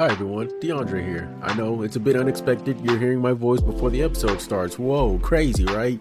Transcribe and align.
Hi 0.00 0.06
everyone, 0.06 0.48
DeAndre 0.62 1.04
here. 1.04 1.30
I 1.42 1.52
know 1.52 1.82
it's 1.82 1.96
a 1.96 2.00
bit 2.00 2.16
unexpected. 2.16 2.80
You're 2.80 2.96
hearing 2.96 3.20
my 3.20 3.34
voice 3.34 3.60
before 3.60 3.90
the 3.90 4.02
episode 4.02 4.40
starts. 4.40 4.78
Whoa, 4.78 5.18
crazy, 5.18 5.66
right? 5.66 6.00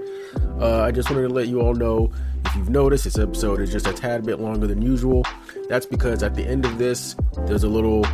Uh, 0.58 0.84
I 0.84 0.92
just 0.92 1.10
wanted 1.10 1.28
to 1.28 1.34
let 1.34 1.50
you 1.50 1.60
all 1.60 1.74
know 1.74 2.10
if 2.46 2.56
you've 2.56 2.70
noticed, 2.70 3.04
this 3.04 3.18
episode 3.18 3.60
is 3.60 3.74
just 3.74 3.88
a 3.88 3.92
tad 3.92 4.26
bit 4.26 4.40
longer 4.40 4.68
than 4.68 4.82
usual. 4.82 5.26
That's 5.68 5.86
because 5.86 6.24
at 6.24 6.34
the 6.34 6.48
end 6.48 6.64
of 6.64 6.78
this, 6.78 7.18
there's 7.40 7.66
a 7.66 7.68
little 7.68 8.06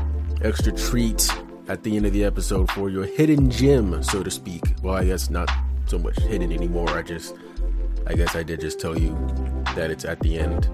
extra 0.42 0.72
treat 0.72 1.32
at 1.68 1.84
the 1.84 1.96
end 1.96 2.08
of 2.08 2.14
the 2.14 2.24
episode 2.24 2.72
for 2.72 2.90
your 2.90 3.06
hidden 3.06 3.52
gem, 3.52 4.02
so 4.02 4.24
to 4.24 4.32
speak. 4.32 4.64
Well, 4.82 4.96
I 4.96 5.06
guess 5.06 5.30
not 5.30 5.52
so 5.86 6.00
much 6.00 6.18
hidden 6.18 6.52
anymore. 6.52 6.90
I 6.90 7.04
just, 7.04 7.36
I 8.08 8.16
guess 8.16 8.36
I 8.36 8.42
did 8.42 8.60
just 8.60 8.80
tell 8.80 8.98
you 8.98 9.16
that 9.76 9.92
it's 9.92 10.04
at 10.04 10.20
the 10.22 10.40
end. 10.40 10.68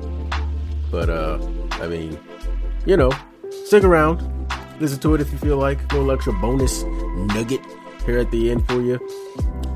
But, 0.90 1.10
uh, 1.10 1.38
I 1.72 1.88
mean, 1.88 2.18
you 2.86 2.96
know, 2.96 3.12
stick 3.66 3.84
around 3.84 4.41
listen 4.82 5.00
to 5.00 5.14
it 5.16 5.22
if 5.22 5.32
you 5.32 5.38
feel 5.38 5.58
like. 5.58 5.80
A 5.92 5.96
little 5.96 6.12
extra 6.12 6.34
bonus 6.34 6.84
nugget 6.84 7.62
here 8.06 8.18
at 8.18 8.32
the 8.32 8.52
end 8.52 8.68
for 8.68 8.82
you. 8.82 9.00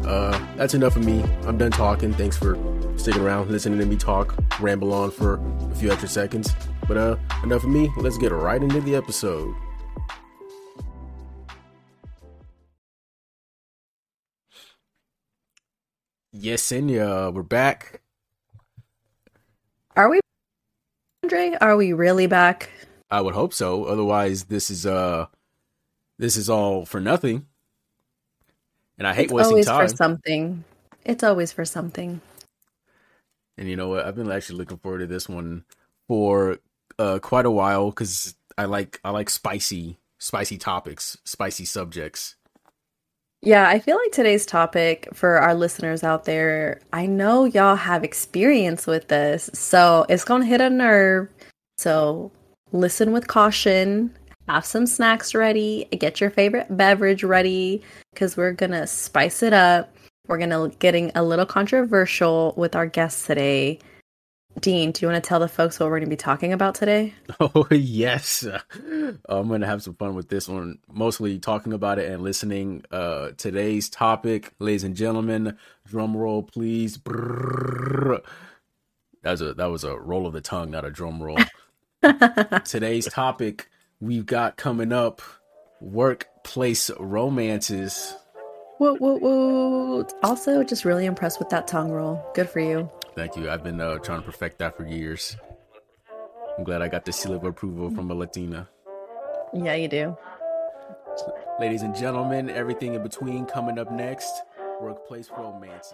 Uh, 0.04 0.38
that's 0.56 0.74
enough 0.74 0.96
of 0.96 1.06
me. 1.06 1.24
I'm 1.46 1.58
done 1.58 1.72
talking. 1.72 2.14
Thanks 2.14 2.38
for 2.38 2.58
sticking 2.98 3.22
around, 3.22 3.50
listening 3.50 3.80
to 3.80 3.86
me 3.86 3.96
talk, 3.96 4.36
ramble 4.60 4.94
on 4.94 5.12
for 5.12 5.40
a 5.72 5.76
few 5.76 5.92
extra 5.92 6.10
seconds. 6.10 6.54
But 6.88 6.98
uh, 6.98 7.18
enough 7.44 7.64
of 7.64 7.70
me. 7.70 7.90
Let's 7.98 8.18
get 8.18 8.32
right 8.32 8.62
into 8.62 8.82
the 8.82 8.96
episode. 8.96 9.54
Yes, 16.32 16.72
yeah, 16.72 17.30
we're 17.30 17.44
back. 17.44 18.02
Are 19.96 20.10
we, 20.10 20.20
Andre? 21.24 21.56
Are 21.62 21.78
we 21.78 21.94
really 21.94 22.28
back? 22.28 22.70
I 23.10 23.22
would 23.22 23.34
hope 23.34 23.54
so. 23.54 23.86
Otherwise, 23.86 24.46
this 24.46 24.70
is 24.70 24.86
uh, 24.86 25.28
this 26.18 26.38
is 26.38 26.50
all 26.50 26.86
for 26.86 27.00
nothing. 27.00 27.46
And 28.98 29.08
I 29.08 29.14
hate 29.14 29.26
it's 29.26 29.34
wasting 29.34 29.52
always 29.52 29.66
time. 29.66 29.88
for 29.88 29.96
something. 29.96 30.64
It's 31.04 31.24
always 31.24 31.52
for 31.52 31.66
something. 31.66 32.22
And 33.58 33.70
you 33.70 33.76
know 33.76 33.90
what? 33.90 34.06
I've 34.06 34.16
been 34.16 34.32
actually 34.32 34.58
looking 34.58 34.78
forward 34.78 35.00
to 35.00 35.08
this 35.08 35.30
one 35.30 35.66
for 36.08 36.60
uh 36.98 37.20
quite 37.20 37.46
a 37.46 37.52
while 37.52 37.90
because 37.90 38.36
I 38.58 38.66
like 38.66 39.00
I 39.04 39.12
like 39.12 39.30
spicy 39.30 39.98
spicy 40.18 40.58
topics, 40.58 41.18
spicy 41.26 41.66
subjects. 41.66 42.36
Yeah, 43.42 43.68
I 43.68 43.78
feel 43.78 43.98
like 43.98 44.12
today's 44.12 44.46
topic 44.46 45.08
for 45.14 45.38
our 45.38 45.54
listeners 45.54 46.04
out 46.04 46.26
there, 46.26 46.82
I 46.92 47.06
know 47.06 47.46
y'all 47.46 47.76
have 47.76 48.04
experience 48.04 48.88
with 48.88 49.08
this, 49.08 49.52
so 49.54 50.06
it's 50.10 50.24
gonna 50.24 50.46
hit 50.46 50.62
a 50.62 50.70
nerve. 50.70 51.30
So 51.78 52.32
listen 52.72 53.12
with 53.12 53.28
caution, 53.28 54.16
have 54.48 54.66
some 54.66 54.86
snacks 54.86 55.34
ready, 55.34 55.88
get 55.92 56.22
your 56.22 56.30
favorite 56.30 56.68
beverage 56.70 57.24
ready, 57.24 57.82
because 58.14 58.38
we're 58.38 58.54
gonna 58.54 58.88
spice 58.88 59.44
it 59.44 59.54
up. 59.54 59.96
We're 60.28 60.38
gonna 60.38 60.70
getting 60.80 61.12
a 61.16 61.24
little 61.24 61.46
controversial 61.46 62.54
with 62.58 62.76
our 62.76 62.88
guests 62.88 63.26
today. 63.26 63.80
Dean, 64.62 64.92
do 64.92 65.02
you 65.02 65.12
want 65.12 65.22
to 65.22 65.28
tell 65.28 65.40
the 65.40 65.50
folks 65.50 65.80
what 65.80 65.88
we're 65.88 66.00
going 66.00 66.10
to 66.10 66.10
be 66.10 66.16
talking 66.16 66.54
about 66.54 66.76
today? 66.76 67.14
Oh 67.42 67.68
yes, 67.70 68.48
I'm 69.28 69.50
gonna 69.50 69.66
have 69.66 69.84
some 69.84 69.96
fun 69.96 70.16
with 70.16 70.30
this 70.30 70.48
one. 70.48 70.80
Mostly 70.90 71.38
talking 71.40 71.74
about 71.74 72.00
it 72.00 72.10
and 72.10 72.24
listening. 72.24 72.86
Uh, 72.90 73.32
today's 73.36 73.90
topic, 73.90 74.54
ladies 74.60 74.86
and 74.86 74.96
gentlemen, 74.96 75.58
drum 75.86 76.16
roll, 76.16 76.44
please. 76.44 76.98
Brrr. 76.98 78.24
That 79.24 79.32
was 79.32 79.42
a 79.42 79.54
that 79.56 79.66
was 79.66 79.84
a 79.84 80.00
roll 80.00 80.26
of 80.26 80.34
the 80.34 80.42
tongue, 80.42 80.72
not 80.72 80.86
a 80.86 80.92
drum 80.92 81.22
roll. 81.22 81.38
Today's 82.66 83.08
topic 83.08 83.70
we've 84.00 84.26
got 84.26 84.58
coming 84.58 84.92
up 84.92 85.22
workplace 85.82 86.92
romances. 87.00 88.16
Whoa, 88.78 88.96
whoa, 88.98 89.18
whoa. 89.18 90.08
Also, 90.24 90.64
just 90.64 90.84
really 90.86 91.06
impressed 91.06 91.40
with 91.40 91.50
that 91.50 91.68
tongue 91.68 91.92
roll. 91.92 92.24
Good 92.34 92.50
for 92.50 92.60
you. 92.60 92.90
Thank 93.16 93.38
you. 93.38 93.50
I've 93.50 93.64
been 93.64 93.80
uh, 93.80 93.98
trying 94.00 94.20
to 94.20 94.26
perfect 94.26 94.60
that 94.60 94.76
for 94.76 94.86
years. 94.86 95.38
I'm 96.58 96.64
glad 96.64 96.82
I 96.82 96.88
got 96.88 97.06
the 97.06 97.14
seal 97.14 97.34
of 97.34 97.44
approval 97.44 97.90
from 97.92 98.12
a 98.12 98.14
Latina. 98.14 98.68
Yeah, 99.54 99.76
you 99.76 99.88
do. 99.88 100.18
Ladies 101.60 101.82
and 101.82 101.96
gentlemen, 101.96 102.50
everything 102.50 102.94
in 102.94 103.04
between 103.04 103.46
coming 103.46 103.80
up 103.80 103.92
next 103.92 104.42
workplace 104.82 105.30
romances. 105.38 105.94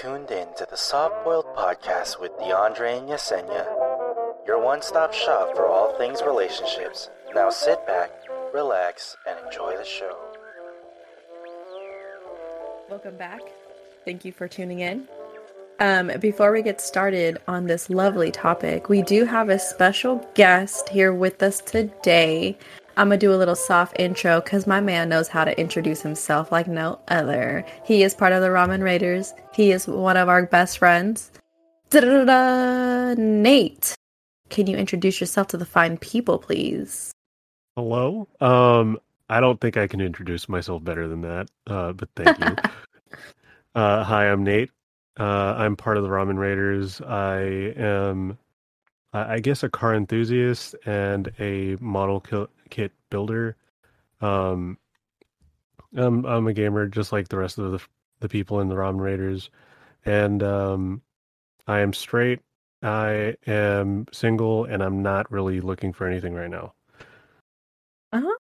Tuned 0.00 0.30
in 0.30 0.48
to 0.56 0.66
the 0.70 0.78
Soft 0.78 1.24
Boiled 1.24 1.44
Podcast 1.54 2.18
with 2.18 2.32
DeAndre 2.38 3.00
and 3.00 3.08
Yesenia, 3.10 3.66
your 4.46 4.58
one 4.58 4.80
stop 4.80 5.12
shop 5.12 5.54
for 5.54 5.66
all 5.66 5.94
things 5.98 6.22
relationships. 6.22 7.10
Now 7.34 7.50
sit 7.50 7.86
back, 7.86 8.10
relax, 8.54 9.18
and 9.28 9.38
enjoy 9.44 9.76
the 9.76 9.84
show. 9.84 10.16
Welcome 12.88 13.18
back. 13.18 13.42
Thank 14.06 14.24
you 14.24 14.32
for 14.32 14.48
tuning 14.48 14.80
in. 14.80 15.06
Um, 15.80 16.10
before 16.18 16.50
we 16.50 16.62
get 16.62 16.80
started 16.80 17.36
on 17.46 17.66
this 17.66 17.90
lovely 17.90 18.30
topic, 18.30 18.88
we 18.88 19.02
do 19.02 19.26
have 19.26 19.50
a 19.50 19.58
special 19.58 20.26
guest 20.32 20.88
here 20.88 21.12
with 21.12 21.42
us 21.42 21.60
today. 21.60 22.56
I'm 23.00 23.08
gonna 23.08 23.16
do 23.16 23.32
a 23.32 23.40
little 23.40 23.56
soft 23.56 23.98
intro 23.98 24.42
because 24.42 24.66
my 24.66 24.78
man 24.78 25.08
knows 25.08 25.26
how 25.26 25.46
to 25.46 25.58
introduce 25.58 26.02
himself 26.02 26.52
like 26.52 26.68
no 26.68 27.00
other. 27.08 27.64
He 27.82 28.02
is 28.02 28.14
part 28.14 28.34
of 28.34 28.42
the 28.42 28.48
Ramen 28.48 28.82
Raiders. 28.82 29.32
He 29.54 29.72
is 29.72 29.88
one 29.88 30.18
of 30.18 30.28
our 30.28 30.44
best 30.44 30.76
friends. 30.76 31.32
Da-da-da-da. 31.88 33.14
Nate, 33.16 33.94
can 34.50 34.66
you 34.66 34.76
introduce 34.76 35.18
yourself 35.18 35.46
to 35.46 35.56
the 35.56 35.64
fine 35.64 35.96
people, 35.96 36.38
please? 36.38 37.10
Hello. 37.74 38.28
Um, 38.38 38.98
I 39.30 39.40
don't 39.40 39.58
think 39.62 39.78
I 39.78 39.86
can 39.86 40.02
introduce 40.02 40.46
myself 40.46 40.84
better 40.84 41.08
than 41.08 41.22
that. 41.22 41.48
Uh, 41.66 41.94
but 41.94 42.10
thank 42.16 42.38
you. 42.38 42.54
uh, 43.76 44.04
hi, 44.04 44.30
I'm 44.30 44.44
Nate. 44.44 44.72
Uh, 45.18 45.54
I'm 45.56 45.74
part 45.74 45.96
of 45.96 46.02
the 46.02 46.10
Ramen 46.10 46.36
Raiders. 46.36 47.00
I 47.00 47.40
am, 47.78 48.36
I 49.14 49.40
guess, 49.40 49.62
a 49.62 49.70
car 49.70 49.94
enthusiast 49.94 50.74
and 50.84 51.32
a 51.38 51.78
model 51.80 52.20
ki- 52.20 52.44
kit 52.70 52.92
builder. 53.10 53.56
Um, 54.20 54.78
I'm 55.96 56.26
I'm 56.26 56.46
a 56.48 56.54
gamer 56.54 56.88
just 56.88 57.12
like 57.12 57.28
the 57.28 57.38
rest 57.38 57.58
of 57.58 57.72
the 57.72 57.80
the 58.20 58.28
people 58.30 58.60
in 58.60 58.68
the 58.68 58.76
Ramen 58.76 59.00
Raiders, 59.00 59.50
and 60.04 60.42
um, 60.42 61.02
I 61.68 61.80
am 61.80 61.92
straight. 61.94 62.40
I 62.82 63.36
am 63.46 64.06
single, 64.12 64.64
and 64.66 64.82
I'm 64.82 65.02
not 65.02 65.30
really 65.32 65.60
looking 65.60 65.92
for 65.92 66.06
anything 66.06 66.34
right 66.34 66.50
now. 66.50 66.74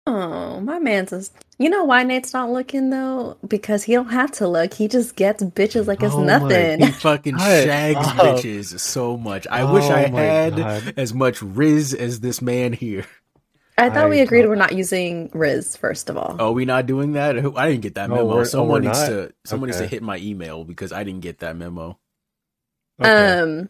Oh, 0.07 0.61
my 0.63 0.81
man's 0.81 1.11
just. 1.11 1.35
You 1.59 1.71
know 1.71 1.85
why 1.85 2.05
Nate's 2.05 2.35
not 2.35 2.51
looking 2.51 2.91
though? 2.91 3.39
Because 3.49 3.85
he 3.85 3.95
don't 3.95 4.11
have 4.11 4.33
to 4.35 4.49
look. 4.49 4.75
He 4.75 4.89
just 4.89 5.17
gets 5.17 5.43
bitches 5.45 5.87
like 5.89 6.03
it's 6.03 6.17
Oh 6.17 6.31
my 6.31 6.71
nothing. 6.71 6.79
He 6.79 6.93
fucking 6.93 7.39
Shut 7.39 7.79
shags 7.79 8.13
up. 8.19 8.47
bitches 8.47 8.79
so 8.81 9.17
much. 9.19 9.47
I 9.49 9.65
wish 9.65 9.91
I 9.91 10.03
Oh 10.03 10.09
had 10.09 10.59
God. 10.59 10.95
as 10.97 11.15
much 11.15 11.43
riz 11.43 11.95
as 11.95 12.21
this 12.21 12.43
man 12.43 12.73
here. 12.75 13.07
I 13.79 13.89
thought 13.91 14.05
I 14.05 14.09
we 14.09 14.21
agreed 14.21 14.47
we're 14.47 14.55
not 14.57 14.75
using 14.75 15.31
Riz 15.33 15.77
first 15.77 16.11
of 16.11 16.17
all. 16.17 16.37
Oh, 16.39 16.53
we 16.53 16.65
not 16.65 16.87
doing 16.87 17.13
that? 17.13 17.37
I 17.57 17.71
didn't 17.71 17.83
get 17.83 17.95
that 17.95 18.11
memo. 18.11 18.25
we're- 18.27 18.41
oh, 18.41 18.45
someone 18.45 18.83
we're 18.83 18.89
needs 18.89 19.01
not? 19.01 19.07
to 19.09 19.33
someone 19.47 19.69
needs 19.69 19.79
to 19.79 19.87
hit 19.87 20.03
my 20.03 20.19
email 20.19 20.65
because 20.65 20.93
I 20.93 21.05
didn't 21.05 21.21
get 21.21 21.39
that 21.39 21.57
memo. 21.57 21.99
Okay. 23.01 23.41
Um 23.41 23.69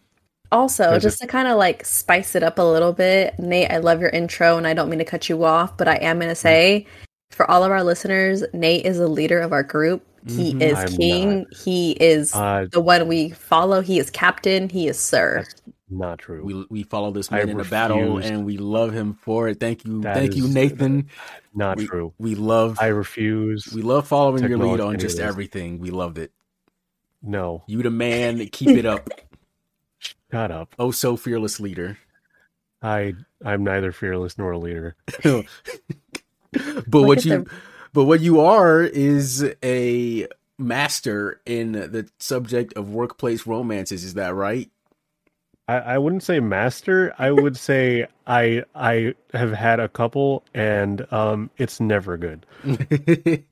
also, 0.51 0.93
Does 0.93 1.03
just 1.03 1.19
to 1.21 1.27
kind 1.27 1.47
of 1.47 1.59
like 1.59 1.85
spice 1.85 2.35
it 2.35 2.43
up 2.43 2.59
a 2.59 2.63
little 2.63 2.95
bit, 2.95 3.39
Nate, 3.39 3.71
I 3.71 3.77
love 3.79 4.01
your 4.01 4.09
intro 4.09 4.57
and 4.57 4.67
I 4.67 4.73
don't 4.73 4.89
mean 4.89 4.99
to 4.99 5.05
cut 5.05 5.29
you 5.29 5.45
off, 5.45 5.77
but 5.77 5.87
I 5.89 5.97
am 5.97 6.19
going 6.19 6.31
to 6.31 6.35
say 6.35 6.87
for 7.33 7.49
all 7.51 7.63
of 7.65 7.71
our 7.71 7.85
listeners, 7.85 8.43
Nate 8.55 8.87
is 8.87 8.97
the 8.97 9.09
leader 9.09 9.41
of 9.41 9.53
our 9.53 9.63
group. 9.63 10.07
He 10.27 10.55
Mhm. 10.55 10.63
is 10.63 10.79
I'm 10.79 10.89
king. 10.89 11.47
He 11.65 11.93
is 12.01 12.35
Uh, 12.35 12.65
the 12.73 12.81
one 12.81 13.07
we 13.09 13.29
follow. 13.29 13.83
He 13.83 13.99
is 13.99 14.09
captain. 14.09 14.71
He 14.71 14.89
is 14.89 14.99
sir. 14.99 15.45
That's 15.91 15.99
not 16.01 16.19
true. 16.19 16.45
We 16.45 16.67
we 16.69 16.83
follow 16.83 17.11
this 17.11 17.33
I 17.33 17.39
man 17.39 17.51
in 17.51 17.61
a 17.61 17.65
battle 17.65 18.19
and 18.19 18.45
we 18.45 18.59
love 18.59 18.93
him 18.93 19.15
for 19.15 19.49
it. 19.49 19.59
Thank 19.59 19.85
you, 19.85 20.03
That 20.03 20.17
thank 20.17 20.37
you, 20.37 20.45
is- 20.45 20.55
Nathan. 20.55 21.09
Uh, 21.09 21.35
not 21.55 21.77
we, 21.79 21.87
true. 21.87 22.13
We 22.19 22.35
love 22.35 22.79
I 22.81 22.89
refuse. 22.89 23.73
we 23.75 23.83
love 23.83 24.07
following 24.07 24.45
your 24.47 24.59
lead 24.59 24.81
on 24.81 24.99
just 24.99 25.19
everything. 25.19 25.79
We 25.79 25.91
loved 25.91 26.19
it. 26.19 26.33
no, 27.23 27.65
You 27.67 27.83
the 27.83 27.91
man. 27.91 28.47
Keep 28.49 28.77
it 28.77 28.87
up. 28.87 29.09
shut 30.31 30.51
up. 30.51 30.75
Oh, 30.79 30.91
so 30.91 31.17
fearless 31.17 31.59
leader. 31.59 31.99
I 32.83 33.15
I'm 33.45 33.65
neither 33.65 33.91
fearless 33.93 34.37
nor 34.39 34.53
a 34.53 34.59
leader. 34.59 34.95
but 35.23 35.45
Look 36.53 37.07
what 37.07 37.25
you 37.25 37.45
the- 37.45 37.51
but 37.95 38.05
what 38.05 38.21
you 38.21 38.41
are 38.41 38.83
is 38.83 39.45
a 39.65 40.27
master 40.59 41.41
in 41.47 41.73
the 41.73 42.09
subject 42.19 42.75
of 42.75 42.91
workplace 42.91 43.47
romances 43.47 44.05
is 44.05 44.15
that 44.15 44.35
right 44.35 44.71
I, 45.69 45.77
I 45.77 45.99
wouldn't 45.99 46.23
say 46.23 46.41
master. 46.41 47.15
I 47.19 47.31
would 47.31 47.57
say 47.57 48.07
I 48.27 48.65
I 48.75 49.15
have 49.35 49.53
had 49.53 49.79
a 49.81 49.89
couple 49.89 50.43
and 50.55 51.07
um 51.13 51.51
it's 51.59 51.79
never 51.81 52.17
good. 52.17 52.47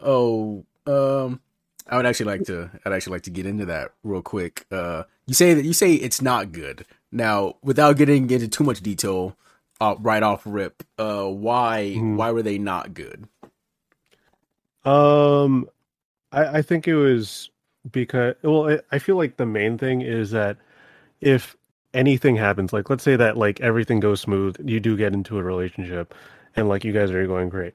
oh 0.00 0.64
um 0.86 1.40
i 1.88 1.96
would 1.96 2.06
actually 2.06 2.26
like 2.26 2.44
to 2.44 2.70
i'd 2.84 2.92
actually 2.92 3.10
like 3.12 3.22
to 3.22 3.30
get 3.30 3.44
into 3.46 3.66
that 3.66 3.90
real 4.04 4.22
quick 4.22 4.64
uh 4.70 5.02
you 5.26 5.34
say 5.34 5.54
that 5.54 5.64
you 5.64 5.72
say 5.72 5.94
it's 5.94 6.22
not 6.22 6.52
good 6.52 6.86
now 7.10 7.56
without 7.62 7.96
getting 7.96 8.30
into 8.30 8.46
too 8.46 8.62
much 8.62 8.80
detail 8.80 9.36
uh, 9.80 9.94
right 10.00 10.22
off 10.22 10.42
rip. 10.44 10.82
Uh, 10.98 11.24
why 11.24 11.94
Mhm. 11.96 12.16
why 12.16 12.30
were 12.32 12.42
they 12.42 12.58
not 12.58 12.94
good? 12.94 13.28
Um, 14.84 15.68
I, 16.32 16.58
I 16.58 16.62
think 16.62 16.88
it 16.88 16.96
was 16.96 17.50
because 17.90 18.34
well, 18.42 18.68
I, 18.70 18.78
I 18.92 18.98
feel 18.98 19.16
like 19.16 19.36
the 19.36 19.46
main 19.46 19.78
thing 19.78 20.00
is 20.02 20.30
that 20.32 20.56
if 21.20 21.56
anything 21.94 22.36
happens, 22.36 22.72
like 22.72 22.90
let's 22.90 23.04
say 23.04 23.16
that 23.16 23.36
like 23.36 23.60
everything 23.60 24.00
goes 24.00 24.20
smooth, 24.20 24.56
you 24.64 24.80
do 24.80 24.96
get 24.96 25.14
into 25.14 25.38
a 25.38 25.42
relationship, 25.42 26.14
and 26.56 26.68
like 26.68 26.84
you 26.84 26.92
guys 26.92 27.10
are 27.10 27.26
going 27.26 27.48
great. 27.48 27.74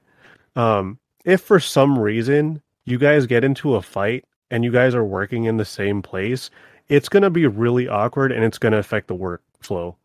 Um, 0.56 1.00
if 1.26 1.42
for 1.42 1.60
some 1.60 1.98
reason 1.98 2.62
you 2.86 2.98
guys 2.98 3.26
get 3.26 3.44
into 3.44 3.76
a 3.76 3.82
fight 3.82 4.26
and 4.52 4.64
you 4.64 4.72
guys 4.72 4.94
are 4.94 5.06
working 5.06 5.46
in 5.46 5.58
the 5.58 5.66
same 5.66 6.02
place, 6.02 6.50
it's 6.90 7.10
gonna 7.10 7.30
be 7.30 7.48
really 7.48 7.88
awkward 7.88 8.32
and 8.32 8.44
it's 8.44 8.58
gonna 8.58 8.78
affect 8.78 9.08
the 9.08 9.16
workflow. 9.16 9.96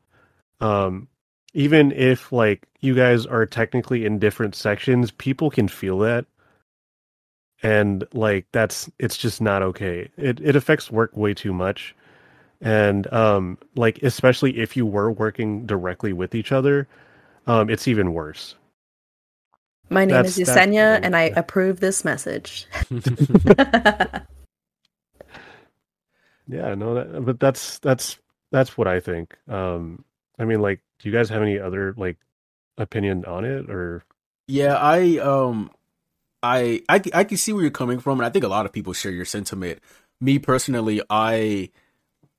Um, 0.61 1.09
even 1.55 1.93
if 1.93 2.33
like 2.33 2.67
you 2.81 2.95
guys 2.95 3.27
are 3.27 3.47
technically 3.47 4.05
in 4.05 4.19
different 4.19 4.55
sections, 4.55 5.11
people 5.11 5.51
can 5.51 5.69
feel 5.69 5.99
that 6.01 6.27
and 7.63 8.07
like 8.13 8.47
that's 8.53 8.91
it's 8.99 9.17
just 9.17 9.41
not 9.41 9.63
okay 9.63 10.09
it 10.17 10.41
it 10.41 10.55
affects 10.55 10.91
work 10.91 11.17
way 11.17 11.35
too 11.35 11.53
much 11.53 11.95
and 12.61 13.13
um 13.13 13.57
like 13.77 14.03
especially 14.03 14.59
if 14.59 14.77
you 14.77 14.85
were 14.87 15.11
working 15.13 15.65
directly 15.67 16.13
with 16.13 16.35
each 16.35 16.51
other 16.53 16.89
um 17.47 17.71
it's 17.71 17.87
even 17.89 18.13
worse 18.13 18.55
My 19.91 20.05
name 20.05 20.15
That's- 20.17 20.37
is 20.37 20.47
that's 20.47 20.59
Yesenia, 20.67 21.01
and 21.03 21.17
I 21.17 21.33
approve 21.35 21.81
this 21.81 22.05
message. 22.05 22.67
yeah 26.49 26.75
no 26.75 26.95
that, 26.95 27.25
but 27.25 27.39
that's 27.41 27.79
that's 27.81 28.19
that's 28.51 28.77
what 28.79 28.87
i 28.89 29.01
think 29.01 29.37
um 29.49 30.05
i 30.39 30.45
mean 30.45 30.61
like 30.61 30.81
do 30.99 31.09
you 31.09 31.15
guys 31.15 31.29
have 31.29 31.43
any 31.43 31.59
other 31.59 31.95
like 31.97 32.17
opinion 32.79 33.25
on 33.25 33.45
it 33.45 33.69
or 33.71 34.03
Yeah, 34.47 34.75
I 34.77 35.19
um 35.19 35.71
I 36.43 36.83
I 36.89 37.03
I 37.13 37.25
can 37.25 37.37
see 37.37 37.53
where 37.53 37.63
you're 37.63 37.71
coming 37.71 37.99
from 38.01 38.19
and 38.19 38.27
I 38.27 38.31
think 38.31 38.45
a 38.45 38.49
lot 38.49 38.65
of 38.67 38.73
people 38.73 38.93
share 38.95 39.13
your 39.13 39.25
sentiment. 39.27 39.81
Me 40.21 40.39
personally, 40.39 41.03
I 41.11 41.71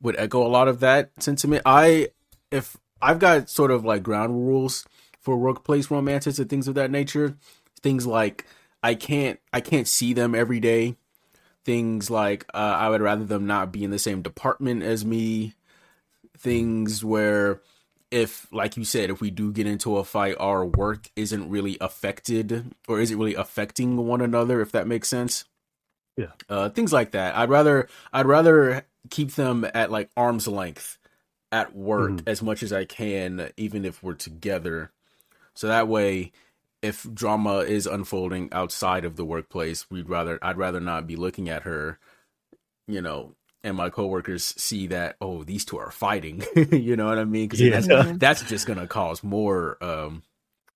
would 0.01 0.15
echo 0.17 0.45
a 0.45 0.47
lot 0.47 0.67
of 0.67 0.79
that 0.79 1.11
sentiment. 1.19 1.61
I 1.65 2.09
if 2.51 2.77
I've 3.01 3.19
got 3.19 3.49
sort 3.49 3.71
of 3.71 3.85
like 3.85 4.03
ground 4.03 4.33
rules 4.47 4.85
for 5.19 5.37
workplace 5.37 5.91
romances 5.91 6.39
and 6.39 6.49
things 6.49 6.67
of 6.67 6.75
that 6.75 6.91
nature. 6.91 7.35
Things 7.81 8.05
like 8.07 8.45
I 8.83 8.95
can't 8.95 9.39
I 9.53 9.61
can't 9.61 9.87
see 9.87 10.13
them 10.13 10.33
every 10.35 10.59
day. 10.59 10.95
Things 11.65 12.09
like 12.09 12.45
uh, 12.53 12.57
I 12.57 12.89
would 12.89 13.01
rather 13.01 13.25
them 13.25 13.45
not 13.45 13.71
be 13.71 13.83
in 13.83 13.91
the 13.91 13.99
same 13.99 14.21
department 14.21 14.83
as 14.83 15.05
me. 15.05 15.53
Things 16.37 17.03
where 17.03 17.61
if 18.11 18.47
like 18.51 18.77
you 18.77 18.83
said 18.85 19.09
if 19.09 19.21
we 19.21 19.29
do 19.29 19.51
get 19.51 19.67
into 19.67 19.97
a 19.97 20.03
fight 20.03 20.35
our 20.39 20.65
work 20.65 21.11
isn't 21.15 21.49
really 21.49 21.77
affected 21.79 22.73
or 22.87 22.99
isn't 22.99 23.19
really 23.19 23.35
affecting 23.35 23.97
one 23.97 24.19
another 24.21 24.61
if 24.61 24.71
that 24.71 24.87
makes 24.87 25.07
sense 25.07 25.45
Yeah. 26.17 26.31
uh 26.49 26.69
things 26.69 26.91
like 26.91 27.11
that 27.11 27.37
i'd 27.37 27.51
rather 27.51 27.87
i'd 28.11 28.25
rather 28.25 28.83
keep 29.09 29.33
them 29.35 29.65
at 29.73 29.91
like 29.91 30.09
arm's 30.17 30.47
length 30.47 30.97
at 31.51 31.75
work 31.75 32.11
Mhm. 32.11 32.23
as 32.27 32.41
much 32.43 32.61
as 32.63 32.71
i 32.71 32.85
can 32.85 33.49
even 33.57 33.83
if 33.85 34.03
we're 34.03 34.13
together. 34.13 34.91
So 35.55 35.67
that 35.67 35.87
way 35.87 36.31
if 36.81 37.03
drama 37.13 37.57
is 37.59 37.85
unfolding 37.87 38.49
outside 38.53 39.03
of 39.03 39.15
the 39.17 39.25
workplace 39.25 39.89
we'd 39.89 40.07
rather 40.07 40.39
i'd 40.41 40.57
rather 40.57 40.79
not 40.79 41.05
be 41.07 41.15
looking 41.17 41.49
at 41.49 41.63
her 41.63 41.99
you 42.87 43.01
know 43.01 43.33
and 43.63 43.75
my 43.75 43.89
coworkers 43.89 44.43
see 44.57 44.87
that 44.87 45.17
oh 45.19 45.43
these 45.43 45.65
two 45.65 45.77
are 45.77 45.91
fighting. 45.91 46.43
You 46.71 46.95
know 46.95 47.07
what 47.07 47.19
i 47.19 47.25
mean? 47.25 47.49
Because 47.49 47.59
Yeah. 47.87 48.03
that's, 48.03 48.17
that's 48.19 48.43
just 48.49 48.65
gonna 48.67 48.87
cause 48.87 49.23
more 49.23 49.77
um 49.83 50.23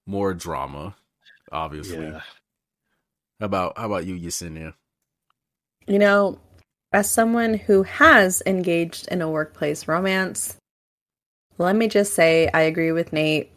more 0.06 0.34
drama 0.34 0.96
obviously. 1.52 2.04
Yeah. 2.04 2.22
How 3.40 3.46
about 3.46 3.78
how 3.78 3.86
about 3.86 4.06
you 4.06 4.16
yesenia? 4.16 4.74
You 5.88 6.00
know, 6.00 6.40
as 6.94 7.10
someone 7.10 7.56
who 7.56 7.84
has 7.84 8.44
engaged 8.46 9.08
in 9.08 9.22
a 9.22 9.30
workplace 9.30 9.88
romance, 9.88 10.56
let 11.58 11.76
me 11.76 11.88
just 11.88 12.14
say 12.14 12.50
I 12.54 12.62
agree 12.62 12.92
with 12.92 13.12
Nate. 13.12 13.52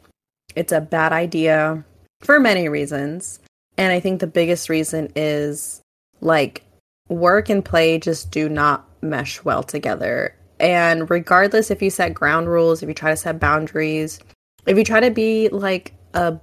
It's 0.55 0.73
a 0.73 0.81
bad 0.81 1.13
idea 1.13 1.85
for 2.21 2.41
many 2.41 2.69
reasons. 2.69 3.41
And 3.79 3.93
I 3.93 4.01
think 4.01 4.21
the 4.21 4.27
biggest 4.27 4.69
reason 4.69 5.13
is 5.15 5.83
like 6.21 6.63
work 7.09 7.51
and 7.51 7.65
play 7.65 7.99
just 7.99 8.31
do 8.31 8.49
not 8.49 8.89
mesh 9.03 9.45
well 9.45 9.63
together. 9.63 10.35
And 10.59 11.11
regardless 11.11 11.71
if 11.71 11.83
you 11.83 11.91
set 11.91 12.15
ground 12.15 12.49
rules, 12.49 12.83
if 12.83 12.89
you 12.89 12.95
try 12.95 13.11
to 13.11 13.17
set 13.17 13.39
boundaries, 13.39 14.19
if 14.67 14.79
you 14.79 14.85
try 14.85 15.01
to 15.01 15.11
be 15.11 15.51
like 15.51 15.93
a 16.15 16.39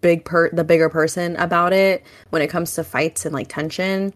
big 0.00 0.24
per 0.24 0.50
the 0.50 0.64
bigger 0.64 0.88
person 0.88 1.36
about 1.36 1.72
it 1.72 2.04
when 2.30 2.42
it 2.42 2.48
comes 2.48 2.74
to 2.74 2.84
fights 2.84 3.24
and 3.24 3.34
like 3.34 3.48
tension, 3.48 4.12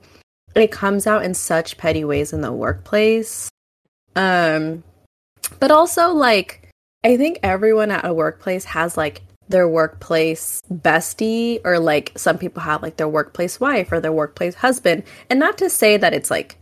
it 0.56 0.72
comes 0.72 1.06
out 1.06 1.24
in 1.24 1.34
such 1.34 1.76
petty 1.76 2.04
ways 2.04 2.32
in 2.32 2.40
the 2.40 2.52
workplace. 2.52 3.50
Um 4.14 4.82
but 5.60 5.70
also 5.70 6.12
like 6.12 6.70
I 7.04 7.16
think 7.16 7.38
everyone 7.42 7.90
at 7.90 8.04
a 8.04 8.14
workplace 8.14 8.64
has 8.64 8.96
like 8.96 9.22
their 9.48 9.68
workplace 9.68 10.60
bestie 10.72 11.60
or 11.64 11.78
like 11.78 12.12
some 12.16 12.36
people 12.36 12.62
have 12.62 12.82
like 12.82 12.96
their 12.96 13.08
workplace 13.08 13.60
wife 13.60 13.92
or 13.92 14.00
their 14.00 14.12
workplace 14.12 14.56
husband. 14.56 15.04
And 15.30 15.38
not 15.38 15.58
to 15.58 15.70
say 15.70 15.96
that 15.96 16.14
it's 16.14 16.30
like 16.30 16.58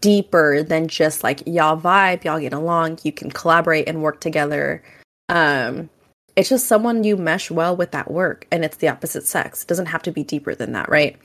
deeper 0.00 0.62
than 0.62 0.88
just 0.88 1.22
like 1.22 1.42
y'all 1.46 1.80
vibe, 1.80 2.24
y'all 2.24 2.40
get 2.40 2.52
along, 2.52 2.98
you 3.02 3.12
can 3.12 3.30
collaborate 3.30 3.88
and 3.88 4.02
work 4.02 4.20
together. 4.20 4.82
Um 5.28 5.88
it's 6.34 6.48
just 6.48 6.66
someone 6.66 7.04
you 7.04 7.16
mesh 7.16 7.50
well 7.50 7.76
with 7.76 7.94
at 7.94 8.10
work 8.10 8.46
and 8.50 8.64
it's 8.64 8.78
the 8.78 8.88
opposite 8.88 9.26
sex. 9.26 9.62
It 9.62 9.68
doesn't 9.68 9.86
have 9.86 10.02
to 10.02 10.12
be 10.12 10.24
deeper 10.24 10.54
than 10.54 10.72
that, 10.72 10.88
right? 10.88 11.16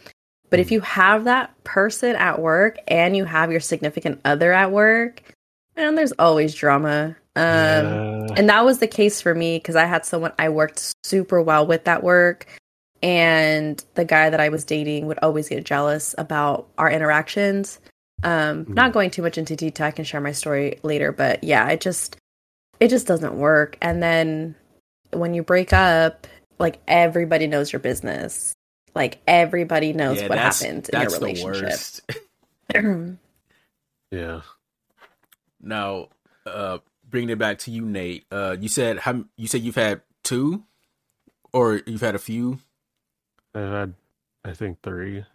But 0.50 0.60
if 0.60 0.72
you 0.72 0.80
have 0.82 1.26
that 1.26 1.52
person 1.64 2.16
at 2.16 2.40
work 2.40 2.78
and 2.88 3.16
you 3.18 3.26
have 3.26 3.52
your 3.52 3.60
significant 3.60 4.22
other 4.24 4.54
at 4.54 4.72
work, 4.72 5.22
and 5.76 5.98
there's 5.98 6.14
always 6.14 6.54
drama. 6.56 7.16
Um 7.36 7.46
Yeah. 7.46 8.28
and 8.38 8.50
that 8.50 8.66
was 8.66 8.80
the 8.80 8.88
case 8.88 9.22
for 9.22 9.36
me 9.36 9.58
because 9.58 9.76
I 9.76 9.86
had 9.86 10.06
someone 10.06 10.32
I 10.40 10.50
worked 10.50 10.94
super 11.04 11.42
well 11.42 11.68
with 11.68 11.88
at 11.88 12.04
work. 12.04 12.46
And 13.04 13.84
the 13.94 14.06
guy 14.06 14.30
that 14.32 14.40
I 14.40 14.50
was 14.50 14.64
dating 14.64 15.06
would 15.06 15.20
always 15.22 15.50
get 15.50 15.64
jealous 15.66 16.16
about 16.18 16.68
our 16.80 16.90
interactions. 16.90 17.80
Um, 18.24 18.66
not 18.70 18.90
Mhm. 18.90 18.94
going 18.94 19.10
too 19.12 19.22
much 19.22 19.38
into 19.38 19.56
detail, 19.56 19.86
I 19.86 19.92
can 19.92 20.04
share 20.04 20.20
my 20.20 20.32
story 20.32 20.80
later, 20.82 21.12
but 21.12 21.44
yeah, 21.44 21.68
it 21.70 21.80
just 21.82 22.18
it 22.80 22.88
just 22.90 23.06
doesn't 23.08 23.38
work. 23.38 23.78
And 23.82 24.02
then 24.02 24.56
when 25.12 25.34
you 25.36 25.44
break 25.44 25.74
up, 25.74 26.26
like 26.60 26.80
everybody 26.88 27.46
knows 27.48 27.72
your 27.72 27.80
business. 27.80 28.54
Like 28.98 29.20
everybody 29.28 29.94
knows 29.94 30.18
Yeah, 30.18 30.24
what 30.28 30.36
that's- 30.36 30.62
happened 30.62 30.90
in 30.92 31.00
that's 31.00 31.14
your 31.14 31.20
the 31.20 31.26
relationship. 31.28 31.64
worst. 32.74 33.18
Yeah. 34.12 34.42
Now 35.62 36.10
uh 36.46 36.80
bringing 37.10 37.30
it 37.30 37.38
back 37.38 37.60
to 37.60 37.72
you 37.72 37.86
nate 37.86 38.26
uh 38.32 38.56
you 38.60 38.70
said 38.70 39.00
how 39.00 39.26
you 39.36 39.48
said 39.48 39.62
you've 39.62 39.76
had 39.76 40.02
two? 40.24 40.64
Or 41.54 41.82
you've 41.86 42.02
had 42.02 42.16
a 42.16 42.20
few? 42.20 42.60
I've 43.56 43.70
had 43.72 43.94
i 44.46 44.54
think 44.54 44.82
three. 44.82 45.26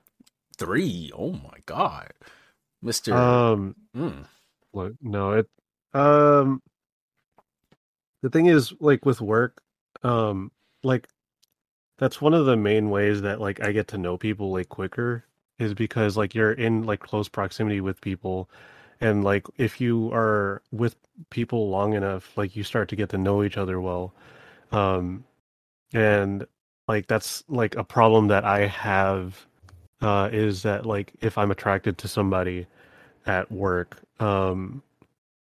Three? 0.56 1.10
Oh 1.16 1.32
my 1.32 1.58
god. 1.66 2.12
Mr 2.84 3.12
um 3.14 3.76
Mm. 3.96 4.24
Look, 4.72 4.94
no, 5.02 5.32
it 5.32 5.48
um 5.94 6.62
the 8.22 8.30
thing 8.30 8.46
is 8.46 8.72
like 8.80 9.04
with 9.04 9.20
work, 9.20 9.62
um 10.02 10.50
like 10.82 11.08
that's 11.98 12.20
one 12.20 12.34
of 12.34 12.46
the 12.46 12.56
main 12.56 12.90
ways 12.90 13.22
that 13.22 13.40
like 13.40 13.62
I 13.64 13.72
get 13.72 13.88
to 13.88 13.98
know 13.98 14.16
people 14.16 14.52
like 14.52 14.68
quicker 14.68 15.24
is 15.58 15.74
because 15.74 16.16
like 16.16 16.34
you're 16.34 16.52
in 16.52 16.84
like 16.84 17.00
close 17.00 17.28
proximity 17.28 17.80
with 17.80 18.00
people 18.00 18.50
and 19.00 19.24
like 19.24 19.46
if 19.58 19.80
you 19.80 20.10
are 20.12 20.62
with 20.72 20.96
people 21.30 21.68
long 21.68 21.94
enough 21.94 22.36
like 22.36 22.56
you 22.56 22.64
start 22.64 22.88
to 22.88 22.96
get 22.96 23.10
to 23.10 23.18
know 23.18 23.42
each 23.42 23.56
other 23.56 23.80
well. 23.80 24.14
Um 24.72 25.24
and 25.92 26.46
like 26.88 27.06
that's 27.06 27.44
like 27.48 27.76
a 27.76 27.84
problem 27.84 28.28
that 28.28 28.44
I 28.44 28.66
have 28.66 29.46
uh 30.00 30.30
is 30.32 30.62
that 30.62 30.86
like 30.86 31.12
if 31.20 31.38
I'm 31.38 31.50
attracted 31.50 31.98
to 31.98 32.08
somebody 32.08 32.66
at 33.26 33.50
work 33.52 33.98
um 34.20 34.82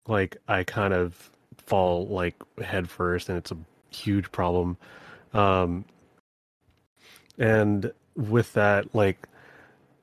like 0.07 0.37
i 0.49 0.65
kind 0.65 0.93
of 0.95 1.31
fall 1.67 2.07
like 2.09 2.35
head 2.65 2.89
first 2.89 3.29
and 3.29 3.39
it's 3.39 3.51
a 3.53 3.57
huge 3.91 4.31
problem 4.33 4.77
um 5.35 5.85
and 7.39 7.93
with 8.17 8.53
that 8.55 8.95
like 8.95 9.29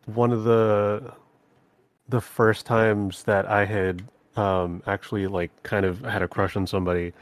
one 0.05 0.31
of 0.31 0.43
the 0.43 1.13
the 2.09 2.21
first 2.21 2.65
times 2.65 3.23
that 3.23 3.47
i 3.49 3.65
had 3.65 4.03
um 4.35 4.81
actually 4.87 5.27
like 5.27 5.51
kind 5.63 5.85
of 5.85 6.01
had 6.01 6.21
a 6.21 6.27
crush 6.27 6.55
on 6.55 6.67
somebody 6.67 7.13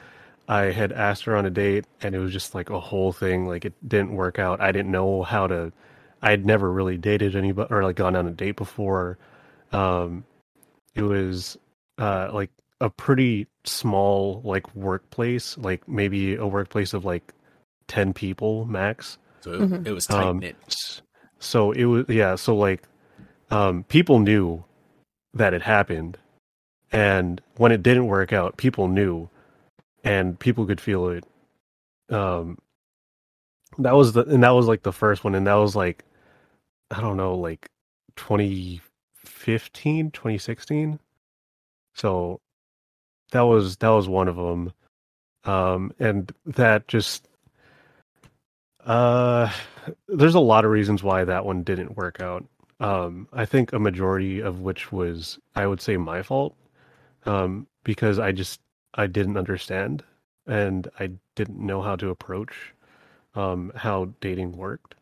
i 0.48 0.64
had 0.66 0.92
asked 0.92 1.24
her 1.26 1.36
on 1.36 1.46
a 1.46 1.50
date 1.50 1.86
and 2.02 2.16
it 2.16 2.20
was 2.20 2.32
just 2.34 2.54
like 2.56 2.70
a 2.70 2.80
whole 2.80 3.14
thing. 3.14 3.48
Like 3.48 3.66
it 3.66 3.74
didn't 3.88 4.14
work 4.16 4.40
out. 4.40 4.62
I 4.62 4.72
didn't 4.72 4.92
know 4.92 5.24
how 5.24 5.48
to 5.48 5.72
i'd 6.24 6.46
never 6.46 6.72
really 6.72 6.98
dated 6.98 7.36
anybody 7.36 7.74
or 7.74 7.84
like 7.84 7.98
gone 7.98 8.16
on 8.16 8.28
a 8.28 8.32
date 8.32 8.56
before. 8.58 9.18
Um 9.72 10.26
it 10.96 11.04
was 11.04 11.58
uh 11.98 12.30
like 12.34 12.52
a 12.82 12.90
pretty 12.90 13.48
small 13.66 14.42
like 14.44 14.74
workplace, 14.76 15.58
like 15.58 15.88
maybe 15.88 16.36
a 16.36 16.48
workplace 16.48 16.94
of 16.94 17.06
like 17.06 17.34
ten 17.88 18.14
people 18.14 18.66
max. 18.66 19.18
So 19.44 19.52
it, 19.54 19.62
Mhm. 19.62 19.88
it 19.88 19.92
was 19.92 20.08
tight 20.08 20.28
Um, 20.30 20.40
knit. 20.40 20.56
s- 20.68 21.02
so 21.40 21.72
it 21.74 21.86
was 21.86 22.06
yeah. 22.08 22.36
So 22.36 22.56
like, 22.56 22.84
um, 23.52 23.84
people 23.86 24.20
knew 24.20 24.64
that 25.34 25.54
it 25.54 25.62
happened, 25.62 26.18
and 26.92 27.42
when 27.58 27.72
it 27.72 27.84
didn't 27.84 28.08
work 28.08 28.32
out, 28.32 28.56
people 28.58 28.88
knew, 28.88 29.30
and 30.04 30.40
people 30.40 30.66
could 30.66 30.80
feel 30.80 31.10
it. 31.10 31.26
Um, 32.10 32.58
that 33.80 33.94
was 33.96 34.14
the 34.14 34.24
and 34.26 34.44
that 34.44 34.52
was 34.52 34.68
like 34.68 34.84
the 34.84 34.94
first 34.94 35.24
one, 35.24 35.36
and 35.36 35.46
that 35.48 35.56
was 35.56 35.76
like, 35.76 36.06
I 36.92 37.02
don't 37.02 37.18
know, 37.18 37.36
like 37.36 37.68
2015, 38.16 40.12
2016. 40.12 41.00
So 41.96 42.40
that 43.32 43.42
was 43.42 43.76
that 43.78 43.90
was 43.90 44.08
one 44.08 44.28
of 44.28 44.36
them, 44.36 44.72
um, 45.44 45.92
and 46.00 46.32
that 46.46 46.88
just 46.88 47.28
uh, 48.86 49.52
there's 50.08 50.36
a 50.36 50.40
lot 50.40 50.66
of 50.66 50.72
reasons 50.72 51.04
why 51.04 51.24
that 51.24 51.46
one 51.46 51.64
didn't 51.64 51.98
work 51.98 52.22
out. 52.22 52.46
Um, 52.80 53.28
I 53.32 53.46
think 53.46 53.72
a 53.72 53.80
majority 53.80 54.42
of 54.42 54.60
which 54.62 54.92
was, 54.92 55.40
I 55.56 55.68
would 55.68 55.82
say, 55.82 55.98
my 55.98 56.22
fault, 56.22 56.56
um, 57.26 57.68
because 57.84 58.20
I 58.20 58.32
just 58.32 58.60
I 58.96 59.08
didn't 59.08 59.38
understand 59.38 60.04
and 60.48 60.88
I 61.00 61.12
didn't 61.36 61.60
know 61.60 61.82
how 61.82 61.96
to 61.96 62.10
approach 62.10 62.74
um, 63.36 63.72
how 63.76 64.10
dating 64.22 64.58
worked, 64.58 64.96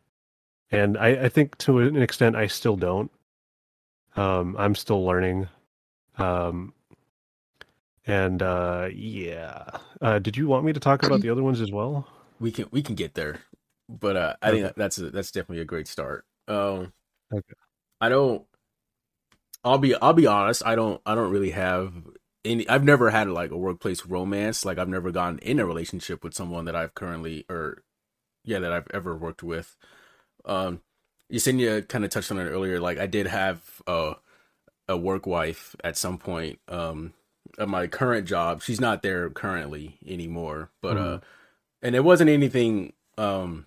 and 0.70 0.96
I, 0.96 1.24
I 1.24 1.28
think 1.28 1.58
to 1.58 1.80
an 1.80 2.00
extent 2.00 2.36
I 2.36 2.46
still 2.46 2.76
don't. 2.76 3.10
Um, 4.16 4.56
I'm 4.58 4.74
still 4.74 5.04
learning, 5.04 5.48
um, 6.18 6.72
and 8.06 8.42
uh, 8.42 8.88
yeah. 8.92 9.64
Uh, 10.00 10.18
did 10.18 10.36
you 10.36 10.46
want 10.46 10.64
me 10.64 10.72
to 10.72 10.80
talk 10.80 11.02
about 11.02 11.20
the 11.20 11.30
other 11.30 11.42
ones 11.42 11.60
as 11.60 11.70
well? 11.70 12.06
We 12.40 12.50
can 12.52 12.66
we 12.70 12.82
can 12.82 12.94
get 12.94 13.14
there, 13.14 13.40
but 14.00 14.16
uh, 14.16 14.36
I 14.42 14.50
think 14.50 14.74
that's 14.76 14.98
a, 14.98 15.10
that's 15.10 15.30
definitely 15.30 15.62
a 15.62 15.66
great 15.66 15.88
start. 15.88 16.24
Um, 16.48 16.92
Okay. 17.32 17.54
I 18.00 18.08
don't. 18.08 18.44
I'll 19.64 19.78
be 19.78 19.94
I'll 19.94 20.12
be 20.12 20.26
honest. 20.26 20.62
I 20.66 20.74
don't 20.74 21.00
I 21.06 21.14
don't 21.14 21.30
really 21.30 21.50
have 21.50 21.92
any. 22.44 22.68
I've 22.68 22.84
never 22.84 23.10
had 23.10 23.28
like 23.28 23.50
a 23.50 23.56
workplace 23.56 24.04
romance. 24.06 24.64
Like 24.64 24.78
I've 24.78 24.88
never 24.88 25.10
gotten 25.12 25.38
in 25.38 25.60
a 25.60 25.66
relationship 25.66 26.24
with 26.24 26.34
someone 26.34 26.64
that 26.64 26.76
I've 26.76 26.94
currently 26.94 27.44
or 27.48 27.84
yeah 28.44 28.58
that 28.60 28.72
I've 28.72 28.88
ever 28.92 29.16
worked 29.16 29.42
with. 29.42 29.76
Um, 30.44 30.82
Yesenia 31.32 31.88
kind 31.88 32.04
of 32.04 32.10
touched 32.10 32.32
on 32.32 32.38
it 32.38 32.44
earlier. 32.50 32.80
Like 32.80 32.98
I 32.98 33.06
did 33.06 33.26
have 33.28 33.82
a 33.86 34.14
a 34.88 34.96
work 34.96 35.26
wife 35.26 35.76
at 35.84 35.96
some 35.96 36.18
point. 36.18 36.60
Um, 36.68 37.14
at 37.58 37.68
my 37.68 37.86
current 37.86 38.26
job, 38.26 38.62
she's 38.62 38.80
not 38.80 39.02
there 39.02 39.30
currently 39.30 39.98
anymore. 40.06 40.70
But 40.82 40.98
uh, 40.98 41.20
and 41.82 41.96
it 41.96 42.04
wasn't 42.04 42.30
anything 42.30 42.94
um 43.18 43.66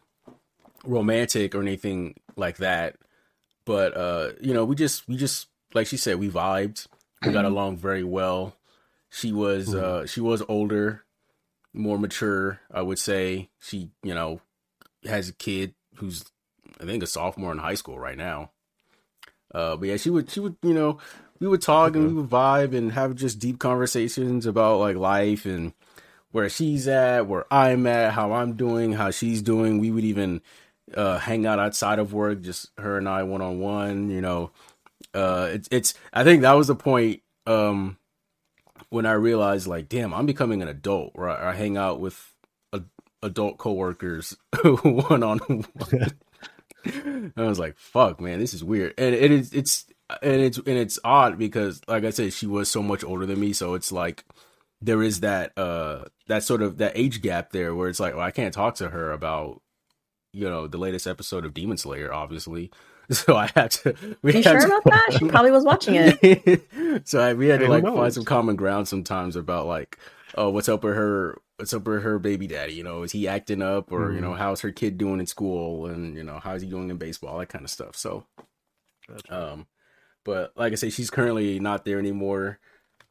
romantic 0.85 1.55
or 1.55 1.61
anything 1.61 2.15
like 2.35 2.57
that. 2.57 2.95
But 3.65 3.95
uh, 3.97 4.31
you 4.41 4.53
know, 4.53 4.65
we 4.65 4.75
just 4.75 5.07
we 5.07 5.17
just 5.17 5.47
like 5.73 5.87
she 5.87 5.97
said, 5.97 6.19
we 6.19 6.29
vibed. 6.29 6.87
We 7.25 7.31
got 7.31 7.45
along 7.45 7.77
very 7.77 8.03
well. 8.03 8.55
She 9.09 9.31
was 9.31 9.73
uh 9.73 10.05
she 10.05 10.21
was 10.21 10.43
older, 10.47 11.03
more 11.73 11.97
mature, 11.97 12.59
I 12.71 12.81
would 12.81 12.99
say. 12.99 13.49
She, 13.59 13.89
you 14.03 14.13
know, 14.13 14.41
has 15.05 15.29
a 15.29 15.33
kid 15.33 15.73
who's 15.95 16.25
I 16.79 16.85
think 16.85 17.01
a 17.01 17.07
sophomore 17.07 17.51
in 17.51 17.57
high 17.57 17.75
school 17.75 17.97
right 17.97 18.17
now. 18.17 18.51
Uh 19.53 19.75
but 19.77 19.87
yeah, 19.87 19.97
she 19.97 20.09
would 20.09 20.29
she 20.29 20.39
would, 20.39 20.57
you 20.61 20.73
know, 20.73 20.99
we 21.39 21.47
would 21.47 21.61
talk 21.61 21.95
and 21.95 22.07
we 22.07 22.13
would 22.13 22.29
vibe 22.29 22.75
and 22.75 22.91
have 22.91 23.15
just 23.15 23.39
deep 23.39 23.57
conversations 23.57 24.45
about 24.45 24.79
like 24.79 24.97
life 24.97 25.45
and 25.45 25.73
where 26.31 26.49
she's 26.49 26.87
at, 26.87 27.27
where 27.27 27.45
I'm 27.51 27.87
at, 27.87 28.13
how 28.13 28.33
I'm 28.33 28.53
doing, 28.53 28.93
how 28.93 29.09
she's 29.11 29.41
doing. 29.41 29.79
We 29.79 29.91
would 29.91 30.03
even 30.03 30.41
uh 30.93 31.17
hang 31.19 31.45
out 31.45 31.59
outside 31.59 31.99
of 31.99 32.13
work, 32.13 32.41
just 32.41 32.69
her 32.77 32.97
and 32.97 33.09
I 33.09 33.23
one 33.23 33.41
on 33.41 33.59
one, 33.59 34.09
you 34.09 34.21
know. 34.21 34.51
Uh 35.13 35.49
it's 35.51 35.67
it's 35.71 35.93
I 36.13 36.23
think 36.23 36.41
that 36.41 36.53
was 36.53 36.67
the 36.67 36.75
point 36.75 37.21
um 37.47 37.97
when 38.89 39.05
I 39.05 39.13
realized 39.13 39.67
like, 39.67 39.89
damn, 39.89 40.13
I'm 40.13 40.25
becoming 40.25 40.61
an 40.61 40.67
adult, 40.67 41.13
right? 41.15 41.39
I 41.39 41.53
hang 41.53 41.77
out 41.77 41.99
with 41.99 42.33
a, 42.73 42.81
adult 43.23 43.57
coworkers 43.57 44.37
one 44.83 45.23
on 45.23 45.39
one. 45.39 46.13
I 47.35 47.43
was 47.43 47.59
like, 47.59 47.77
fuck, 47.77 48.21
man, 48.21 48.39
this 48.39 48.53
is 48.53 48.63
weird. 48.63 48.93
And 48.97 49.15
it 49.15 49.31
is 49.31 49.53
it's 49.53 49.85
and 50.21 50.41
it's 50.41 50.57
and 50.57 50.67
it's 50.67 50.99
odd 51.03 51.37
because 51.37 51.81
like 51.87 52.03
I 52.03 52.11
said, 52.11 52.33
she 52.33 52.45
was 52.45 52.69
so 52.69 52.83
much 52.83 53.03
older 53.03 53.25
than 53.25 53.39
me, 53.39 53.53
so 53.53 53.73
it's 53.73 53.91
like 53.91 54.23
there 54.81 55.01
is 55.01 55.21
that 55.21 55.57
uh 55.57 56.05
that 56.27 56.43
sort 56.43 56.61
of 56.61 56.77
that 56.77 56.93
age 56.95 57.21
gap 57.21 57.51
there 57.51 57.73
where 57.73 57.89
it's 57.89 57.99
like, 57.99 58.13
well, 58.15 58.25
I 58.25 58.31
can't 58.31 58.53
talk 58.53 58.75
to 58.75 58.89
her 58.89 59.11
about 59.11 59.61
you 60.35 60.49
know 60.49 60.67
the 60.67 60.77
latest 60.77 61.07
episode 61.07 61.45
of 61.45 61.53
Demon 61.53 61.77
Slayer, 61.77 62.13
obviously. 62.13 62.71
So 63.11 63.35
I 63.35 63.51
had 63.55 63.69
to. 63.69 63.93
We 64.23 64.31
You 64.37 64.41
had 64.41 64.45
sure 64.45 64.59
to- 64.61 64.65
about 64.65 64.83
that? 64.85 65.17
She 65.19 65.27
probably 65.27 65.51
was 65.51 65.63
watching 65.63 65.93
it. 65.95 67.03
so 67.07 67.19
I, 67.19 67.33
we 67.35 67.45
had 67.49 67.59
to 67.59 67.67
like 67.67 67.83
find 67.83 68.11
some 68.11 68.25
common 68.25 68.55
ground 68.55 68.87
sometimes 68.87 69.35
about 69.35 69.67
like, 69.67 69.99
oh, 70.33 70.49
what's 70.49 70.67
up 70.67 70.83
with 70.83 70.95
her? 70.95 71.37
What's 71.57 71.71
up 71.71 71.85
with 71.85 72.01
her 72.01 72.17
baby 72.17 72.47
daddy? 72.47 72.73
You 72.73 72.83
know, 72.83 73.03
is 73.03 73.11
he 73.11 73.27
acting 73.27 73.61
up, 73.61 73.91
or 73.91 74.11
you 74.11 74.17
Mhm. 74.17 74.21
know, 74.23 74.33
how's 74.33 74.61
her 74.61 74.71
kid 74.71 74.97
doing 74.97 75.19
in 75.19 75.27
school, 75.27 75.85
and 75.85 76.15
you 76.17 76.23
know, 76.23 76.39
how's 76.39 76.63
he 76.63 76.67
doing 76.67 76.89
in 76.89 76.97
baseball, 76.97 77.37
that 77.37 77.45
kind 77.49 77.63
of 77.63 77.69
stuff. 77.69 77.95
So, 77.95 78.25
um, 79.29 79.67
but 80.23 80.51
like 80.55 80.71
I 80.71 80.75
say, 80.75 80.89
she's 80.89 81.11
currently 81.11 81.59
not 81.59 81.85
there 81.85 81.99
anymore. 81.99 82.57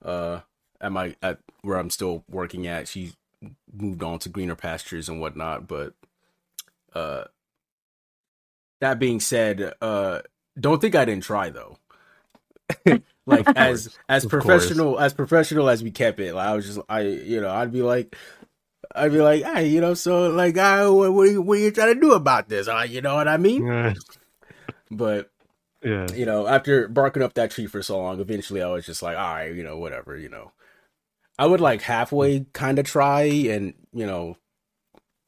Uh, 0.04 0.40
at 0.80 0.90
my 0.90 1.14
at 1.22 1.38
where 1.62 1.78
I'm 1.78 1.90
still 1.90 2.24
working 2.28 2.66
at, 2.66 2.88
she 2.88 3.12
moved 3.72 4.02
on 4.02 4.18
to 4.18 4.28
greener 4.28 4.56
pastures 4.56 5.08
and 5.08 5.20
whatnot. 5.20 5.68
But, 5.68 5.94
uh, 6.94 7.24
that 8.80 8.98
being 8.98 9.20
said, 9.20 9.72
uh, 9.80 10.20
don't 10.58 10.80
think 10.80 10.94
I 10.94 11.04
didn't 11.04 11.24
try 11.24 11.50
though. 11.50 11.78
like 13.26 13.50
as 13.56 13.90
as 14.08 14.24
Of 14.24 14.36
course. 14.38 14.74
professional 14.76 14.98
as 14.98 15.14
professional 15.14 15.68
as 15.68 15.82
we 15.82 15.90
kept 15.90 16.20
it, 16.20 16.34
like, 16.34 16.46
I 16.48 16.54
was 16.54 16.66
just 16.66 16.80
I 16.88 17.02
you 17.02 17.40
know 17.40 17.50
I'd 17.50 17.72
be 17.72 17.82
like. 17.82 18.16
I'd 18.94 19.12
be 19.12 19.20
like, 19.22 19.42
hey, 19.44 19.68
you 19.68 19.80
know, 19.80 19.94
so 19.94 20.30
like, 20.30 20.56
uh, 20.56 20.88
what, 20.90 21.12
what, 21.12 21.22
are 21.28 21.32
you, 21.32 21.42
what 21.42 21.58
are 21.58 21.60
you 21.62 21.70
trying 21.72 21.94
to 21.94 22.00
do 22.00 22.12
about 22.12 22.48
this? 22.48 22.68
Uh, 22.68 22.86
you 22.88 23.00
know 23.02 23.16
what 23.16 23.28
I 23.28 23.38
mean? 23.38 23.66
Yeah, 23.66 23.94
But 24.90 25.30
yeah. 25.82 26.12
you 26.12 26.26
know, 26.26 26.46
after 26.46 26.88
barking 26.88 27.22
up 27.22 27.34
that 27.34 27.50
tree 27.50 27.66
for 27.66 27.82
so 27.82 27.98
long, 27.98 28.20
eventually 28.20 28.62
I 28.62 28.68
was 28.68 28.86
just 28.86 29.02
like, 29.02 29.16
all 29.16 29.34
right, 29.34 29.54
you 29.54 29.64
know, 29.64 29.78
whatever, 29.78 30.16
you 30.16 30.28
know. 30.28 30.52
I 31.38 31.46
would 31.46 31.60
like 31.60 31.82
halfway 31.82 32.46
kind 32.52 32.78
of 32.78 32.86
try 32.86 33.22
and, 33.24 33.74
you 33.92 34.06
know, 34.06 34.36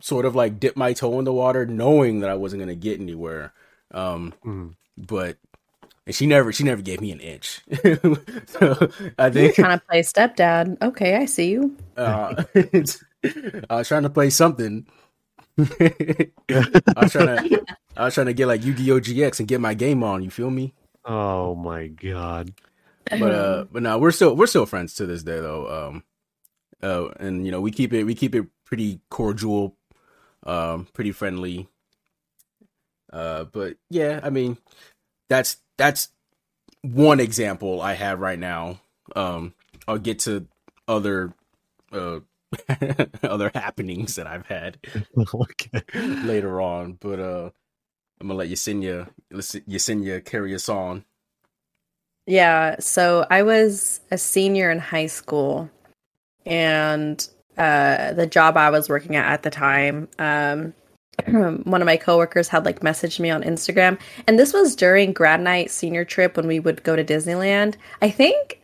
sort 0.00 0.24
of 0.26 0.34
like 0.34 0.60
dip 0.60 0.76
my 0.76 0.92
toe 0.92 1.18
in 1.18 1.24
the 1.24 1.32
water, 1.32 1.66
knowing 1.66 2.20
that 2.20 2.30
I 2.30 2.34
wasn't 2.34 2.60
going 2.60 2.68
to 2.68 2.74
get 2.76 3.00
anywhere. 3.00 3.52
Um, 3.92 4.34
Mhm. 4.44 4.74
but 4.96 5.36
and 6.06 6.14
she 6.14 6.26
never, 6.26 6.52
she 6.52 6.62
never 6.64 6.82
gave 6.82 7.00
me 7.00 7.10
an 7.12 7.20
inch. 7.20 7.62
so 8.46 8.90
I 9.18 9.24
You're 9.24 9.30
think 9.32 9.54
trying 9.56 9.78
to 9.78 9.84
play 9.88 10.02
stepdad. 10.02 10.80
Okay, 10.82 11.16
I 11.16 11.24
see 11.24 11.50
you. 11.50 11.76
uh, 11.96 12.44
I 13.70 13.76
was 13.76 13.88
trying 13.88 14.04
to 14.04 14.10
play 14.10 14.30
something. 14.30 14.86
I 15.58 16.30
was 16.96 17.12
trying 17.12 17.26
to, 17.48 17.64
I 17.96 18.04
was 18.04 18.14
trying 18.14 18.26
to 18.26 18.34
get 18.34 18.46
like 18.46 18.64
Yu-Gi-Oh 18.64 19.00
GX 19.00 19.38
and 19.40 19.48
get 19.48 19.60
my 19.60 19.74
game 19.74 20.02
on. 20.04 20.22
You 20.22 20.30
feel 20.30 20.50
me? 20.50 20.74
Oh 21.04 21.54
my 21.54 21.86
god. 21.88 22.52
but 23.08 23.32
uh 23.32 23.64
but 23.70 23.82
now 23.84 23.98
we're 23.98 24.10
still 24.10 24.34
we're 24.34 24.48
still 24.48 24.66
friends 24.66 24.94
to 24.94 25.06
this 25.06 25.22
day 25.22 25.38
though 25.38 25.68
um 25.92 26.02
uh 26.82 27.06
and 27.20 27.46
you 27.46 27.52
know 27.52 27.60
we 27.60 27.70
keep 27.70 27.92
it 27.92 28.02
we 28.02 28.16
keep 28.16 28.34
it 28.34 28.44
pretty 28.64 29.00
cordial 29.10 29.75
um 30.46 30.86
pretty 30.92 31.12
friendly. 31.12 31.68
Uh 33.12 33.44
but 33.44 33.76
yeah 33.90 34.20
i 34.22 34.30
mean 34.30 34.56
that's 35.28 35.58
that's 35.78 36.08
one 36.82 37.20
example 37.20 37.80
i 37.80 37.94
have 37.94 38.20
right 38.20 38.38
now. 38.38 38.80
Um 39.14 39.54
i'll 39.86 39.98
get 39.98 40.20
to 40.20 40.46
other 40.88 41.32
uh 41.92 42.20
other 43.22 43.50
happenings 43.54 44.14
that 44.16 44.26
i've 44.26 44.46
had 44.46 44.78
okay. 45.34 45.82
later 45.94 46.60
on 46.60 46.92
but 47.00 47.18
uh 47.18 47.50
i'm 48.20 48.28
gonna 48.28 48.38
let 48.38 48.48
yesenia 48.48 49.08
yesenia 49.32 50.24
carry 50.24 50.54
us 50.54 50.68
on. 50.68 51.04
Yeah, 52.26 52.76
so 52.80 53.24
I 53.30 53.42
was 53.44 54.00
a 54.10 54.18
senior 54.18 54.70
in 54.70 54.80
high 54.80 55.06
school, 55.06 55.70
and 56.44 57.26
uh, 57.56 58.12
the 58.12 58.26
job 58.26 58.56
I 58.56 58.70
was 58.70 58.88
working 58.88 59.16
at 59.16 59.30
at 59.30 59.42
the 59.42 59.50
time, 59.50 60.08
um, 60.18 60.74
one 61.64 61.80
of 61.80 61.86
my 61.86 61.96
coworkers 61.96 62.48
had 62.48 62.64
like 62.64 62.80
messaged 62.80 63.20
me 63.20 63.30
on 63.30 63.42
Instagram, 63.42 63.98
and 64.26 64.38
this 64.38 64.52
was 64.52 64.76
during 64.76 65.12
grad 65.12 65.40
night 65.40 65.70
senior 65.70 66.04
trip 66.04 66.36
when 66.36 66.46
we 66.46 66.60
would 66.60 66.82
go 66.82 66.96
to 66.96 67.04
Disneyland. 67.04 67.76
I 68.02 68.10
think 68.10 68.60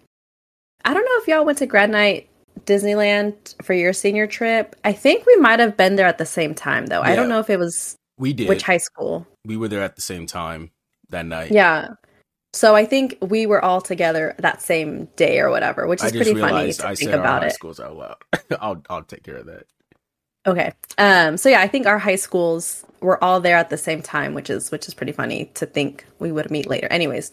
I 0.85 0.95
don't 0.95 1.05
know 1.05 1.23
if 1.23 1.29
y'all 1.29 1.45
went 1.45 1.59
to 1.59 1.67
grad 1.67 1.91
night 1.91 2.29
Disneyland 2.65 3.55
for 3.63 3.75
your 3.75 3.93
senior 3.93 4.27
trip. 4.27 4.77
I 4.85 4.93
think 4.93 5.27
we 5.27 5.37
might 5.37 5.61
have 5.61 5.77
been 5.77 5.97
there 5.97 6.07
at 6.07 6.19
the 6.19 6.27
same 6.27 6.55
time 6.55 6.87
though. 6.87 7.03
I 7.03 7.15
don't 7.15 7.29
know 7.29 7.41
if 7.41 7.51
it 7.51 7.59
was 7.59 7.97
we 8.19 8.33
did 8.33 8.49
which 8.49 8.63
high 8.63 8.79
school. 8.79 9.27
we 9.45 9.57
were 9.57 9.69
there 9.69 9.83
at 9.83 9.97
the 9.97 10.03
same 10.03 10.27
time 10.27 10.71
that 11.11 11.27
night 11.27 11.51
Yeah. 11.51 11.89
So 12.55 12.75
I 12.75 12.85
think 12.85 13.17
we 13.21 13.47
were 13.47 13.65
all 13.65 13.81
together 13.81 14.35
that 14.39 14.61
same 14.61 15.07
day 15.17 15.41
or 15.41 15.51
whatever, 15.51 15.87
which 15.87 16.05
is 16.05 16.13
pretty 16.13 16.35
funny 16.35 16.73
to 16.73 16.87
I 16.87 16.95
think 16.95 17.11
about 17.13 17.43
high 17.43 17.49
it. 17.49 17.55
schools 17.55 17.81
out 17.81 17.97
loud. 17.97 18.17
I'll 18.61 18.83
I'll 18.91 19.03
take 19.03 19.23
care 19.23 19.37
of 19.37 19.47
that. 19.47 19.65
Okay. 20.47 20.73
Um 20.99 21.37
so 21.39 21.49
yeah, 21.49 21.61
I 21.63 21.69
think 21.69 21.87
our 21.87 21.99
high 21.99 22.17
schools 22.17 22.85
were 23.01 23.23
all 23.25 23.41
there 23.41 23.57
at 23.57 23.71
the 23.71 23.79
same 23.79 24.03
time, 24.03 24.35
which 24.35 24.51
is 24.51 24.71
which 24.71 24.87
is 24.87 24.93
pretty 24.93 25.13
funny 25.13 25.47
to 25.55 25.65
think 25.65 26.05
we 26.19 26.31
would 26.31 26.51
meet 26.51 26.69
later. 26.69 26.89
Anyways. 26.89 27.31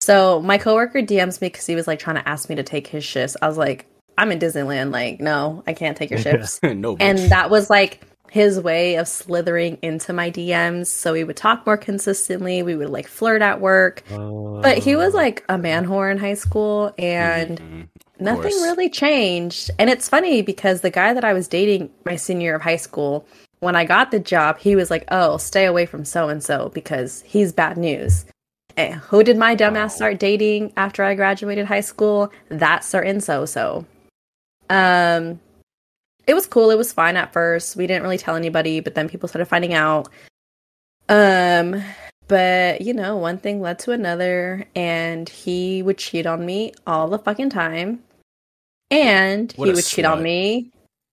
So 0.00 0.40
my 0.42 0.58
coworker 0.58 1.00
DMs 1.02 1.40
me 1.40 1.48
because 1.48 1.66
he 1.66 1.74
was 1.74 1.86
like 1.86 1.98
trying 1.98 2.16
to 2.16 2.28
ask 2.28 2.48
me 2.48 2.56
to 2.56 2.62
take 2.62 2.86
his 2.86 3.04
shifts. 3.04 3.36
I 3.42 3.48
was 3.48 3.58
like, 3.58 3.86
I'm 4.16 4.32
in 4.32 4.38
Disneyland, 4.38 4.92
like, 4.92 5.20
no, 5.20 5.62
I 5.66 5.72
can't 5.72 5.96
take 5.96 6.10
your 6.10 6.18
shifts. 6.20 6.60
no, 6.62 6.96
and 6.98 7.18
that 7.30 7.50
was 7.50 7.68
like 7.68 8.00
his 8.30 8.60
way 8.60 8.96
of 8.96 9.08
slithering 9.08 9.78
into 9.82 10.12
my 10.12 10.30
DMs. 10.30 10.86
So 10.86 11.12
we 11.12 11.24
would 11.24 11.36
talk 11.36 11.64
more 11.66 11.76
consistently. 11.76 12.62
We 12.62 12.76
would 12.76 12.90
like 12.90 13.08
flirt 13.08 13.42
at 13.42 13.60
work. 13.60 14.02
But 14.08 14.78
he 14.78 14.96
was 14.96 15.14
Uh, 15.14 15.18
like 15.18 15.44
a 15.48 15.56
man 15.58 15.86
whore 15.86 16.10
in 16.10 16.18
high 16.18 16.34
school 16.34 16.92
and 16.98 17.58
Mhm, 17.60 17.88
nothing 18.20 18.42
course. 18.42 18.62
really 18.62 18.90
changed. 18.90 19.70
And 19.78 19.88
it's 19.88 20.08
funny 20.08 20.42
because 20.42 20.80
the 20.80 20.90
guy 20.90 21.14
that 21.14 21.24
I 21.24 21.32
was 21.32 21.48
dating 21.48 21.90
my 22.04 22.16
senior 22.16 22.44
year 22.44 22.56
of 22.56 22.62
high 22.62 22.76
school, 22.76 23.24
when 23.60 23.76
I 23.76 23.84
got 23.84 24.10
the 24.10 24.18
job, 24.20 24.58
he 24.58 24.76
was 24.76 24.90
like, 24.90 25.04
"Oh, 25.10 25.36
stay 25.36 25.64
away 25.64 25.86
from 25.86 26.04
so 26.04 26.28
and 26.28 26.42
so 26.42 26.70
because 26.74 27.22
he's 27.26 27.52
bad 27.52 27.76
news." 27.76 28.24
And 28.76 28.94
who 28.94 29.24
did 29.24 29.36
my 29.36 29.56
dumbass 29.56 29.74
Wow. 29.74 29.88
start 29.88 30.18
dating 30.20 30.72
after 30.76 31.02
I 31.02 31.14
graduated 31.14 31.66
high 31.66 31.80
school? 31.80 32.30
That 32.48 32.84
certain 32.84 33.20
so 33.20 33.44
so. 33.44 33.84
Um, 34.70 35.40
it 36.28 36.34
was 36.34 36.46
cool. 36.46 36.70
It 36.70 36.76
was 36.78 36.92
fine 36.92 37.16
at 37.16 37.32
first. 37.32 37.74
We 37.74 37.86
didn't 37.86 38.02
really 38.02 38.18
tell 38.18 38.36
anybody, 38.36 38.80
but 38.80 38.94
then 38.94 39.08
people 39.08 39.28
started 39.28 39.46
finding 39.46 39.72
out. 39.72 40.08
Um, 41.08 41.82
but 42.28 42.82
you 42.82 42.92
know, 42.92 43.16
one 43.16 43.38
thing 43.38 43.62
led 43.62 43.78
to 43.80 43.92
another, 43.92 44.66
and 44.76 45.26
he 45.26 45.82
would 45.82 45.96
cheat 45.96 46.26
on 46.26 46.44
me 46.44 46.74
all 46.86 47.08
the 47.08 47.18
fucking 47.18 47.48
time. 47.48 48.04
And 48.90 49.52
What 49.56 49.66
he 49.66 49.72
a 49.72 49.74
would 49.74 49.84
cheat 49.86 50.04
on 50.04 50.22
me. 50.22 50.70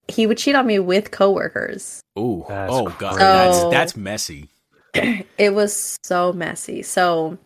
He 0.09 0.27
would 0.27 0.37
cheat 0.37 0.55
on 0.55 0.67
me 0.67 0.79
with 0.79 1.11
coworkers. 1.11 2.01
Ooh, 2.19 2.45
That's 2.47 2.71
oh 2.73 2.93
god, 2.99 3.15
crazy. 3.15 3.19
that's 3.19 3.63
that's 3.71 3.95
messy. 3.95 4.49
it 4.93 5.53
was 5.53 5.97
so 6.03 6.33
messy. 6.33 6.83
So 6.83 7.37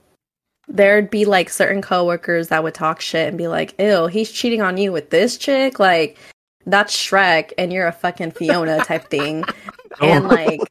there'd 0.67 1.09
be 1.11 1.25
like 1.25 1.49
certain 1.49 1.81
coworkers 1.83 2.47
that 2.49 2.63
would 2.63 2.73
talk 2.73 2.99
shit 2.99 3.27
and 3.27 3.37
be 3.37 3.47
like, 3.47 3.79
"Ew, 3.79 4.07
he's 4.07 4.31
cheating 4.31 4.61
on 4.61 4.77
you 4.77 4.91
with 4.91 5.11
this 5.11 5.37
chick." 5.37 5.79
Like 5.79 6.17
that's 6.71 6.95
Shrek, 6.95 7.51
and 7.57 7.71
you're 7.73 7.87
a 7.87 7.91
fucking 7.91 8.31
Fiona 8.31 8.83
type 8.83 9.09
thing. 9.09 9.43
And 10.01 10.27
like, 10.27 10.61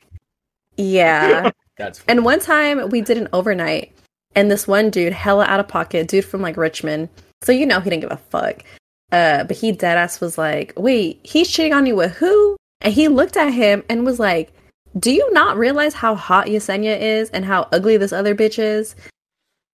yeah. 0.76 1.50
That's 1.76 2.02
And 2.09 2.25
one 2.25 2.40
time 2.40 2.88
we 2.88 3.00
did 3.00 3.19
an 3.19 3.28
overnight, 3.33 3.93
and 4.35 4.50
this 4.50 4.67
one 4.67 4.90
dude, 4.90 5.12
hella 5.12 5.45
out 5.45 5.61
of 5.61 5.69
pocket, 5.69 6.09
dude 6.09 6.25
from 6.25 6.40
like 6.40 6.57
Richmond. 6.57 7.09
So 7.43 7.52
you 7.52 7.67
know 7.67 7.81
he 7.81 7.90
didn't 7.90 8.02
give 8.02 8.12
a 8.12 8.17
fuck. 8.17 8.62
Uh, 9.11 9.45
but 9.45 9.57
he 9.57 9.73
deadass 9.73 10.21
was 10.21 10.38
like, 10.38 10.73
"Wait, 10.76 11.21
he's 11.23 11.50
cheating 11.50 11.73
on 11.73 11.87
you 11.87 11.97
with 11.97 12.12
who?" 12.12 12.57
And 12.81 12.95
he 12.95 13.09
looked 13.09 13.37
at 13.37 13.52
him 13.52 13.83
and 13.88 14.07
was 14.07 14.19
like, 14.19 14.52
"Do 14.99 15.11
you 15.11 15.33
not 15.33 15.57
realize 15.57 15.95
how 15.95 16.14
hot 16.14 16.47
Yesenia 16.47 16.99
is 16.99 17.31
and 17.31 17.45
how 17.45 17.69
ugly 17.73 17.97
this 17.97 18.12
other 18.12 18.35
bitch 18.35 18.59
is?" 18.59 18.95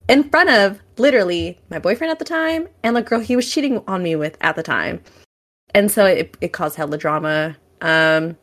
In 0.09 0.25
front 0.25 0.51
of 0.51 0.81
literally 0.99 1.59
my 1.71 1.79
boyfriend 1.79 2.11
at 2.11 2.19
the 2.19 2.25
time 2.25 2.69
and 2.83 2.95
the 2.95 3.03
girl 3.03 3.21
he 3.21 3.37
was 3.37 3.51
cheating 3.51 3.83
on 3.89 4.03
me 4.03 4.17
with 4.17 4.37
at 4.41 4.55
the 4.57 4.63
time. 4.63 5.01
And 5.75 5.91
so 5.91 6.07
it, 6.07 6.37
it 6.41 6.53
caused 6.53 6.77
hella 6.77 6.97
drama. 6.97 7.57
Um, 7.81 8.37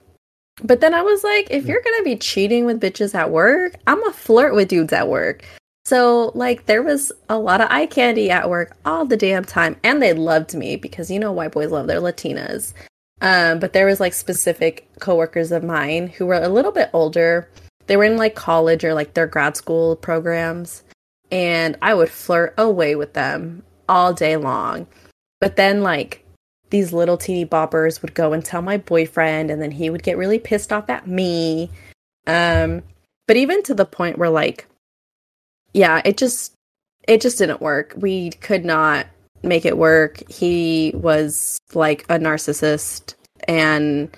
but 0.63 0.81
then 0.81 0.93
I 0.93 1.01
was 1.01 1.23
like, 1.23 1.47
if 1.49 1.65
you're 1.65 1.81
gonna 1.81 2.03
be 2.03 2.17
cheating 2.17 2.65
with 2.65 2.81
bitches 2.81 3.15
at 3.15 3.31
work, 3.31 3.75
I'm 3.87 4.05
a 4.05 4.11
flirt 4.11 4.53
with 4.53 4.67
dudes 4.67 4.93
at 4.93 5.07
work. 5.07 5.43
So 5.85 6.31
like 6.35 6.65
there 6.67 6.83
was 6.83 7.11
a 7.29 7.39
lot 7.39 7.61
of 7.61 7.67
eye 7.71 7.87
candy 7.87 8.29
at 8.29 8.49
work 8.49 8.77
all 8.85 9.05
the 9.05 9.17
damn 9.17 9.45
time, 9.45 9.77
and 9.83 10.01
they 10.01 10.13
loved 10.13 10.53
me 10.53 10.75
because 10.75 11.09
you 11.09 11.19
know 11.19 11.31
white 11.31 11.53
boys 11.53 11.71
love 11.71 11.87
their 11.87 12.01
Latinas. 12.01 12.73
Um, 13.21 13.59
but 13.59 13.73
there 13.73 13.85
was 13.85 13.99
like 13.99 14.13
specific 14.13 14.87
coworkers 14.99 15.51
of 15.51 15.63
mine 15.63 16.07
who 16.07 16.25
were 16.25 16.41
a 16.41 16.49
little 16.49 16.71
bit 16.71 16.89
older. 16.93 17.49
They 17.87 17.97
were 17.97 18.03
in 18.03 18.17
like 18.17 18.35
college 18.35 18.83
or 18.83 18.93
like 18.93 19.13
their 19.13 19.27
grad 19.27 19.57
school 19.57 19.95
programs, 19.95 20.83
and 21.31 21.77
I 21.81 21.93
would 21.93 22.09
flirt 22.09 22.53
away 22.57 22.95
with 22.95 23.13
them 23.13 23.63
all 23.89 24.13
day 24.13 24.37
long. 24.37 24.87
But 25.39 25.55
then 25.55 25.81
like 25.81 26.20
these 26.71 26.91
little 26.91 27.17
teeny 27.17 27.45
boppers 27.45 28.01
would 28.01 28.15
go 28.15 28.33
and 28.33 28.43
tell 28.43 28.61
my 28.61 28.77
boyfriend 28.77 29.51
and 29.51 29.61
then 29.61 29.71
he 29.71 29.89
would 29.89 30.03
get 30.03 30.17
really 30.17 30.39
pissed 30.39 30.73
off 30.73 30.89
at 30.89 31.07
me. 31.07 31.69
Um 32.25 32.81
but 33.27 33.37
even 33.37 33.61
to 33.63 33.75
the 33.75 33.85
point 33.85 34.17
where 34.17 34.29
like 34.29 34.67
yeah 35.73 36.01
it 36.03 36.17
just 36.17 36.53
it 37.07 37.21
just 37.21 37.37
didn't 37.37 37.61
work. 37.61 37.93
We 37.97 38.31
could 38.31 38.65
not 38.65 39.07
make 39.43 39.65
it 39.65 39.77
work. 39.77 40.23
He 40.29 40.91
was 40.95 41.59
like 41.73 42.03
a 42.03 42.17
narcissist. 42.17 43.15
And 43.47 44.15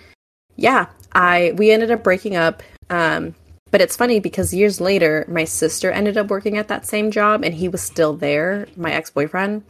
yeah 0.56 0.86
i 1.14 1.54
we 1.58 1.72
ended 1.72 1.92
up 1.92 2.04
breaking 2.04 2.36
up. 2.36 2.64
Um 2.90 3.36
but 3.72 3.82
it's 3.82 3.96
funny 3.96 4.20
because 4.20 4.54
years 4.54 4.80
later 4.80 5.26
my 5.28 5.46
sister 5.46 5.90
ended 5.90 6.18
up 6.18 6.28
working 6.28 6.58
at 6.60 6.68
that 6.68 6.86
same 6.86 7.10
job 7.10 7.44
and 7.44 7.56
he 7.56 7.68
was 7.68 7.82
still 7.82 8.14
there 8.14 8.68
my 8.78 8.92
ex-boyfriend 8.92 9.64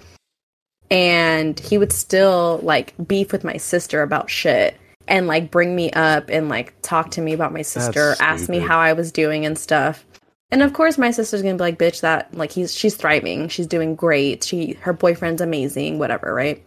and 0.93 1.59
he 1.59 1.77
would 1.79 1.91
still 1.91 2.59
like 2.61 2.93
beef 3.07 3.31
with 3.31 3.43
my 3.43 3.57
sister 3.57 4.03
about 4.03 4.29
shit 4.29 4.77
and 5.07 5.25
like 5.27 5.49
bring 5.51 5.75
me 5.75 5.91
up 5.91 6.29
and 6.29 6.47
like 6.49 6.73
talk 6.83 7.09
to 7.11 7.21
me 7.21 7.33
about 7.33 7.51
my 7.51 7.63
sister 7.63 8.15
ask 8.19 8.47
me 8.47 8.59
how 8.59 8.79
i 8.79 8.93
was 8.93 9.11
doing 9.11 9.45
and 9.45 9.57
stuff. 9.57 10.05
And 10.51 10.61
of 10.61 10.71
course 10.73 10.99
my 10.99 11.09
sister's 11.09 11.41
gonna 11.41 11.55
be 11.55 11.59
like 11.61 11.79
bitch 11.79 12.01
that 12.01 12.31
like 12.35 12.51
he's 12.51 12.75
she's 12.75 12.95
thriving. 12.95 13.49
She's 13.49 13.65
doing 13.65 13.95
great. 13.95 14.43
She 14.43 14.73
her 14.81 14.93
boyfriend's 14.93 15.41
amazing 15.41 15.97
whatever 15.97 16.31
right? 16.33 16.63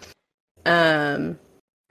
Um 0.67 1.39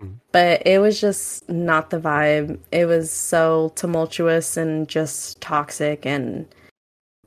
Mhm. 0.03 0.15
but 0.33 0.67
it 0.67 0.79
was 0.79 0.99
just 0.99 1.47
not 1.47 1.89
the 1.89 1.99
vibe. 1.99 2.59
It 2.69 2.85
was 2.85 3.09
so 3.11 3.71
tumultuous 3.75 4.57
and 4.57 4.89
just 4.89 5.39
toxic 5.39 6.05
and 6.05 6.45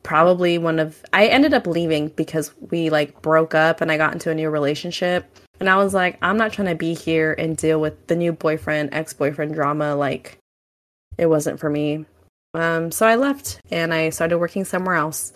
probably 0.02 0.58
one 0.58 0.78
of 0.78 1.02
I 1.12 1.26
ended 1.26 1.54
up 1.54 1.66
leaving 1.66 2.08
because 2.08 2.52
we 2.70 2.90
like 2.90 3.20
broke 3.22 3.54
up 3.54 3.80
and 3.80 3.90
I 3.90 3.96
got 3.96 4.12
into 4.12 4.30
a 4.30 4.34
new 4.34 4.50
relationship. 4.50 5.26
And 5.60 5.68
I 5.68 5.76
was 5.76 5.94
like 5.94 6.18
I'm 6.22 6.36
not 6.36 6.52
trying 6.52 6.68
to 6.68 6.74
be 6.74 6.94
here 6.94 7.34
and 7.38 7.56
deal 7.56 7.80
with 7.80 8.06
the 8.06 8.16
new 8.16 8.32
boyfriend 8.32 8.90
ex-boyfriend 8.92 9.54
drama. 9.54 9.94
Like 9.96 10.38
it 11.16 11.26
wasn't 11.26 11.60
for 11.60 11.70
me. 11.70 12.06
Um 12.54 12.90
so 12.90 13.06
I 13.06 13.16
left 13.16 13.60
and 13.70 13.92
I 13.92 14.10
started 14.10 14.38
working 14.38 14.64
somewhere 14.64 14.96
else. 14.96 15.32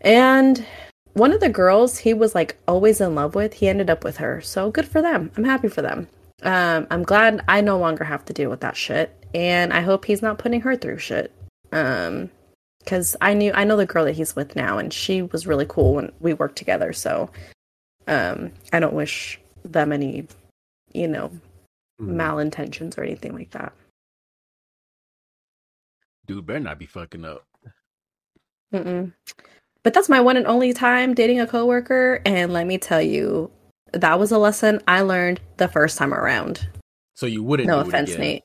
And 0.00 0.64
one 1.12 1.32
of 1.32 1.40
the 1.40 1.48
girls 1.48 1.98
he 1.98 2.14
was 2.14 2.34
like 2.34 2.56
always 2.66 3.00
in 3.00 3.14
love 3.14 3.34
with 3.34 3.54
he 3.54 3.68
ended 3.68 3.90
up 3.90 4.04
with 4.04 4.18
her. 4.18 4.40
So 4.40 4.70
good 4.70 4.86
for 4.86 5.02
them. 5.02 5.30
I'm 5.36 5.44
happy 5.44 5.68
for 5.68 5.82
them. 5.82 6.08
Um 6.42 6.86
I'm 6.90 7.02
glad 7.02 7.44
I 7.48 7.60
no 7.60 7.78
longer 7.78 8.04
have 8.04 8.24
to 8.26 8.32
deal 8.32 8.50
with 8.50 8.60
that 8.60 8.76
shit. 8.76 9.16
And 9.34 9.72
I 9.72 9.80
hope 9.80 10.04
he's 10.04 10.22
not 10.22 10.38
putting 10.38 10.62
her 10.62 10.76
through 10.76 10.98
shit. 10.98 11.32
Um 11.72 12.30
because 12.80 13.16
I 13.20 13.34
knew 13.34 13.52
I 13.54 13.64
know 13.64 13.76
the 13.76 13.86
girl 13.86 14.04
that 14.04 14.16
he's 14.16 14.34
with 14.34 14.56
now, 14.56 14.78
and 14.78 14.92
she 14.92 15.22
was 15.22 15.46
really 15.46 15.66
cool 15.68 15.94
when 15.94 16.12
we 16.20 16.34
worked 16.34 16.56
together. 16.56 16.92
So, 16.92 17.30
um, 18.06 18.52
I 18.72 18.80
don't 18.80 18.94
wish 18.94 19.40
them 19.64 19.92
any, 19.92 20.26
you 20.92 21.08
know, 21.08 21.30
Mm. 22.00 22.14
malintentions 22.16 22.96
or 22.96 23.02
anything 23.02 23.34
like 23.34 23.50
that. 23.50 23.74
Dude 26.26 26.46
better 26.46 26.60
not 26.60 26.78
be 26.78 26.86
fucking 26.86 27.24
up. 27.24 27.44
Mm-mm. 28.72 29.12
But 29.82 29.94
that's 29.94 30.08
my 30.08 30.20
one 30.20 30.36
and 30.36 30.46
only 30.46 30.72
time 30.72 31.14
dating 31.14 31.40
a 31.40 31.46
coworker, 31.46 32.22
and 32.24 32.52
let 32.52 32.66
me 32.66 32.78
tell 32.78 33.02
you, 33.02 33.50
that 33.92 34.18
was 34.18 34.30
a 34.30 34.38
lesson 34.38 34.80
I 34.86 35.00
learned 35.02 35.40
the 35.56 35.68
first 35.68 35.98
time 35.98 36.14
around. 36.14 36.68
So 37.16 37.26
you 37.26 37.42
wouldn't. 37.42 37.66
No 37.66 37.76
do 37.76 37.80
it 37.80 37.88
offense. 37.88 38.16
Nate. 38.16 38.44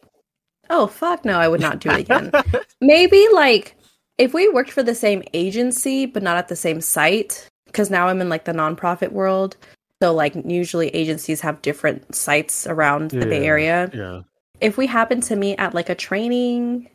Oh 0.70 0.88
fuck 0.88 1.24
no, 1.24 1.40
I 1.40 1.48
would 1.48 1.62
not 1.62 1.80
do 1.80 1.90
it 1.92 2.00
again. 2.00 2.32
Maybe 2.82 3.28
like 3.34 3.76
if 4.18 4.34
we 4.34 4.50
worked 4.50 4.72
for 4.72 4.84
the 4.84 4.96
same 4.96 5.24
agency 5.34 6.06
but 6.06 6.24
not 6.24 6.38
at 6.38 6.48
the 6.48 6.56
same 6.56 6.82
site, 6.82 7.48
because 7.66 7.90
now 7.90 8.08
I'm 8.08 8.22
in 8.22 8.30
like 8.30 8.46
the 8.46 8.54
nonprofit 8.54 9.12
world. 9.12 9.58
So 10.02 10.14
like 10.14 10.36
usually 10.46 10.90
agencies 10.90 11.42
have 11.42 11.62
different 11.62 12.14
sites 12.16 12.68
around 12.68 13.12
the 13.12 13.26
Bay 13.26 13.46
Area. 13.46 13.90
Yeah. 13.94 14.22
If 14.62 14.78
we 14.78 14.88
happen 14.88 15.22
to 15.22 15.36
meet 15.36 15.58
at 15.58 15.74
like 15.74 15.90
a 15.90 15.96
training, 15.96 16.90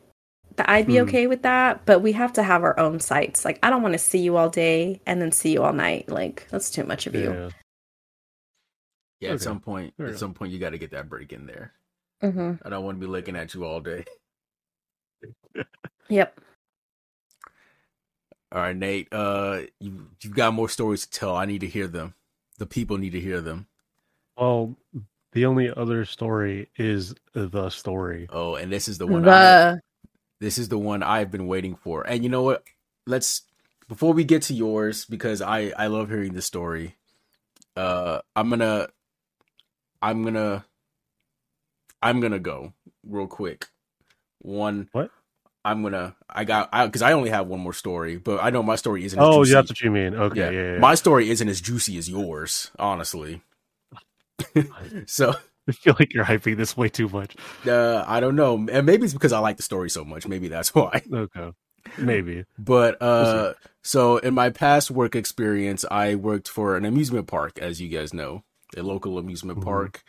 that 0.57 0.69
I'd 0.69 0.85
be 0.87 0.97
Hmm. 0.97 1.03
okay 1.07 1.27
with 1.27 1.41
that. 1.43 1.85
But 1.85 1.99
we 2.01 2.11
have 2.11 2.33
to 2.33 2.43
have 2.43 2.63
our 2.63 2.77
own 2.79 2.99
sites. 2.99 3.45
Like 3.45 3.59
I 3.63 3.69
don't 3.69 3.81
want 3.81 3.93
to 3.93 3.99
see 3.99 4.19
you 4.19 4.37
all 4.37 4.49
day 4.49 5.01
and 5.05 5.21
then 5.21 5.31
see 5.31 5.51
you 5.53 5.63
all 5.63 5.73
night. 5.73 6.09
Like 6.09 6.47
that's 6.51 6.69
too 6.69 6.83
much 6.83 7.07
of 7.07 7.15
you. 7.15 7.31
Yeah. 7.31 7.49
Yeah, 9.19 9.33
at 9.33 9.41
some 9.41 9.59
point, 9.59 9.93
Fair 9.97 10.07
at 10.07 10.09
enough. 10.09 10.19
some 10.19 10.33
point, 10.33 10.51
you 10.51 10.57
got 10.59 10.71
to 10.71 10.79
get 10.79 10.91
that 10.91 11.07
break 11.07 11.31
in 11.31 11.45
there. 11.45 11.73
Mm-hmm. 12.23 12.65
I 12.65 12.69
don't 12.69 12.83
want 12.83 12.99
to 12.99 13.05
be 13.05 13.11
looking 13.11 13.35
at 13.35 13.53
you 13.53 13.65
all 13.65 13.79
day. 13.79 14.03
Yep. 16.09 16.39
All 18.51 18.61
right, 18.61 18.75
Nate. 18.75 19.07
Uh, 19.11 19.61
you 19.79 20.07
you've 20.21 20.35
got 20.35 20.53
more 20.53 20.69
stories 20.69 21.05
to 21.05 21.19
tell. 21.19 21.35
I 21.35 21.45
need 21.45 21.61
to 21.61 21.67
hear 21.67 21.87
them. 21.87 22.15
The 22.57 22.65
people 22.65 22.97
need 22.97 23.11
to 23.11 23.19
hear 23.19 23.41
them. 23.41 23.67
Well, 24.37 24.75
the 25.31 25.45
only 25.45 25.71
other 25.71 26.03
story 26.05 26.69
is 26.75 27.15
the 27.33 27.69
story. 27.69 28.27
Oh, 28.29 28.55
and 28.55 28.71
this 28.71 28.87
is 28.87 28.97
the 28.97 29.07
one. 29.07 29.27
I, 29.27 29.71
The 29.73 29.81
this 30.41 30.57
is 30.57 30.69
the 30.69 30.77
one 30.77 31.03
I've 31.03 31.31
been 31.31 31.47
waiting 31.47 31.75
for. 31.75 32.05
And 32.05 32.23
you 32.23 32.29
know 32.29 32.43
what? 32.43 32.63
Let's 33.07 33.43
before 33.87 34.13
we 34.13 34.23
get 34.23 34.41
to 34.43 34.53
yours, 34.53 35.05
because 35.05 35.41
I 35.41 35.71
I 35.77 35.87
love 35.87 36.09
hearing 36.09 36.33
the 36.33 36.41
story. 36.41 36.97
Uh, 37.75 38.19
I'm 38.35 38.49
gonna, 38.49 38.89
I'm 40.01 40.23
gonna, 40.23 40.65
I'm 42.01 42.19
gonna 42.19 42.39
go 42.39 42.73
real 43.07 43.27
quick. 43.27 43.67
One. 44.39 44.89
What? 44.91 45.11
I'm 45.63 45.83
gonna. 45.83 46.15
I 46.29 46.43
got. 46.43 46.69
I 46.73 46.85
because 46.87 47.01
I 47.03 47.13
only 47.13 47.29
have 47.29 47.47
one 47.47 47.59
more 47.59 47.73
story, 47.73 48.17
but 48.17 48.43
I 48.43 48.49
know 48.49 48.63
my 48.63 48.75
story 48.75 49.05
isn't. 49.05 49.19
as 49.19 49.23
Oh, 49.25 49.43
juicy. 49.43 49.53
that's 49.53 49.69
what 49.71 49.81
you 49.81 49.91
mean. 49.91 50.15
Okay, 50.15 50.39
yeah, 50.39 50.49
yeah. 50.49 50.71
yeah. 50.73 50.79
My 50.79 50.95
story 50.95 51.29
isn't 51.29 51.47
as 51.47 51.61
juicy 51.61 51.97
as 51.97 52.09
yours, 52.09 52.71
honestly. 52.79 53.41
so 55.05 55.33
I 55.67 55.71
feel 55.71 55.95
like 55.99 56.13
you're 56.13 56.25
hyping 56.25 56.57
this 56.57 56.75
way 56.75 56.89
too 56.89 57.07
much. 57.09 57.35
uh, 57.67 58.03
I 58.07 58.19
don't 58.19 58.35
know, 58.35 58.55
and 58.71 58.85
maybe 58.85 59.03
it's 59.05 59.13
because 59.13 59.33
I 59.33 59.39
like 59.39 59.57
the 59.57 59.63
story 59.63 59.89
so 59.89 60.03
much. 60.03 60.27
Maybe 60.27 60.47
that's 60.47 60.73
why. 60.75 61.03
Okay, 61.13 61.51
maybe. 61.99 62.45
But 62.57 62.99
uh, 63.01 63.53
so 63.83 64.17
in 64.17 64.33
my 64.33 64.49
past 64.49 64.89
work 64.89 65.15
experience, 65.15 65.85
I 65.91 66.15
worked 66.15 66.49
for 66.49 66.75
an 66.75 66.85
amusement 66.85 67.27
park, 67.27 67.59
as 67.59 67.79
you 67.79 67.87
guys 67.89 68.13
know, 68.13 68.43
a 68.75 68.81
local 68.81 69.19
amusement 69.19 69.59
Mhm. 69.59 69.63
park. 69.63 70.03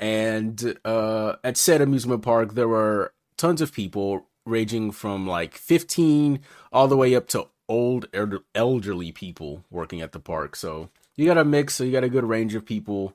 And 0.00 0.78
uh, 0.84 1.36
at 1.42 1.56
said 1.56 1.80
amusement 1.80 2.22
park, 2.22 2.54
there 2.54 2.68
were 2.68 3.12
tons 3.36 3.60
of 3.60 3.72
people, 3.72 4.26
ranging 4.48 4.90
from 4.90 5.26
like 5.26 5.54
15 5.54 6.40
all 6.72 6.88
the 6.88 6.96
way 6.96 7.14
up 7.14 7.28
to 7.28 7.46
old 7.68 8.06
elderly 8.54 9.12
people 9.12 9.64
working 9.70 10.00
at 10.00 10.12
the 10.12 10.20
park. 10.20 10.56
So 10.56 10.88
you 11.16 11.26
got 11.26 11.38
a 11.38 11.44
mix, 11.44 11.74
so 11.74 11.84
you 11.84 11.92
got 11.92 12.04
a 12.04 12.08
good 12.08 12.24
range 12.24 12.54
of 12.54 12.64
people. 12.64 13.14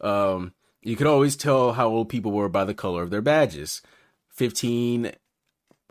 Um, 0.00 0.52
you 0.82 0.96
could 0.96 1.06
always 1.06 1.36
tell 1.36 1.72
how 1.72 1.88
old 1.88 2.08
people 2.08 2.32
were 2.32 2.48
by 2.48 2.64
the 2.64 2.74
color 2.74 3.02
of 3.02 3.10
their 3.10 3.22
badges. 3.22 3.82
15 4.30 5.12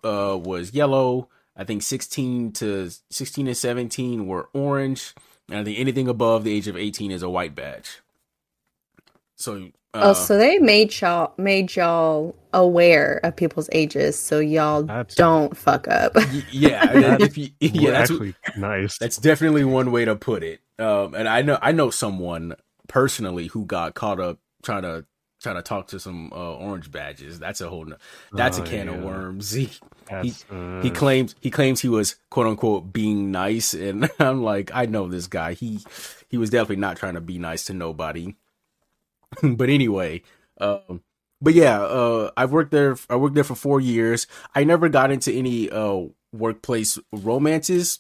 uh, 0.04 0.40
was 0.42 0.74
yellow. 0.74 1.30
I 1.58 1.64
think 1.64 1.82
16 1.82 2.52
to 2.54 2.92
16 3.10 3.48
and 3.48 3.58
17 3.58 4.28
were 4.28 4.50
orange, 4.54 5.14
and 5.50 5.60
I 5.60 5.64
think 5.64 5.80
anything 5.80 6.08
above 6.08 6.44
the 6.44 6.54
age 6.54 6.68
of 6.68 6.78
18 6.78 7.12
is 7.12 7.24
a 7.24 7.30
white 7.30 7.56
badge. 7.56 8.02
So, 9.38 9.70
oh, 9.96 10.14
so 10.14 10.38
they 10.38 10.58
made 10.60 11.00
y'all 11.02 11.34
made 11.38 11.76
y'all 11.76 12.36
aware 12.54 13.20
of 13.24 13.36
people's 13.36 13.70
ages, 13.72 14.18
so 14.18 14.40
y'all 14.40 14.84
That's- 14.84 15.16
don't 15.16 15.56
fuck 15.56 15.88
up. 15.88 16.16
y- 16.16 16.44
yeah, 16.52 16.90
and 16.92 17.22
if 17.22 17.38
you, 17.38 17.50
yeah, 17.60 17.70
Yeah, 17.74 17.92
that's 17.92 18.12
actually 18.12 18.36
nice. 18.58 18.98
that's 18.98 19.18
definitely 19.18 19.64
one 19.66 19.92
way 19.92 20.06
to 20.06 20.16
put 20.16 20.44
it. 20.44 20.62
Um, 20.80 21.14
and 21.16 21.28
I 21.28 21.42
know 21.42 21.58
I 21.62 21.72
know 21.72 21.90
someone 21.90 22.56
personally 22.88 23.48
who 23.48 23.66
got 23.66 23.94
caught 23.96 24.20
up 24.20 24.40
trying 24.64 24.84
to 24.84 25.06
trying 25.42 25.56
to 25.58 25.62
talk 25.62 25.88
to 25.88 26.00
some 26.00 26.32
uh, 26.34 26.54
orange 26.56 26.92
badges. 26.92 27.40
That's 27.40 27.62
a 27.62 27.70
whole 27.70 27.86
no- 27.86 27.98
that's 28.34 28.60
Oh, 28.60 28.64
a 28.64 28.66
can 28.66 28.90
of 28.90 29.02
worms. 29.04 29.52
He, 30.08 30.22
That's, 30.22 30.46
uh, 30.52 30.82
he 30.84 30.92
claims 30.92 31.34
he 31.42 31.50
claims 31.50 31.82
he 31.82 31.90
was 31.90 32.16
quote 32.30 32.46
unquote 32.46 32.94
being 32.94 33.32
nice, 33.32 33.74
and 33.74 34.08
I'm 34.20 34.44
like, 34.44 34.70
I 34.74 34.86
know 34.86 35.08
this 35.08 35.26
guy. 35.28 35.54
He 35.54 35.80
he 36.30 36.38
was 36.38 36.52
definitely 36.52 36.76
not 36.78 36.98
trying 36.98 37.16
to 37.16 37.22
be 37.22 37.40
nice 37.40 37.64
to 37.66 37.74
nobody. 37.74 38.36
but 39.44 39.70
anyway, 39.70 40.22
um, 40.60 41.04
but 41.42 41.54
yeah, 41.54 41.82
uh, 41.82 42.32
I've 42.38 42.52
worked 42.52 42.72
there. 42.72 42.96
I 43.10 43.16
worked 43.16 43.36
there 43.36 43.44
for 43.44 43.56
four 43.56 43.82
years. 43.82 44.28
I 44.54 44.64
never 44.64 44.90
got 44.90 45.12
into 45.12 45.32
any 45.32 45.70
uh 45.70 46.04
workplace 46.34 46.98
romances, 47.12 48.00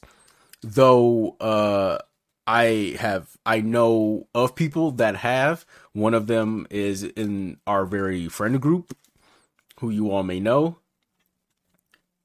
though. 0.62 1.36
Uh, 1.39 2.00
I 2.48 2.95
have 3.00 3.30
I 3.45 3.62
know 3.62 4.28
of 4.36 4.56
people 4.56 4.91
that 4.93 5.17
have. 5.17 5.65
One 5.93 6.13
of 6.13 6.28
them 6.28 6.67
is 6.69 7.04
in 7.04 7.58
our 7.67 7.86
very 7.86 8.28
friend 8.30 8.62
group, 8.62 8.95
who 9.80 9.89
you 9.89 10.12
all 10.12 10.24
may 10.24 10.39
know 10.39 10.78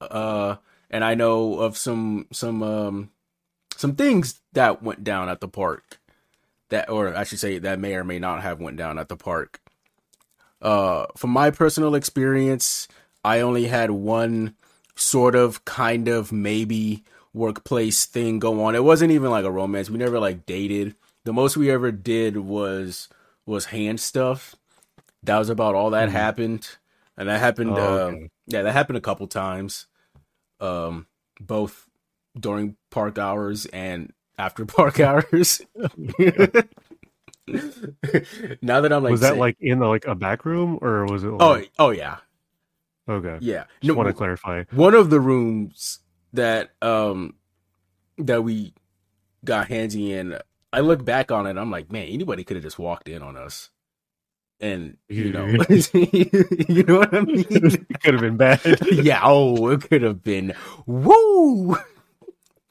uh 0.01 0.55
and 0.89 1.03
I 1.03 1.15
know 1.15 1.59
of 1.59 1.77
some 1.77 2.27
some 2.31 2.63
um 2.63 3.11
some 3.75 3.95
things 3.95 4.41
that 4.53 4.83
went 4.83 5.03
down 5.03 5.29
at 5.29 5.39
the 5.41 5.47
park 5.47 5.99
that 6.71 6.89
or 6.89 7.15
I 7.15 7.25
should 7.25 7.39
say 7.39 7.59
that 7.59 7.79
may 7.79 7.95
or 7.95 8.05
may 8.05 8.19
not 8.19 8.43
have 8.43 8.61
went 8.61 8.77
down 8.77 8.99
at 8.99 9.09
the 9.09 9.17
park. 9.17 9.61
Uh 10.61 11.05
from 11.15 11.31
my 11.31 11.49
personal 11.51 11.95
experience, 11.95 12.87
I 13.23 13.39
only 13.41 13.67
had 13.67 13.91
one 13.91 14.55
sort 14.95 15.35
of 15.35 15.65
kind 15.65 16.07
of 16.07 16.31
maybe 16.31 17.03
workplace 17.33 18.05
thing 18.05 18.39
go 18.39 18.63
on. 18.63 18.75
It 18.75 18.83
wasn't 18.83 19.11
even 19.11 19.31
like 19.31 19.45
a 19.45 19.51
romance. 19.51 19.89
We 19.89 19.97
never 19.97 20.19
like 20.19 20.45
dated. 20.45 20.95
The 21.23 21.33
most 21.33 21.57
we 21.57 21.71
ever 21.71 21.91
did 21.91 22.37
was 22.37 23.09
was 23.45 23.65
hand 23.65 23.99
stuff. 23.99 24.55
That 25.23 25.39
was 25.39 25.49
about 25.49 25.75
all 25.75 25.91
that 25.91 26.09
Mhm. 26.09 26.11
happened. 26.11 26.69
And 27.17 27.29
that 27.29 27.39
happened 27.39 27.77
Oh, 27.77 27.79
um, 27.79 28.19
okay. 28.19 28.29
yeah, 28.47 28.63
that 28.63 28.73
happened 28.73 28.97
a 28.97 29.01
couple 29.01 29.27
times. 29.27 29.87
Um 30.59 31.07
both 31.39 31.87
during 32.39 32.77
park 32.91 33.17
hours 33.17 33.65
and 33.67 34.13
after 34.37 34.65
park 34.65 34.99
hours. 35.01 35.61
now 38.61 38.81
that 38.81 38.91
I'm 38.93 39.03
like 39.03 39.11
was 39.11 39.21
that 39.21 39.29
saying- 39.29 39.39
like 39.39 39.57
in 39.59 39.79
the, 39.79 39.87
like 39.87 40.05
a 40.05 40.15
back 40.15 40.45
room 40.45 40.79
or 40.81 41.05
was 41.05 41.23
it? 41.23 41.27
Oh, 41.27 41.35
Like, 41.51 41.71
oh 41.79 41.89
yeah. 41.91 42.17
okay. 43.09 43.37
Yeah. 43.41 43.65
Just 43.81 43.89
No, 43.89 43.93
want 43.95 44.07
to 44.07 44.13
clarify. 44.13 44.63
one 44.71 44.93
of 44.95 45.09
the 45.09 45.19
rooms 45.19 45.99
that 46.33 46.71
um 46.81 47.35
that 48.17 48.43
we 48.43 48.73
got 49.43 49.67
handsy 49.67 50.09
in 50.11 50.37
i 50.71 50.79
look 50.79 51.03
back 51.03 51.29
on 51.31 51.45
it 51.47 51.57
i'm 51.57 51.69
like 51.71 51.91
man 51.91 52.05
anybody 52.07 52.43
could 52.45 52.55
have 52.55 52.63
just 52.63 52.79
walked 52.79 53.09
in 53.09 53.21
on 53.23 53.35
us 53.35 53.69
and 54.61 54.95
you 55.09 55.31
know 55.33 55.45
you 55.93 56.83
know 56.83 56.99
what 56.99 57.13
i 57.13 57.19
mean 57.21 57.43
it 57.49 58.01
could 58.01 58.13
have 58.13 58.21
been 58.21 58.37
bad. 58.37 58.61
yeah 58.91 59.19
oh 59.23 59.67
it 59.69 59.81
could 59.89 60.03
have 60.03 60.23
been 60.23 60.53
woo 60.85 61.75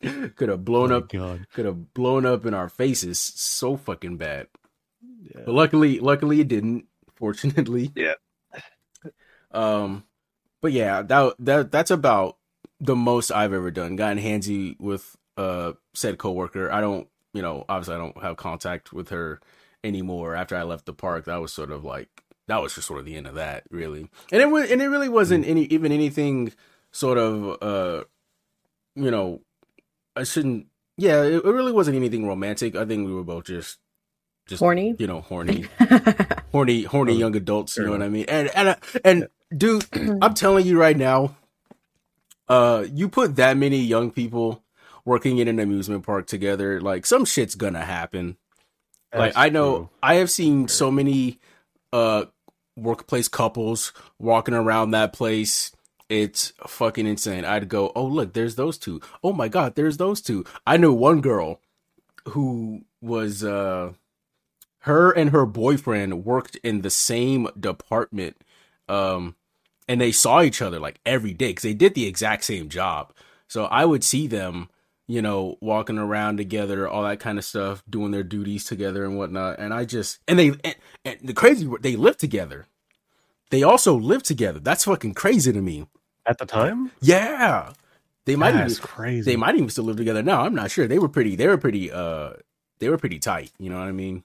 could 0.36 0.48
have 0.48 0.64
blown 0.64 0.92
Oh, 0.92 0.98
up 0.98 1.08
could 1.52 1.64
have 1.66 1.92
blown 1.94 2.24
up 2.26 2.46
in 2.46 2.54
our 2.54 2.68
faces 2.68 3.18
so 3.18 3.76
fucking 3.76 4.16
bad. 4.16 4.46
Yeah. 5.22 5.42
but 5.46 5.54
luckily 5.54 6.00
luckily 6.00 6.40
it 6.40 6.48
didn't 6.48 6.86
fortunately. 7.16 7.92
Yeah. 7.94 8.14
um 9.52 10.04
but 10.60 10.72
yeah 10.72 11.02
that 11.02 11.34
that 11.38 11.70
that's 11.72 11.90
about 11.90 12.36
the 12.80 12.96
most 12.96 13.30
i've 13.30 13.52
ever 13.52 13.70
done. 13.70 13.96
Gotten 13.96 14.18
handsy 14.22 14.78
with 14.80 15.16
uh 15.36 15.72
said 15.94 16.18
coworker. 16.18 16.70
I 16.70 16.80
don't 16.80 17.08
you 17.32 17.42
know 17.42 17.64
obviously 17.68 17.94
i 17.94 17.98
don't 17.98 18.22
have 18.22 18.36
contact 18.36 18.92
with 18.92 19.10
her 19.10 19.40
anymore. 19.84 20.34
After 20.34 20.56
i 20.56 20.62
left 20.62 20.86
the 20.86 20.92
park 20.94 21.26
that 21.26 21.40
was 21.40 21.52
sort 21.52 21.70
of 21.70 21.84
like 21.84 22.08
that 22.48 22.62
was 22.62 22.74
just 22.74 22.86
sort 22.88 22.98
of 23.00 23.04
the 23.06 23.16
end 23.16 23.26
of 23.26 23.34
that 23.34 23.64
really. 23.70 24.08
And 24.32 24.40
it 24.42 24.50
was 24.50 24.70
and 24.70 24.80
it 24.82 24.88
really 24.88 25.08
wasn't 25.08 25.46
any 25.46 25.64
even 25.64 25.92
anything 25.92 26.52
sort 26.92 27.18
of 27.18 27.62
uh 27.62 28.04
you 28.96 29.10
know 29.10 29.40
i 30.16 30.25
shouldn't 30.25 30.66
yeah 30.96 31.23
it, 31.23 31.35
it 31.35 31.44
really 31.44 31.73
wasn't 31.73 31.96
anything 31.96 32.27
romantic. 32.27 32.77
I 32.77 32.85
think 32.85 33.07
we 33.07 33.14
were 33.14 33.25
both 33.25 33.44
just 33.44 33.79
just 34.46 34.61
Horny. 34.61 34.94
you 34.99 35.07
know 35.07 35.20
horny. 35.20 35.66
Horny 36.53 36.83
horny 36.83 37.14
young 37.14 37.37
adults 37.37 37.77
you 37.77 37.85
know 37.85 37.92
what 37.92 38.03
i 38.03 38.09
mean? 38.09 38.27
And 38.29 38.51
and 38.55 38.77
and 39.05 39.29
dude 39.57 39.87
i'm 40.23 40.35
telling 40.35 40.66
you 40.66 40.79
right 40.79 40.96
now 40.96 41.37
uh 42.49 42.85
you 42.92 43.09
put 43.09 43.37
that 43.37 43.57
many 43.57 43.79
young 43.79 44.11
people 44.11 44.62
working 45.05 45.38
in 45.38 45.49
an 45.49 45.59
amusement 45.59 46.05
park 46.05 46.27
together 46.27 46.81
like 46.81 47.07
some 47.07 47.25
shit's 47.25 47.55
gonna 47.55 47.85
happen. 47.85 48.37
Like 49.14 49.33
i 49.37 49.49
know 49.49 49.77
true. 49.77 49.88
i 50.03 50.14
have 50.16 50.31
seen 50.31 50.68
so 50.68 50.90
many 50.90 51.38
uh 51.92 52.25
workplace 52.77 53.29
couples 53.29 53.92
walking 54.18 54.55
around 54.55 54.90
that 54.92 55.12
place 55.12 55.73
it's 56.11 56.53
fucking 56.66 57.07
insane. 57.07 57.44
I'd 57.44 57.68
go 57.68 57.92
oh 57.94 58.05
look 58.05 58.35
there's 58.35 58.57
those 58.57 58.77
two. 58.77 59.01
Oh 59.23 59.33
my 59.33 59.49
god 59.49 59.77
there's 59.77 59.96
those 59.96 60.20
two. 60.20 60.44
I 60.66 60.77
knew 60.77 60.92
one 60.92 61.20
girl 61.20 61.61
who 62.31 62.83
was 63.01 63.42
uh 63.44 63.92
her 64.81 65.12
and 65.12 65.31
her 65.31 65.46
boyfriend 65.46 66.25
worked 66.25 66.57
in 66.57 66.83
the 66.83 66.90
same 66.90 67.49
department 67.59 68.37
um 68.88 69.37
and 69.88 70.01
they 70.01 70.12
saw 70.12 70.42
each 70.42 70.61
other 70.61 70.81
like 70.81 71.01
every 71.07 71.33
day 71.33 71.49
because 71.49 71.62
they 71.62 71.75
did 71.75 71.94
the 71.94 72.07
exact 72.07 72.44
same 72.44 72.68
job. 72.68 73.14
So 73.46 73.64
i 73.66 73.85
would 73.85 74.03
see 74.03 74.27
them 74.27 74.68
you 75.07 75.23
know 75.23 75.59
walking 75.61 75.99
around 75.99 76.38
together 76.38 76.88
all 76.88 77.05
that 77.05 77.20
kind 77.20 77.38
of 77.38 77.44
stuff 77.44 77.85
doing 77.88 78.11
their 78.11 78.25
duties 78.25 78.64
together 78.64 79.05
and 79.05 79.16
whatnot. 79.16 79.61
And 79.61 79.73
i 79.73 79.85
just 79.85 80.18
and 80.27 80.40
they 80.40 80.49
and, 80.64 80.77
and 81.05 81.18
the 81.23 81.35
crazy 81.35 81.70
they 81.81 81.94
live 81.94 82.16
together. 82.16 82.66
They 83.51 83.62
also 83.64 83.96
live 83.96 84.23
together. 84.23 84.61
That's 84.61 84.85
fucking 84.85 85.14
crazy 85.14 85.53
to 85.53 85.61
me 85.61 85.87
At 86.26 86.38
the 86.38 86.46
time, 86.46 86.90
yeah 87.00 87.72
they 88.26 88.37
might 88.37 88.52
that's 88.52 88.74
even 88.74 88.83
crazy. 88.87 89.30
they 89.30 89.37
might 89.37 89.56
even 89.56 89.68
still 89.70 89.85
live 89.85 89.96
together 89.96 90.22
now. 90.22 90.42
I'm 90.42 90.54
not 90.54 90.70
sure. 90.70 90.87
They 90.87 90.98
were 90.98 91.09
pretty. 91.09 91.37
They 91.37 91.46
were 91.48 91.59
pretty. 91.59 91.90
Uh, 91.90 92.35
they 92.78 92.88
were 92.88 92.98
pretty 92.98 93.18
tight. 93.18 93.50
You 93.59 93.70
know 93.70 93.78
what 93.78 93.88
I 93.88 93.92
mean? 93.92 94.22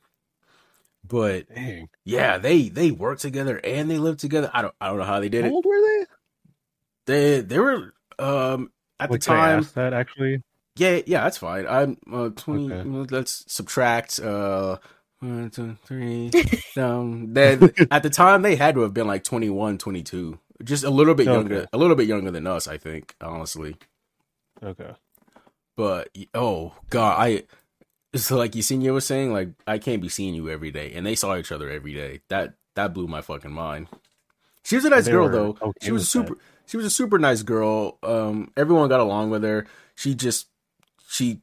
But 1.08 1.54
Dang. 1.54 1.90
yeah, 2.04 2.38
they 2.38 2.70
they 2.70 2.92
worked 2.92 3.22
together 3.22 3.60
and 3.64 3.90
they 3.90 3.98
lived 3.98 4.20
together. 4.20 4.50
I 4.54 4.62
don't 4.62 4.76
I 4.82 4.88
don't 4.88 4.98
know 4.98 5.06
how 5.06 5.20
they 5.20 5.30
did 5.30 5.44
How 5.44 5.50
it. 5.50 5.54
old 5.54 5.66
were 5.66 5.82
they? 5.82 6.06
They 7.06 7.42
they 7.42 7.60
were 7.60 7.94
um 8.20 8.72
at 9.00 9.12
the 9.12 9.18
time. 9.18 9.68
that 9.76 9.94
actually. 9.94 10.44
Yeah, 10.78 11.00
yeah, 11.06 11.24
that's 11.24 11.38
fine. 11.38 11.66
I'm 11.68 11.98
uh, 12.12 12.30
twenty. 12.36 12.74
Okay. 12.74 13.16
Let's 13.16 13.46
subtract. 13.48 14.20
Uh, 14.20 14.78
one, 15.20 15.50
two, 15.50 15.78
three. 15.86 16.32
um, 16.78 17.34
then 17.34 17.72
at 17.90 18.04
the 18.04 18.10
time 18.10 18.42
they 18.42 18.56
had 18.56 18.76
to 18.76 18.82
have 18.82 18.94
been 18.94 19.08
like 19.08 19.24
21, 19.24 19.78
22. 19.78 20.38
Just 20.64 20.84
a 20.84 20.90
little 20.90 21.16
bit 21.16 21.28
Okay. 21.28 21.34
younger, 21.34 21.68
a 21.74 21.78
little 21.78 21.96
bit 21.96 22.08
younger 22.08 22.32
than 22.32 22.48
us, 22.48 22.68
I 22.68 22.78
think. 22.78 23.16
Honestly, 23.22 23.78
Okay. 24.64 24.94
but 25.76 26.10
oh 26.34 26.74
god, 26.90 27.16
I 27.20 27.44
so 28.18 28.38
like 28.38 28.54
Yesenia 28.54 28.94
was 28.94 29.06
saying, 29.06 29.34
like 29.34 29.50
I 29.68 29.78
can't 29.78 30.02
be 30.02 30.10
seeing 30.10 30.34
you 30.36 30.50
every 30.50 30.72
day, 30.72 30.94
and 30.94 31.06
they 31.06 31.16
saw 31.16 31.36
each 31.38 31.52
other 31.52 31.70
every 31.70 31.94
day. 31.94 32.22
That 32.30 32.54
that 32.76 32.94
blew 32.94 33.08
my 33.08 33.22
fucking 33.22 33.52
mind. 33.52 33.88
She 34.64 34.76
was 34.76 34.86
a 34.86 34.90
nice 34.90 35.06
They 35.06 35.12
girl 35.12 35.30
though. 35.30 35.58
okay 35.62 35.80
she 35.82 35.92
was 35.92 36.10
super. 36.10 36.38
She 36.68 36.78
was 36.78 36.86
a 36.86 36.90
super 36.90 37.20
nice 37.20 37.44
girl. 37.44 38.00
Um, 38.02 38.52
everyone 38.58 38.90
got 38.90 39.00
along 39.00 39.30
with 39.30 39.44
her. 39.44 39.68
She 39.96 40.16
just 40.16 40.48
she 41.08 41.42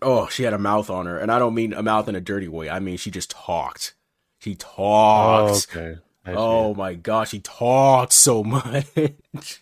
oh 0.00 0.28
she 0.28 0.42
had 0.44 0.52
a 0.54 0.58
mouth 0.58 0.90
on 0.90 1.06
her, 1.06 1.18
and 1.18 1.30
I 1.32 1.38
don't 1.38 1.54
mean 1.54 1.72
a 1.72 1.82
mouth 1.82 2.08
in 2.08 2.14
a 2.14 2.20
dirty 2.20 2.48
way. 2.48 2.68
I 2.70 2.78
mean 2.78 2.96
she 2.96 3.10
just 3.10 3.30
talked. 3.30 3.94
She 4.38 4.52
Oh, 4.52 4.56
talked. 4.58 5.76
okay. 5.76 5.98
I. 6.24 6.34
Oh 6.34 6.74
my 6.74 6.94
gosh, 6.94 7.32
he 7.32 7.40
talked 7.40 8.12
so 8.12 8.44
much. 8.44 9.60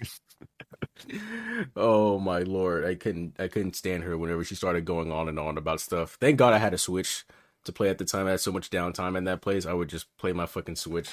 oh 1.77 2.19
my 2.19 2.41
lord, 2.41 2.85
I 2.85 2.95
couldn't 2.95 3.37
I 3.39 3.49
couldn't 3.49 3.77
stand 3.77 4.05
her 4.05 4.17
whenever 4.17 4.45
she 4.45 4.55
started 4.55 4.85
going 4.85 5.11
on 5.11 5.29
and 5.29 5.39
on 5.39 5.57
about 5.59 5.81
stuff. 5.81 6.17
Thank 6.21 6.37
God 6.37 6.53
I 6.53 6.59
had 6.59 6.75
a 6.75 6.79
Switch 6.79 7.25
to 7.65 7.73
play 7.73 7.89
at 7.89 7.99
the 7.99 8.05
time. 8.05 8.27
I 8.27 8.33
had 8.33 8.41
so 8.41 8.53
much 8.53 8.71
downtime 8.71 9.17
in 9.17 9.25
that 9.25 9.41
place. 9.41 9.67
I 9.67 9.73
would 9.73 9.89
just 9.89 10.15
play 10.17 10.33
my 10.33 10.47
fucking 10.47 10.77
Switch. 10.77 11.11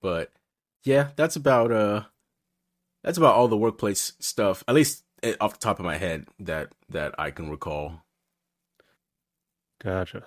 But 0.00 0.32
yeah, 0.84 1.08
that's 1.16 1.36
about 1.36 1.72
uh 1.72 2.02
that's 3.02 3.18
about 3.18 3.34
all 3.34 3.48
the 3.48 3.56
workplace 3.56 4.12
stuff. 4.20 4.62
At 4.68 4.74
least 4.74 5.04
eh, 5.22 5.34
off 5.40 5.54
the 5.54 5.58
top 5.58 5.78
of 5.78 5.84
my 5.84 5.96
head 5.96 6.26
that 6.40 6.72
that 6.88 7.14
I 7.18 7.30
can 7.30 7.50
recall. 7.50 8.02
Gotcha. 9.82 10.24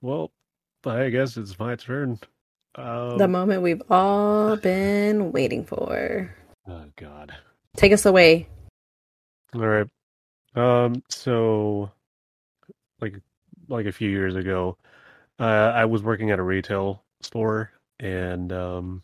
Well, 0.00 0.32
I 0.86 1.10
guess 1.10 1.36
it's 1.36 1.58
my 1.58 1.76
turn. 1.76 2.18
Um, 2.76 3.18
the 3.18 3.28
moment 3.28 3.62
we've 3.62 3.82
all 3.90 4.56
been 4.56 5.32
waiting 5.32 5.64
for. 5.64 6.34
oh 6.68 6.84
God. 6.96 7.34
Take 7.76 7.92
us 7.92 8.06
away. 8.06 8.48
All 9.54 9.60
right. 9.60 9.86
Um. 10.54 11.02
So, 11.08 11.90
like, 13.00 13.14
like 13.68 13.86
a 13.86 13.92
few 13.92 14.10
years 14.10 14.34
ago, 14.36 14.76
uh, 15.38 15.72
I 15.74 15.84
was 15.84 16.02
working 16.02 16.30
at 16.30 16.38
a 16.38 16.42
retail 16.42 17.02
store, 17.22 17.72
and 17.98 18.52
um, 18.52 19.02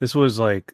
this 0.00 0.14
was 0.14 0.38
like, 0.38 0.72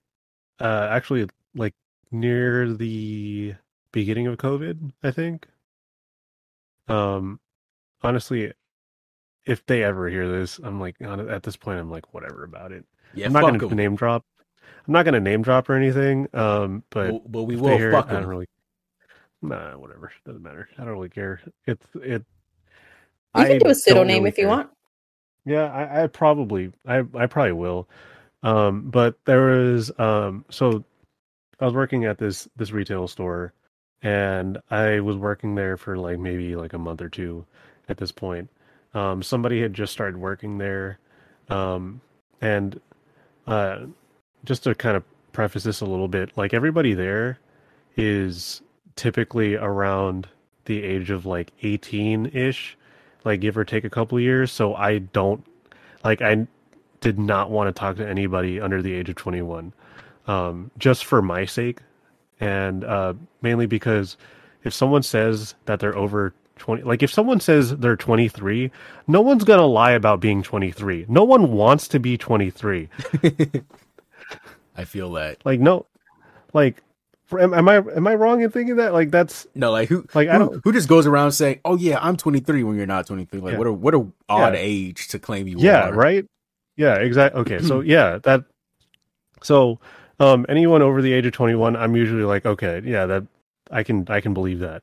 uh, 0.60 0.88
actually 0.90 1.28
like 1.54 1.74
near 2.10 2.72
the 2.72 3.54
beginning 3.92 4.26
of 4.26 4.36
COVID, 4.38 4.92
I 5.02 5.10
think. 5.10 5.46
Um, 6.88 7.40
honestly, 8.02 8.52
if 9.48 9.64
they 9.66 9.82
ever 9.82 10.08
hear 10.08 10.28
this, 10.28 10.58
I'm 10.62 10.78
like, 10.80 10.94
at 11.00 11.42
this 11.42 11.56
point, 11.56 11.80
I'm 11.80 11.90
like, 11.90 12.12
whatever 12.14 12.44
about 12.44 12.70
it. 12.70 12.84
Yeah, 13.14 13.26
I'm 13.26 13.32
not 13.32 13.42
fuck 13.42 13.52
gonna 13.52 13.58
'em. 13.72 13.76
name 13.76 13.96
drop. 13.96 14.24
I'm 14.86 14.92
not 14.92 15.04
gonna 15.04 15.20
name 15.20 15.42
drop 15.42 15.68
or 15.68 15.74
anything. 15.74 16.28
Um, 16.34 16.84
but 16.90 17.10
but, 17.12 17.32
but 17.32 17.42
we 17.44 17.56
will 17.56 17.68
they 17.70 17.78
hear 17.78 17.92
it, 17.92 18.06
I 18.08 18.12
don't 18.12 18.26
really. 18.26 18.46
Nah, 19.42 19.76
whatever. 19.78 20.12
Doesn't 20.26 20.42
matter. 20.42 20.68
I 20.78 20.82
don't 20.84 20.92
really 20.92 21.08
care. 21.08 21.40
It's 21.66 21.84
it. 21.94 22.24
You 23.34 23.46
can 23.46 23.56
I 23.56 23.58
do 23.58 23.70
a 23.70 23.74
don't 23.74 23.74
pseudonym 23.74 24.08
really 24.18 24.28
if 24.28 24.38
you 24.38 24.44
care. 24.44 24.48
want. 24.48 24.70
Yeah, 25.44 25.72
I, 25.72 26.04
I 26.04 26.06
probably, 26.08 26.72
I, 26.86 27.04
I 27.14 27.26
probably 27.26 27.52
will. 27.52 27.88
Um, 28.42 28.90
but 28.90 29.16
there 29.24 29.40
was, 29.46 29.90
um, 29.98 30.44
so 30.50 30.84
I 31.60 31.64
was 31.64 31.74
working 31.74 32.04
at 32.04 32.18
this 32.18 32.48
this 32.56 32.70
retail 32.72 33.08
store, 33.08 33.52
and 34.02 34.58
I 34.70 35.00
was 35.00 35.16
working 35.16 35.54
there 35.54 35.76
for 35.76 35.96
like 35.96 36.18
maybe 36.18 36.54
like 36.56 36.72
a 36.74 36.78
month 36.78 37.00
or 37.00 37.08
two 37.08 37.46
at 37.88 37.96
this 37.96 38.12
point. 38.12 38.50
Um, 38.94 39.22
somebody 39.22 39.60
had 39.60 39.74
just 39.74 39.92
started 39.92 40.16
working 40.16 40.58
there, 40.58 40.98
um, 41.48 42.00
and 42.40 42.80
uh, 43.46 43.80
just 44.44 44.64
to 44.64 44.74
kind 44.74 44.96
of 44.96 45.04
preface 45.32 45.62
this 45.62 45.80
a 45.80 45.86
little 45.86 46.08
bit, 46.08 46.36
like 46.36 46.54
everybody 46.54 46.94
there 46.94 47.38
is 47.96 48.62
typically 48.96 49.54
around 49.54 50.28
the 50.64 50.82
age 50.82 51.10
of 51.10 51.26
like 51.26 51.52
18 51.62 52.26
ish, 52.34 52.76
like 53.24 53.40
give 53.40 53.56
or 53.56 53.64
take 53.64 53.84
a 53.84 53.90
couple 53.90 54.18
years. 54.20 54.50
So 54.52 54.74
I 54.74 54.98
don't 54.98 55.44
like 56.04 56.22
I 56.22 56.46
did 57.00 57.18
not 57.18 57.50
want 57.50 57.74
to 57.74 57.78
talk 57.78 57.96
to 57.96 58.08
anybody 58.08 58.60
under 58.60 58.82
the 58.82 58.92
age 58.92 59.08
of 59.08 59.16
21, 59.16 59.72
um, 60.26 60.70
just 60.78 61.04
for 61.04 61.22
my 61.22 61.44
sake, 61.44 61.80
and 62.40 62.84
uh, 62.84 63.14
mainly 63.42 63.66
because 63.66 64.16
if 64.64 64.74
someone 64.74 65.02
says 65.02 65.54
that 65.66 65.80
they're 65.80 65.96
over 65.96 66.34
20, 66.58 66.82
like 66.82 67.02
if 67.02 67.12
someone 67.12 67.40
says 67.40 67.76
they're 67.76 67.96
23, 67.96 68.70
no 69.06 69.20
one's 69.20 69.44
gonna 69.44 69.66
lie 69.66 69.92
about 69.92 70.20
being 70.20 70.42
23. 70.42 71.06
No 71.08 71.24
one 71.24 71.52
wants 71.52 71.88
to 71.88 71.98
be 72.00 72.18
23. 72.18 72.88
I 74.76 74.84
feel 74.84 75.12
that. 75.12 75.38
Like 75.44 75.60
no, 75.60 75.86
like 76.52 76.82
am, 77.32 77.52
am 77.54 77.68
I 77.68 77.76
am 77.76 78.06
I 78.06 78.14
wrong 78.14 78.42
in 78.42 78.50
thinking 78.50 78.76
that? 78.76 78.92
Like 78.92 79.10
that's 79.10 79.46
No, 79.54 79.70
like 79.72 79.88
who 79.88 80.06
Like, 80.14 80.28
I 80.28 80.34
who, 80.34 80.38
don't- 80.38 80.60
who 80.64 80.72
just 80.72 80.88
goes 80.88 81.06
around 81.06 81.32
saying, 81.32 81.60
"Oh 81.64 81.76
yeah, 81.76 81.98
I'm 82.00 82.16
23" 82.16 82.62
when 82.64 82.76
you're 82.76 82.86
not 82.86 83.06
23. 83.06 83.40
Like 83.40 83.52
Yeah. 83.52 83.58
what 83.58 83.66
a 83.66 83.72
what 83.72 83.94
a 83.94 84.06
odd 84.28 84.54
Yeah. 84.54 84.60
age 84.60 85.08
to 85.08 85.18
claim 85.18 85.48
you 85.48 85.58
yeah 85.58 85.88
are. 85.88 85.92
right 85.94 86.24
yeah 86.76 86.94
exactly 86.96 87.40
okay 87.40 87.60
so 87.60 87.80
yeah 87.94 88.18
that 88.22 88.44
so 89.42 89.80
um 90.20 90.46
anyone 90.48 90.80
over 90.82 91.02
the 91.02 91.12
age 91.12 91.26
of 91.26 91.32
21 91.32 91.74
i'm 91.76 91.96
usually 91.96 92.22
like 92.22 92.46
okay 92.46 92.80
yeah 92.84 93.04
that 93.06 93.24
i 93.70 93.82
can 93.82 94.06
i 94.08 94.20
can 94.20 94.32
believe 94.34 94.60
that 94.60 94.82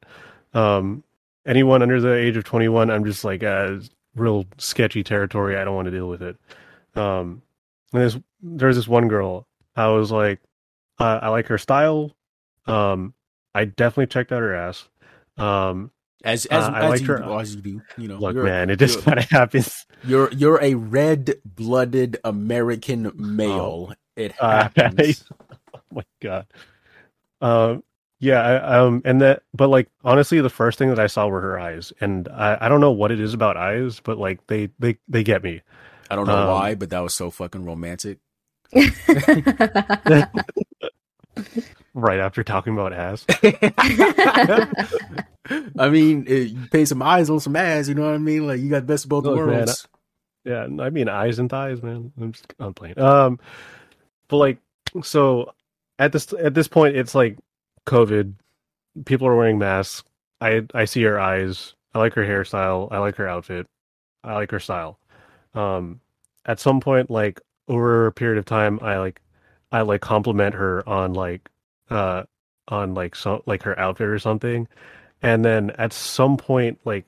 um 0.54 1.04
anyone 1.46 1.82
under 1.82 2.00
the 2.02 2.14
age 2.14 2.36
of 2.38 2.44
21 2.44 2.90
i'm 2.90 3.06
just 3.06 3.24
like 3.24 3.44
uh 3.44 3.78
real 4.16 4.46
sketchy 4.58 5.04
territory 5.04 5.58
i 5.58 5.64
don't 5.64 5.76
want 5.76 5.86
to 5.86 5.92
deal 5.92 6.08
with 6.08 6.22
it 6.22 6.38
um 6.96 7.42
and 7.94 8.02
there's 8.02 8.18
there's 8.42 8.76
this 8.76 8.88
one 8.88 9.08
girl 9.08 9.48
i 9.76 9.88
was 9.88 10.12
like 10.12 10.40
uh, 11.00 11.20
i 11.22 11.28
like 11.30 11.48
her 11.48 11.58
style 11.58 12.16
um 12.68 13.14
i 13.54 13.66
definitely 13.66 14.08
checked 14.08 14.32
out 14.32 14.42
her 14.42 14.56
ass 14.56 14.88
um 15.38 15.92
As 16.24 16.46
as, 16.48 16.64
Uh, 16.64 16.72
I 16.72 16.80
as 16.84 16.90
liked 16.90 17.02
you 17.02 17.08
her- 17.08 17.18
do, 17.20 17.40
as 17.40 17.56
you 17.56 17.62
do, 17.62 17.82
you 17.98 18.08
know. 18.08 18.18
look 18.18 18.36
man 18.38 18.70
it 18.70 18.78
just 18.80 19.02
kind 19.06 19.20
of 19.20 19.26
happens 19.30 19.86
you're 20.04 20.32
you're 20.32 20.60
a 20.62 20.76
red-blooded 20.76 22.18
American 22.24 23.12
male. 23.16 23.94
It 24.16 24.34
Uh, 24.40 24.70
happens. 24.76 25.24
oh 25.74 25.80
my 25.92 26.04
god. 26.22 26.46
Um 27.42 27.84
yeah, 28.20 28.42
I, 28.42 28.80
um 28.80 29.02
and 29.06 29.22
that 29.22 29.44
but 29.54 29.70
like 29.70 29.90
honestly 30.04 30.42
the 30.42 30.50
first 30.50 30.78
thing 30.80 30.90
that 30.90 31.00
I 31.00 31.08
saw 31.08 31.28
were 31.28 31.42
her 31.42 31.60
eyes 31.60 31.92
and 32.02 32.28
I, 32.30 32.58
I 32.62 32.70
don't 32.70 32.82
know 32.82 32.92
what 32.92 33.12
it 33.12 33.20
is 33.20 33.34
about 33.34 33.58
eyes 33.58 34.00
but 34.00 34.18
like 34.18 34.46
they 34.48 34.70
they 34.80 34.98
they 35.08 35.24
get 35.24 35.44
me. 35.44 35.62
I 36.10 36.16
don't 36.16 36.28
know 36.28 36.38
Um, 36.38 36.48
why, 36.50 36.76
but 36.76 36.90
that 36.92 37.00
was 37.00 37.14
so 37.14 37.32
fucking 37.32 37.66
romantic. 37.66 38.20
Right 41.94 42.20
after 42.20 42.44
talking 42.44 42.74
about 42.74 42.92
ass. 42.92 43.26
I 45.80 45.90
mean, 45.90 46.26
eh, 46.28 46.34
you 46.40 46.68
pay 46.70 46.84
some 46.84 47.02
eyes 47.02 47.30
on 47.30 47.40
some 47.40 47.56
ass. 47.56 47.88
You 47.88 47.96
know 47.96 48.04
what 48.06 48.16
I 48.16 48.18
mean? 48.18 48.46
Like 48.46 48.60
you 48.60 48.70
got 48.70 48.82
the 48.82 48.86
best 48.86 49.06
of 49.06 49.10
both 49.10 49.24
Look, 49.24 49.38
man, 49.38 49.48
worlds. 49.48 49.88
Yeah, 50.44 50.64
I 50.80 50.90
mean 50.90 51.08
eyes 51.08 51.40
and 51.40 51.50
thighs, 51.50 51.82
man. 51.82 52.12
I'm 52.20 52.34
just 52.34 52.54
I'm 52.60 52.74
playing. 52.74 53.00
Um 53.00 53.40
but 54.28 54.38
like 54.38 54.58
so 55.04 55.54
at 55.98 56.12
this 56.12 56.34
at 56.34 56.54
this 56.54 56.68
point 56.68 56.98
it's 56.98 57.16
like 57.16 57.38
COVID. 57.86 58.34
People 59.06 59.28
are 59.28 59.36
wearing 59.36 59.58
masks. 59.60 60.04
I 60.42 60.64
I 60.74 60.86
see 60.86 61.04
her 61.04 61.20
eyes. 61.20 61.76
I 61.94 62.00
like 62.00 62.14
her 62.14 62.24
hairstyle. 62.26 62.90
I 62.92 63.00
like 63.00 63.16
her 63.18 63.28
outfit. 63.28 63.68
I 64.24 64.34
like 64.34 64.52
her 64.52 64.60
style. 64.60 65.00
Um 65.54 66.02
at 66.46 66.60
some 66.60 66.80
point 66.80 67.10
like 67.10 67.42
over 67.68 68.08
a 68.08 68.12
period 68.12 68.38
of 68.38 68.46
time 68.46 68.80
I 68.82 68.98
like 68.98 69.22
I 69.72 69.82
like 69.82 70.02
compliment 70.02 70.56
her 70.56 70.88
on 70.88 71.14
like 71.14 71.50
uh 71.90 72.24
on 72.68 72.94
like 72.94 73.16
so 73.16 73.44
like 73.46 73.64
her 73.64 73.78
outfit 73.80 74.08
or 74.08 74.20
something. 74.20 74.68
And 75.22 75.44
then 75.46 75.72
at 75.72 75.94
some 75.94 76.38
point 76.38 76.80
like 76.86 77.06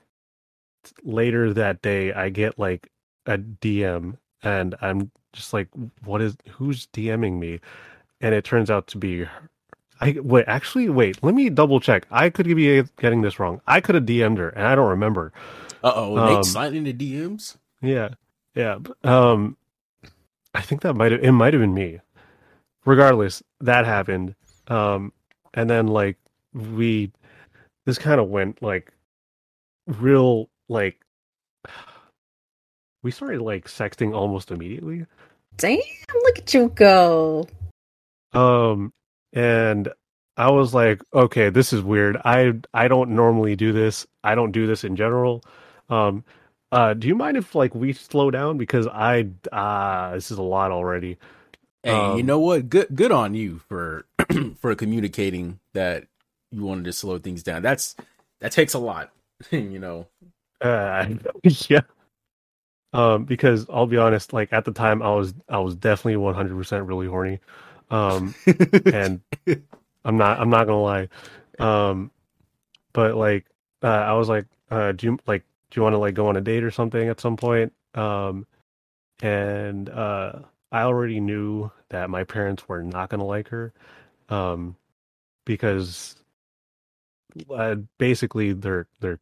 later 1.04 1.54
that 1.54 1.82
day 1.82 2.14
I 2.14 2.30
get 2.30 2.58
like 2.60 2.90
a 3.26 3.38
DM 3.38 4.18
and 4.44 4.76
I'm 4.82 5.12
just 5.34 5.54
like 5.54 5.68
what 6.04 6.22
is 6.22 6.38
who's 6.52 6.88
DMing 6.88 7.40
me? 7.40 7.60
And 8.22 8.34
it 8.34 8.44
turns 8.46 8.72
out 8.72 8.88
to 8.88 8.98
be. 8.98 9.26
I 10.00 10.18
wait 10.22 10.46
actually 10.48 10.90
wait, 10.90 11.24
let 11.24 11.34
me 11.34 11.50
double 11.50 11.80
check. 11.80 12.06
I 12.12 12.30
could 12.30 12.46
be 12.46 12.84
getting 13.00 13.22
this 13.22 13.40
wrong. 13.40 13.62
I 13.68 13.82
could 13.82 13.96
have 13.96 14.06
DM'd 14.06 14.38
her 14.38 14.50
and 14.50 14.66
I 14.66 14.76
don't 14.76 14.90
remember. 14.90 15.34
Uh 15.84 15.92
oh, 15.96 16.18
Um, 16.18 16.34
Nate 16.36 16.46
sliding 16.46 16.84
the 16.84 16.94
DMs. 16.94 17.58
Yeah. 17.82 18.10
Yeah. 18.56 18.80
Um 19.04 19.58
I 20.54 20.62
think 20.62 20.82
that 20.82 20.94
might 20.96 21.12
have 21.12 21.24
it 21.24 21.32
might 21.32 21.54
have 21.54 21.62
been 21.62 21.74
me. 21.74 22.00
Regardless, 22.86 23.44
that 23.62 23.86
happened. 23.86 24.36
Um 24.68 25.14
and 25.54 25.70
then 25.70 25.88
like 25.88 26.18
we 26.54 27.12
this 27.86 27.98
kind 27.98 28.20
of 28.20 28.28
went 28.30 28.62
like 28.62 28.92
real 29.88 30.50
like 30.70 31.00
we 33.04 33.12
started 33.12 33.42
like 33.42 33.68
sexting 33.68 34.14
almost 34.14 34.52
immediately. 34.52 35.06
Damn, 35.56 35.80
look 36.24 36.38
at 36.40 36.54
you 36.54 36.70
go. 36.70 37.48
Um 38.34 38.94
and 39.34 39.92
I 40.38 40.52
was 40.52 40.74
like, 40.74 41.02
okay, 41.14 41.50
this 41.50 41.74
is 41.74 41.82
weird. 41.82 42.18
I 42.26 42.54
I 42.74 42.88
don't 42.88 43.12
normally 43.12 43.56
do 43.56 43.74
this. 43.74 44.08
I 44.24 44.36
don't 44.36 44.52
do 44.52 44.68
this 44.68 44.84
in 44.84 44.96
general. 44.96 45.44
Um 45.90 46.24
uh 46.72 46.94
do 46.94 47.08
you 47.08 47.16
mind 47.16 47.38
if 47.38 47.56
like 47.56 47.74
we 47.76 47.94
slow 47.94 48.32
down 48.32 48.58
because 48.58 48.88
I 48.88 49.30
ah 49.52 50.12
this 50.14 50.32
is 50.32 50.38
a 50.38 50.44
lot 50.44 50.72
already. 50.72 51.18
Hey, 51.84 52.06
you 52.06 52.24
Um, 52.24 52.24
know 52.24 52.40
what? 52.40 52.70
Good 52.70 52.88
good 52.96 53.12
on 53.12 53.34
you 53.34 53.60
for 53.60 54.06
for 54.60 54.76
communicating 54.76 55.60
that 55.74 56.08
you 56.52 56.64
wanted 56.64 56.86
to 56.86 56.94
slow 56.94 57.18
things 57.20 57.44
down. 57.44 57.62
That's 57.62 57.96
that 58.42 58.52
takes 58.52 58.74
a 58.74 58.80
lot, 58.80 59.12
you 59.52 59.80
know. 59.80 60.08
Uh, 60.62 61.08
yeah. 61.70 61.82
Um, 62.94 63.26
because 63.26 63.66
I'll 63.70 63.86
be 63.86 63.98
honest, 63.98 64.34
like 64.34 64.54
at 64.54 64.66
the 64.66 64.72
time, 64.72 65.02
I 65.02 65.10
was 65.14 65.34
I 65.50 65.60
was 65.60 65.76
definitely 65.76 66.18
one 66.18 66.36
hundred 66.36 66.56
percent 66.56 66.86
really 66.86 67.08
horny, 67.08 67.40
um, 67.92 68.36
and 68.92 69.22
I'm 70.06 70.18
not 70.18 70.40
I'm 70.40 70.50
not 70.50 70.68
gonna 70.68 70.82
lie, 70.82 71.10
um, 71.60 72.12
but 72.94 73.16
like 73.16 73.48
uh, 73.84 73.88
I 73.88 74.14
was 74.14 74.30
like, 74.30 74.46
uh, 74.72 74.94
do 74.94 75.08
you 75.08 75.20
like 75.28 75.44
do 75.72 75.80
you 75.80 75.84
want 75.84 75.94
to 75.94 76.00
like 76.00 76.16
go 76.16 76.28
on 76.28 76.38
a 76.38 76.42
date 76.42 76.64
or 76.64 76.72
something 76.72 77.10
at 77.10 77.20
some 77.22 77.38
point? 77.38 77.74
Um, 77.96 78.48
and 79.22 79.90
uh, 79.90 80.42
I 80.72 80.84
already 80.84 81.20
knew 81.20 81.72
that 81.90 82.10
my 82.10 82.24
parents 82.24 82.68
were 82.70 82.84
not 82.84 83.10
gonna 83.10 83.26
like 83.26 83.50
her, 83.50 83.74
um, 84.30 84.76
because 85.46 86.16
uh, 87.54 87.76
basically 87.98 88.54
they're 88.54 88.88
they're 89.00 89.20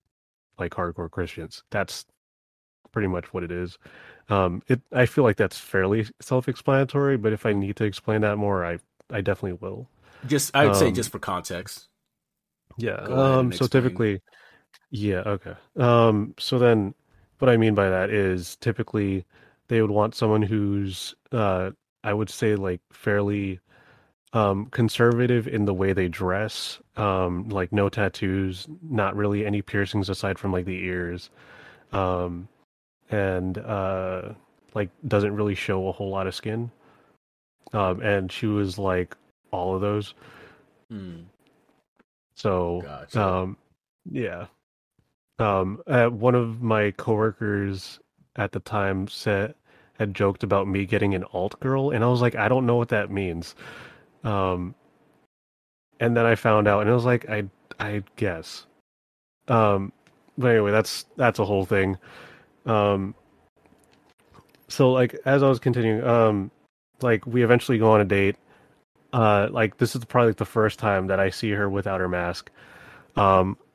like 0.60 0.72
hardcore 0.74 1.12
Christians. 1.12 1.64
That's 1.72 2.06
pretty 2.92 3.08
much 3.10 3.34
what 3.34 3.44
it 3.44 3.52
is. 3.52 3.78
Um, 4.30 4.64
it 4.68 4.82
I 4.92 5.06
feel 5.06 5.24
like 5.24 5.38
that's 5.38 5.58
fairly 5.60 6.08
self-explanatory, 6.22 7.18
but 7.18 7.34
if 7.34 7.46
I 7.46 7.54
need 7.54 7.76
to 7.78 7.86
explain 7.86 8.22
that 8.22 8.38
more, 8.38 8.66
I 8.66 8.80
I 9.12 9.22
definitely 9.22 9.60
will. 9.62 9.90
Just 10.26 10.52
I 10.56 10.66
would 10.66 10.76
say 10.76 10.92
Um, 10.92 10.92
just 10.92 11.10
for 11.12 11.20
context. 11.20 11.88
Yeah. 12.78 13.08
Um. 13.12 13.52
So 13.52 13.68
typically, 13.68 14.22
yeah. 14.92 15.24
Okay. 15.26 15.56
Um. 15.78 16.36
So 16.40 16.60
then, 16.60 16.96
what 17.40 17.50
I 17.50 17.58
mean 17.58 17.76
by 17.76 17.90
that 17.90 18.10
is 18.10 18.56
typically 18.58 19.26
they 19.70 19.82
would 19.82 19.92
want 19.92 20.16
someone 20.16 20.42
who's 20.44 21.16
uh 21.32 21.72
I 22.04 22.14
would 22.14 22.30
say 22.30 22.56
like 22.56 22.82
fairly 22.94 23.60
um 24.34 24.68
conservative 24.68 25.48
in 25.48 25.66
the 25.66 25.74
way 25.74 25.94
they 25.94 26.08
dress 26.10 26.80
um 26.98 27.50
like 27.50 27.72
no 27.74 27.90
tattoos 27.90 28.68
not 28.84 29.16
really 29.16 29.46
any 29.46 29.62
piercings 29.62 30.10
aside 30.10 30.40
from 30.40 30.52
like 30.54 30.66
the 30.66 30.78
ears 30.84 31.30
um 31.94 32.48
and 33.12 33.58
uh 33.60 34.30
like 34.74 34.90
doesn't 35.08 35.36
really 35.36 35.56
show 35.56 35.88
a 35.88 35.92
whole 35.92 36.10
lot 36.10 36.28
of 36.28 36.36
skin. 36.36 36.72
Um 37.74 38.02
and 38.02 38.32
she 38.32 38.48
was 38.48 38.78
like 38.78 39.16
all 39.52 39.76
of 39.76 39.82
those. 39.82 40.14
Hmm. 40.90 41.22
so 42.36 42.82
Gotcha. 42.84 43.24
um 43.24 43.58
yeah. 44.10 44.48
Um 45.40 45.82
uh, 45.88 46.08
one 46.08 46.36
of 46.36 46.62
my 46.62 46.92
coworkers 46.92 48.00
at 48.36 48.52
the 48.52 48.60
time 48.60 49.08
said 49.08 49.56
had 49.94 50.14
joked 50.14 50.44
about 50.44 50.68
me 50.68 50.86
getting 50.86 51.16
an 51.16 51.24
alt 51.32 51.60
girl 51.60 51.92
and 51.92 52.04
I 52.04 52.08
was 52.08 52.22
like 52.22 52.36
I 52.36 52.48
don't 52.48 52.66
know 52.66 52.76
what 52.76 52.90
that 52.90 53.12
means. 53.12 53.56
Um 54.24 54.76
and 56.00 56.16
then 56.18 56.26
I 56.26 56.36
found 56.36 56.68
out 56.68 56.82
and 56.82 56.90
it 56.90 56.94
was 56.94 57.06
like 57.06 57.30
I 57.30 57.46
I 57.80 58.04
guess. 58.16 58.66
Um 59.48 59.92
but 60.38 60.48
anyway 60.52 60.72
that's 60.72 61.06
that's 61.16 61.40
a 61.40 61.46
whole 61.46 61.66
thing 61.66 61.98
um 62.66 63.16
so 64.68 64.92
like 64.92 65.16
as 65.26 65.44
I 65.44 65.50
was 65.50 65.60
continuing 65.60 66.04
um 66.04 66.52
like 67.02 67.26
we 67.26 67.44
eventually 67.44 67.78
go 67.78 67.92
on 67.92 68.02
a 68.02 68.06
date. 68.06 68.36
Uh 69.14 69.48
like 69.52 69.78
this 69.78 69.96
is 69.96 70.04
probably 70.06 70.30
like 70.30 70.38
the 70.38 70.46
first 70.46 70.80
time 70.80 71.08
that 71.08 71.20
I 71.20 71.30
see 71.30 71.52
her 71.52 71.70
without 71.70 72.00
her 72.00 72.10
mask. 72.10 72.52
Um 73.16 73.58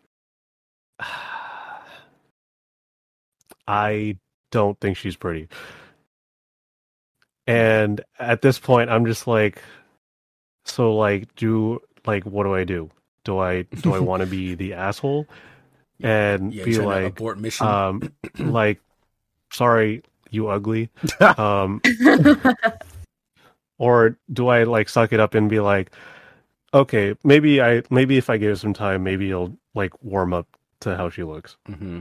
I 3.67 4.17
don't 4.51 4.79
think 4.81 4.97
she's 4.97 5.17
pretty. 5.17 5.49
And 7.47 8.01
at 8.19 8.43
this 8.43 8.59
point 8.59 8.91
I'm 8.91 9.07
just 9.07 9.27
like 9.27 9.63
so 10.65 10.95
like 10.95 11.35
do 11.37 11.81
like 12.07 12.25
what 12.25 12.45
do 12.45 12.55
I 12.55 12.65
do? 12.65 12.91
Do 13.25 13.39
I 13.39 13.63
do 13.63 13.95
I 13.95 13.99
want 14.01 14.21
to 14.21 14.27
be 14.27 14.55
the 14.55 14.75
asshole 14.75 15.27
and 16.03 16.53
Yeah, 16.55 16.65
be 16.65 16.79
like 16.79 17.07
abort 17.07 17.39
mission. 17.39 17.67
um 17.67 18.13
like 18.39 18.81
sorry 19.53 20.03
you 20.31 20.49
ugly 20.49 20.91
um 21.39 21.81
or 23.79 24.17
do 24.33 24.49
I 24.49 24.65
like 24.65 24.89
suck 24.89 25.13
it 25.13 25.21
up 25.21 25.35
and 25.35 25.49
be 25.49 25.61
like, 25.61 25.91
okay, 26.75 27.15
maybe 27.25 27.61
I 27.63 27.83
maybe 27.91 28.17
if 28.19 28.31
I 28.31 28.37
give 28.37 28.53
it 28.53 28.57
some 28.59 28.75
time, 28.75 29.03
maybe 29.03 29.27
you'll 29.27 29.57
like 29.75 29.93
warm 30.03 30.33
up 30.33 30.47
to 30.81 30.97
how 30.97 31.11
she 31.11 31.23
looks. 31.23 31.57
hmm 31.67 32.01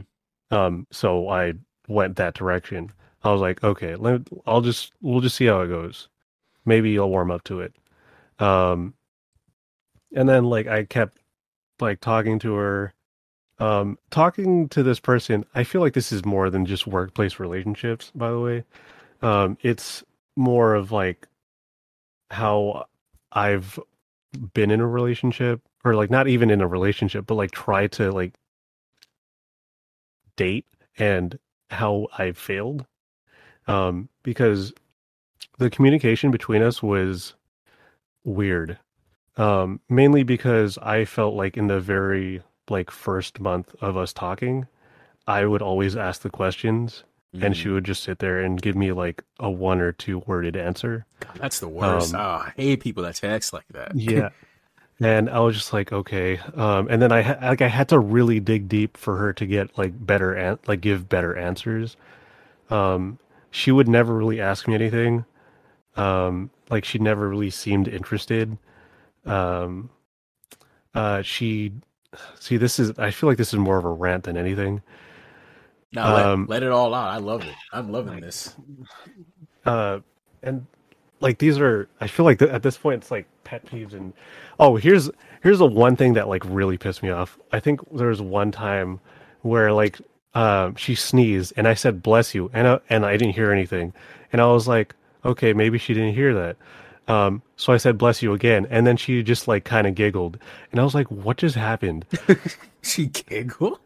Um, 0.52 0.88
so 0.92 1.30
I 1.30 1.54
went 1.88 2.16
that 2.18 2.34
direction. 2.36 2.92
I 3.24 3.32
was 3.32 3.42
like, 3.42 3.64
okay, 3.64 3.96
let 3.96 4.22
I'll 4.46 4.62
just 4.62 4.94
we'll 5.02 5.22
just 5.22 5.36
see 5.36 5.46
how 5.46 5.62
it 5.62 5.68
goes. 5.68 6.08
Maybe 6.66 6.92
you'll 6.92 7.10
warm 7.10 7.32
up 7.32 7.44
to 7.46 7.62
it. 7.62 7.74
Um, 8.40 8.94
and 10.16 10.28
then 10.28 10.46
like 10.46 10.68
I 10.68 10.86
kept 10.86 11.18
like 11.80 12.00
talking 12.02 12.40
to 12.40 12.54
her, 12.56 12.94
um, 13.60 13.98
talking 14.10 14.70
to 14.70 14.84
this 14.84 15.00
person. 15.00 15.46
I 15.54 15.64
feel 15.64 15.82
like 15.82 15.94
this 15.94 16.12
is 16.12 16.26
more 16.26 16.50
than 16.50 16.66
just 16.66 16.88
workplace 16.88 17.40
relationships. 17.40 18.12
By 18.16 18.30
the 18.32 18.40
way, 18.40 18.64
um, 19.22 19.58
it's 19.62 20.04
more 20.36 20.76
of 20.76 20.92
like 20.92 21.28
how 22.32 22.86
I've 23.32 23.80
been 24.54 24.72
in 24.72 24.80
a 24.80 24.88
relationship 24.88 25.62
or 25.84 25.96
like 25.96 26.10
not 26.10 26.28
even 26.28 26.50
in 26.50 26.62
a 26.62 26.68
relationship, 26.68 27.26
but 27.26 27.36
like 27.36 27.52
try 27.52 27.88
to 27.88 28.12
like 28.12 28.34
date 30.36 30.66
and 30.98 31.38
how 31.70 32.08
I 32.18 32.32
failed. 32.32 32.86
Um, 33.68 34.10
because 34.24 34.74
the 35.60 35.70
communication 35.70 36.32
between 36.32 36.62
us 36.62 36.82
was 36.82 37.36
weird. 38.24 38.78
Um, 39.38 39.80
mainly 39.90 40.24
because 40.24 40.78
I 40.80 41.06
felt 41.06 41.36
like 41.36 41.56
in 41.56 41.68
the 41.68 41.80
very 41.80 42.42
like 42.70 42.92
first 42.92 43.40
month 43.40 43.76
of 43.82 43.98
us 43.98 44.14
talking, 44.14 44.68
I 45.28 45.46
would 45.46 45.62
always 45.62 45.96
ask 45.96 46.22
the 46.22 46.30
questions 46.30 47.04
and 47.40 47.56
she 47.56 47.70
would 47.70 47.84
just 47.84 48.02
sit 48.02 48.18
there 48.18 48.40
and 48.40 48.60
give 48.60 48.76
me 48.76 48.92
like 48.92 49.24
a 49.40 49.52
one 49.52 49.82
or 49.82 49.92
two 49.92 50.20
worded 50.26 50.58
answer. 50.58 51.06
God, 51.20 51.38
that's 51.40 51.60
the 51.60 51.68
worst. 51.68 52.16
um, 52.16 52.20
Ah, 52.24 52.46
I 52.48 52.54
hate 52.62 52.80
people 52.82 53.04
that 53.04 53.16
text 53.16 53.54
like 53.54 53.68
that. 53.72 53.96
Yeah. 53.96 54.30
and 55.00 55.30
I 55.30 55.40
was 55.40 55.56
just 55.56 55.72
like, 55.72 55.92
okay. 55.94 56.40
Um, 56.56 56.88
and 56.90 57.00
then 57.02 57.12
I 57.12 57.22
ha- 57.22 57.38
like 57.42 57.62
I 57.62 57.68
had 57.68 57.88
to 57.90 58.00
really 58.00 58.40
dig 58.40 58.68
deep 58.68 58.98
for 58.98 59.16
her 59.18 59.32
to 59.34 59.46
get 59.46 59.78
like 59.78 59.94
better 60.04 60.34
an- 60.34 60.58
like 60.66 60.82
give 60.82 61.08
better 61.08 61.36
answers. 61.36 61.96
Um, 62.72 63.20
she 63.52 63.72
would 63.72 63.88
never 63.88 64.14
really 64.16 64.42
ask 64.42 64.68
me 64.68 64.74
anything. 64.74 65.24
Um, 65.96 66.50
like 66.72 66.84
she 66.84 66.98
never 66.98 67.30
really 67.30 67.50
seemed 67.52 67.88
interested. 67.88 68.58
Um, 69.26 69.92
uh, 70.96 71.22
she 71.22 71.74
see 72.40 72.58
this 72.58 72.80
is 72.80 72.98
I 73.00 73.12
feel 73.12 73.30
like 73.30 73.38
this 73.38 73.54
is 73.54 73.60
more 73.60 73.78
of 73.78 73.86
a 73.86 73.90
rant 73.90 74.24
than 74.24 74.38
anything. 74.38 74.82
No, 75.92 76.04
let, 76.14 76.26
Um, 76.26 76.46
let 76.48 76.64
it 76.64 76.72
all 76.72 76.94
out. 76.94 77.10
I 77.10 77.18
love 77.18 77.44
it. 77.44 77.56
I'm 77.74 77.92
loving 77.92 78.20
this. 78.20 78.56
uh 79.66 80.00
and 80.44 80.66
like 81.20 81.38
these 81.40 81.60
are 81.60 81.90
i 82.00 82.08
feel 82.08 82.26
like 82.26 82.40
th- 82.40 82.50
at 82.50 82.64
this 82.64 82.78
point 82.78 83.02
it's 83.02 83.12
like 83.12 83.28
pet 83.44 83.66
peeves 83.66 83.92
and 83.94 84.14
oh 84.58 84.78
here's 84.78 85.10
here's 85.44 85.60
the 85.60 85.66
one 85.68 85.98
thing 85.98 86.14
that 86.14 86.30
like 86.30 86.42
really 86.46 86.78
pissed 86.78 87.04
me 87.04 87.10
off 87.10 87.38
i 87.52 87.60
think 87.60 87.82
there 87.92 88.08
was 88.08 88.22
one 88.22 88.52
time 88.52 89.02
where 89.42 89.74
like 89.74 90.00
um 90.34 90.74
she 90.76 90.96
sneezed 90.96 91.52
and 91.58 91.68
i 91.68 91.74
said 91.74 92.02
bless 92.02 92.34
you 92.34 92.50
and 92.54 92.68
I, 92.70 92.80
and 92.90 93.06
i 93.06 93.18
didn't 93.18 93.34
hear 93.36 93.52
anything 93.52 93.92
and 94.32 94.42
i 94.42 94.46
was 94.46 94.66
like 94.66 94.96
okay 95.26 95.52
maybe 95.52 95.78
she 95.78 95.94
didn't 95.94 96.14
hear 96.16 96.34
that 96.36 96.56
um 97.10 97.42
so 97.56 97.74
i 97.74 97.78
said 97.78 97.98
bless 97.98 98.22
you 98.22 98.34
again 98.34 98.66
and 98.70 98.86
then 98.88 98.96
she 98.96 99.22
just 99.24 99.48
like 99.48 99.64
kind 99.66 99.88
of 99.88 99.96
giggled 99.96 100.38
and 100.72 100.80
i 100.80 100.84
was 100.84 100.94
like 100.96 101.10
what 101.12 101.38
just 101.38 101.56
happened 101.56 102.06
She 102.82 103.08
giggled. 103.08 103.78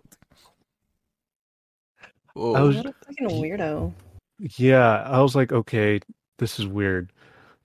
Whoa. 2.35 2.53
I 2.53 2.61
was- 2.61 2.75
what 2.77 2.85
a 2.87 2.93
fucking 2.93 3.29
weirdo. 3.41 3.93
yeah 4.39 5.01
i 5.03 5.21
was 5.21 5.35
like 5.35 5.51
okay 5.51 5.99
this 6.39 6.59
is 6.59 6.67
weird 6.67 7.11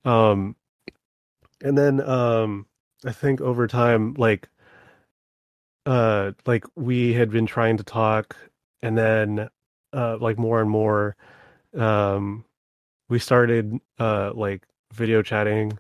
um 0.05 0.55
and 1.63 1.77
then 1.77 2.01
um 2.09 2.67
i 3.05 3.13
think 3.13 3.41
over 3.41 3.67
time 3.67 4.15
like 4.15 4.49
uh 5.87 6.33
like 6.47 6.65
we 6.77 7.13
had 7.15 7.31
been 7.31 7.47
trying 7.47 7.77
to 7.79 7.85
talk 7.85 8.37
and 8.83 8.97
then 8.97 9.49
uh 9.95 10.17
like 10.21 10.39
more 10.39 10.61
and 10.61 10.71
more 10.71 11.17
um 11.77 12.45
we 13.09 13.19
started 13.19 13.79
uh 13.99 14.31
like 14.35 14.63
video 14.93 15.23
chatting 15.23 15.79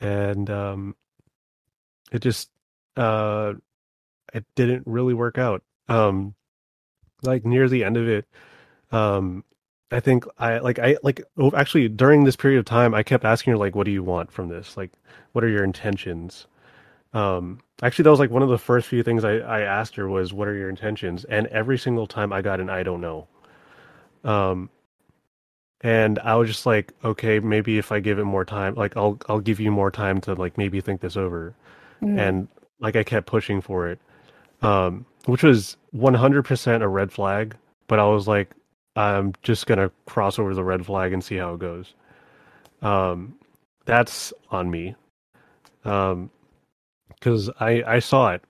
and 0.00 0.50
um 0.50 0.96
it 2.12 2.20
just 2.20 2.50
uh 2.96 3.54
it 4.34 4.44
didn't 4.54 4.86
really 4.86 5.14
work 5.14 5.38
out. 5.38 5.62
Um 5.88 6.34
like 7.22 7.44
near 7.44 7.68
the 7.68 7.84
end 7.84 7.96
of 7.96 8.08
it 8.08 8.26
um 8.90 9.44
i 9.90 10.00
think 10.00 10.24
i 10.38 10.58
like 10.58 10.78
i 10.78 10.96
like 11.02 11.22
actually 11.54 11.88
during 11.88 12.24
this 12.24 12.36
period 12.36 12.58
of 12.58 12.64
time 12.64 12.94
i 12.94 13.02
kept 13.02 13.24
asking 13.24 13.52
her 13.52 13.56
like 13.56 13.74
what 13.74 13.84
do 13.84 13.90
you 13.90 14.02
want 14.02 14.30
from 14.30 14.48
this? 14.48 14.76
Like 14.76 14.92
what 15.32 15.44
are 15.44 15.48
your 15.48 15.64
intentions? 15.64 16.46
Um 17.12 17.60
actually 17.82 18.04
that 18.04 18.10
was 18.10 18.20
like 18.20 18.30
one 18.30 18.42
of 18.42 18.48
the 18.48 18.58
first 18.58 18.88
few 18.88 19.02
things 19.02 19.24
i 19.24 19.36
i 19.38 19.60
asked 19.62 19.96
her 19.96 20.08
was 20.08 20.32
what 20.32 20.48
are 20.48 20.54
your 20.54 20.68
intentions? 20.68 21.24
And 21.24 21.46
every 21.48 21.78
single 21.78 22.06
time 22.06 22.32
i 22.32 22.42
got 22.42 22.60
an 22.60 22.70
i 22.70 22.82
don't 22.82 23.00
know. 23.00 23.28
Um 24.24 24.70
and 25.82 26.18
I 26.20 26.34
was 26.36 26.48
just 26.48 26.66
like, 26.66 26.92
okay, 27.04 27.40
maybe 27.40 27.78
if 27.78 27.92
I 27.92 28.00
give 28.00 28.18
it 28.18 28.24
more 28.24 28.44
time, 28.44 28.74
like 28.74 28.96
I'll 28.96 29.18
I'll 29.28 29.40
give 29.40 29.60
you 29.60 29.70
more 29.70 29.90
time 29.90 30.20
to 30.22 30.34
like 30.34 30.58
maybe 30.58 30.80
think 30.80 31.00
this 31.00 31.16
over, 31.16 31.54
Mm. 32.02 32.18
and 32.20 32.48
like 32.80 32.96
I 32.96 33.04
kept 33.04 33.26
pushing 33.26 33.60
for 33.60 33.88
it, 33.88 33.98
um, 34.62 35.06
which 35.26 35.42
was 35.44 35.76
100% 35.94 36.82
a 36.82 36.88
red 36.88 37.12
flag. 37.12 37.56
But 37.88 37.98
I 38.00 38.06
was 38.06 38.26
like, 38.28 38.50
I'm 38.96 39.32
just 39.42 39.66
gonna 39.66 39.90
cross 40.06 40.38
over 40.38 40.54
the 40.54 40.64
red 40.64 40.84
flag 40.86 41.12
and 41.12 41.22
see 41.24 41.36
how 41.36 41.54
it 41.54 41.60
goes. 41.60 41.94
Um, 42.82 43.34
that's 43.86 44.32
on 44.50 44.70
me, 44.70 44.94
um, 45.84 46.30
because 47.08 47.50
I 47.60 47.82
I 47.86 47.98
saw 48.00 48.30
it, 48.32 48.42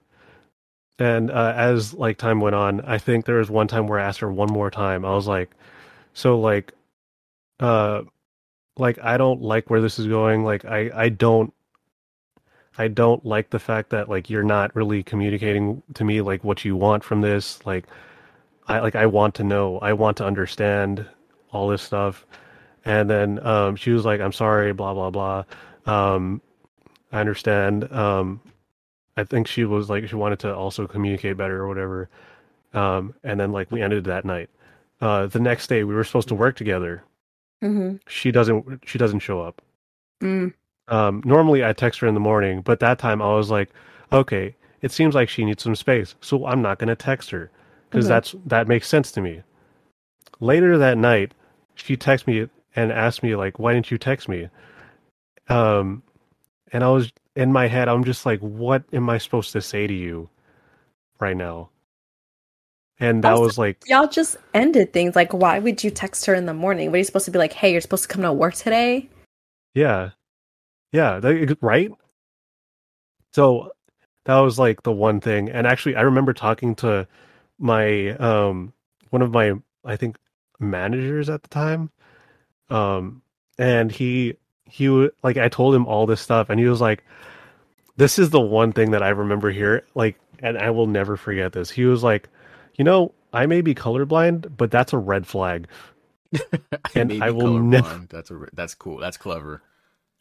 and 0.99 1.31
uh, 1.31 1.53
as 1.57 1.95
like 1.95 2.19
time 2.19 2.41
went 2.41 2.55
on, 2.57 2.81
I 2.83 2.99
think 2.99 3.25
there 3.27 3.37
was 3.39 3.51
one 3.51 3.69
time 3.69 3.87
where 3.87 3.99
I 3.99 4.05
asked 4.05 4.21
her 4.21 4.33
one 4.33 4.51
more 4.53 4.71
time. 4.71 5.05
I 5.05 5.15
was 5.15 5.27
like, 5.27 5.51
so 6.15 6.39
like, 6.41 6.73
uh, 7.61 8.03
like 8.77 8.99
I 9.03 9.17
don't 9.17 9.43
like 9.43 9.71
where 9.71 9.81
this 9.81 9.99
is 9.99 10.07
going. 10.07 10.45
Like 10.45 10.65
I 10.65 10.91
I 10.95 11.09
don't 11.09 11.53
I 12.79 12.89
don't 12.89 13.25
like 13.25 13.51
the 13.51 13.59
fact 13.59 13.91
that 13.91 14.09
like 14.09 14.31
you're 14.31 14.43
not 14.43 14.75
really 14.75 15.03
communicating 15.03 15.83
to 15.95 16.05
me 16.05 16.21
like 16.23 16.43
what 16.45 16.65
you 16.65 16.77
want 16.77 17.05
from 17.05 17.21
this. 17.21 17.65
Like 17.67 17.87
I 18.67 18.81
like 18.81 18.97
I 18.97 19.07
want 19.07 19.35
to 19.37 19.45
know. 19.45 19.79
I 19.79 19.93
want 19.93 20.17
to 20.19 20.27
understand 20.27 21.07
all 21.51 21.69
this 21.69 21.83
stuff. 21.83 22.27
And 22.85 23.09
then 23.11 23.45
um 23.47 23.77
she 23.77 23.91
was 23.91 24.05
like, 24.05 24.21
I'm 24.21 24.33
sorry, 24.33 24.73
blah 24.73 24.95
blah 24.95 25.11
blah. 25.11 25.45
Um 25.87 26.41
I 27.13 27.21
understand. 27.21 27.93
Um 27.93 28.41
I 29.17 29.25
think 29.25 29.47
she 29.47 29.65
was 29.65 29.91
like 29.91 30.09
she 30.09 30.17
wanted 30.17 30.39
to 30.41 30.55
also 30.55 30.87
communicate 30.87 31.37
better 31.37 31.63
or 31.63 31.69
whatever. 31.69 32.09
Um 32.73 33.15
and 33.23 33.39
then 33.39 33.53
like 33.53 33.71
we 33.71 33.83
ended 33.83 34.05
that 34.05 34.25
night. 34.25 34.49
Uh 35.01 35.27
the 35.27 35.41
next 35.41 35.67
day 35.67 35.85
we 35.85 35.95
were 35.95 36.05
supposed 36.05 36.29
to 36.29 36.35
work 36.35 36.57
together. 36.57 37.05
Mhm. 37.63 38.01
She 38.09 38.31
doesn't 38.33 38.81
she 38.87 38.99
doesn't 38.99 39.21
show 39.21 39.41
up. 39.41 39.63
Mm. 40.21 40.53
Um, 40.89 41.23
normally 41.25 41.65
I 41.65 41.73
text 41.73 42.01
her 42.01 42.07
in 42.09 42.15
the 42.15 42.21
morning, 42.21 42.61
but 42.61 42.81
that 42.81 42.99
time 42.99 43.23
I 43.23 43.33
was 43.35 43.51
like, 43.51 43.71
okay, 44.13 44.55
it 44.81 44.91
seems 44.93 45.15
like 45.15 45.29
she 45.29 45.45
needs 45.45 45.63
some 45.63 45.77
space, 45.77 46.15
so 46.21 46.45
I'm 46.47 46.61
not 46.61 46.79
going 46.79 46.89
to 46.89 46.97
text 46.97 47.31
her 47.31 47.51
because 47.89 48.07
Mhm. 48.07 48.09
that's 48.09 48.35
that 48.47 48.67
makes 48.69 48.89
sense 48.89 49.13
to 49.13 49.21
me. 49.21 49.43
Later 50.41 50.77
that 50.79 50.99
night, 50.99 51.35
she 51.77 51.97
texted 51.97 52.27
me 52.27 52.49
and 52.75 52.91
asked 52.91 53.23
me 53.23 53.37
like, 53.37 53.59
why 53.59 53.73
didn't 53.75 53.91
you 53.91 53.99
text 53.99 54.29
me? 54.29 54.49
Um, 55.49 56.03
and 56.73 56.83
I 56.83 56.89
was 56.89 57.13
in 57.37 57.53
my 57.53 57.69
head, 57.69 57.89
I'm 57.89 58.05
just 58.05 58.27
like, 58.27 58.41
what 58.41 58.83
am 58.93 59.09
I 59.09 59.19
supposed 59.19 59.53
to 59.53 59.61
say 59.61 59.87
to 59.87 59.95
you 59.95 60.29
right 61.21 61.37
now? 61.37 61.69
And 63.01 63.25
that 63.25 63.33
Also- 63.33 63.45
was 63.45 63.59
like, 63.59 63.83
Y'all 63.87 64.07
just 64.07 64.37
ended 64.55 64.93
things. 64.93 65.17
Like, 65.17 65.33
why 65.33 65.59
would 65.59 65.83
you 65.83 65.91
text 65.91 66.27
her 66.27 66.35
in 66.35 66.47
the 66.47 66.55
morning? 66.55 66.89
What 66.91 66.97
are 66.97 66.99
you 66.99 67.05
supposed 67.05 67.25
to 67.25 67.31
be 67.31 67.39
like? 67.39 67.53
Hey, 67.53 67.73
you're 67.73 67.81
supposed 67.81 68.05
to 68.05 68.09
come 68.09 68.23
to 68.23 68.33
work 68.33 68.55
today. 68.55 69.09
Yeah. 69.75 70.11
Yeah, 70.93 71.19
that, 71.21 71.57
right? 71.63 71.91
So 73.33 73.73
that 74.25 74.39
was 74.39 74.59
like 74.59 74.83
the 74.83 74.93
one 74.93 75.21
thing. 75.21 75.49
And 75.51 75.67
actually 75.67 75.97
I 75.97 76.03
remember 76.03 76.33
talking 76.33 76.75
to 76.77 77.07
my 77.59 78.11
um 78.11 78.73
one 79.11 79.23
of 79.23 79.31
my 79.33 79.55
I 79.85 79.97
think 79.97 80.17
managers 80.61 81.29
at 81.31 81.43
the 81.43 81.49
time. 81.49 81.91
Um 82.69 83.23
and 83.59 83.91
he 83.91 84.37
he 84.67 84.89
like 85.23 85.37
I 85.39 85.49
told 85.49 85.75
him 85.75 85.87
all 85.87 86.07
this 86.07 86.21
stuff 86.21 86.51
and 86.51 86.61
he 86.61 86.67
was 86.67 86.81
like 86.81 87.05
this 87.97 88.19
is 88.19 88.31
the 88.31 88.41
one 88.41 88.73
thing 88.73 88.91
that 88.93 89.03
I 89.03 89.09
remember 89.11 89.51
here 89.51 89.85
like 89.95 90.19
and 90.41 90.59
I 90.59 90.71
will 90.71 90.87
never 90.87 91.17
forget 91.17 91.53
this. 91.53 91.71
He 91.71 91.85
was 91.85 92.03
like, 92.03 92.29
"You 92.77 92.85
know, 92.85 93.15
I 93.33 93.47
may 93.47 93.61
be 93.63 93.75
colorblind, 93.75 94.57
but 94.57 94.71
that's 94.71 94.93
a 94.93 94.99
red 94.99 95.27
flag." 95.27 95.69
And 96.95 97.09
may 97.09 97.21
I 97.21 97.31
be 97.31 97.33
will 97.33 97.59
nev- 97.59 97.85
colorblind. 97.85 98.11
That's 98.11 98.31
a 98.31 98.47
that's 98.55 98.75
cool. 98.75 98.99
That's 98.99 99.17
clever. 99.17 99.63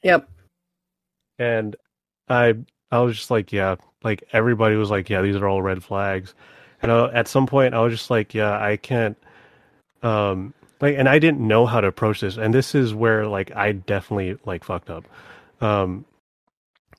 Yep. 0.03 0.29
and 1.39 1.75
I 2.29 2.55
I 2.91 2.99
was 2.99 3.17
just 3.17 3.31
like, 3.31 3.51
yeah, 3.51 3.75
like 4.03 4.23
everybody 4.33 4.75
was 4.75 4.89
like, 4.91 5.09
yeah, 5.09 5.21
these 5.21 5.35
are 5.35 5.47
all 5.47 5.61
red 5.61 5.83
flags, 5.83 6.33
and 6.81 6.91
uh, 6.91 7.09
at 7.13 7.27
some 7.27 7.47
point 7.47 7.73
I 7.73 7.79
was 7.81 7.93
just 7.93 8.09
like, 8.09 8.33
yeah, 8.33 8.59
I 8.61 8.77
can't, 8.77 9.17
um, 10.03 10.53
like, 10.81 10.95
and 10.97 11.07
I 11.09 11.19
didn't 11.19 11.45
know 11.45 11.65
how 11.65 11.81
to 11.81 11.87
approach 11.87 12.21
this, 12.21 12.37
and 12.37 12.53
this 12.53 12.75
is 12.75 12.93
where 12.93 13.27
like 13.27 13.55
I 13.55 13.73
definitely 13.73 14.37
like 14.45 14.63
fucked 14.63 14.89
up, 14.89 15.05
um, 15.61 16.05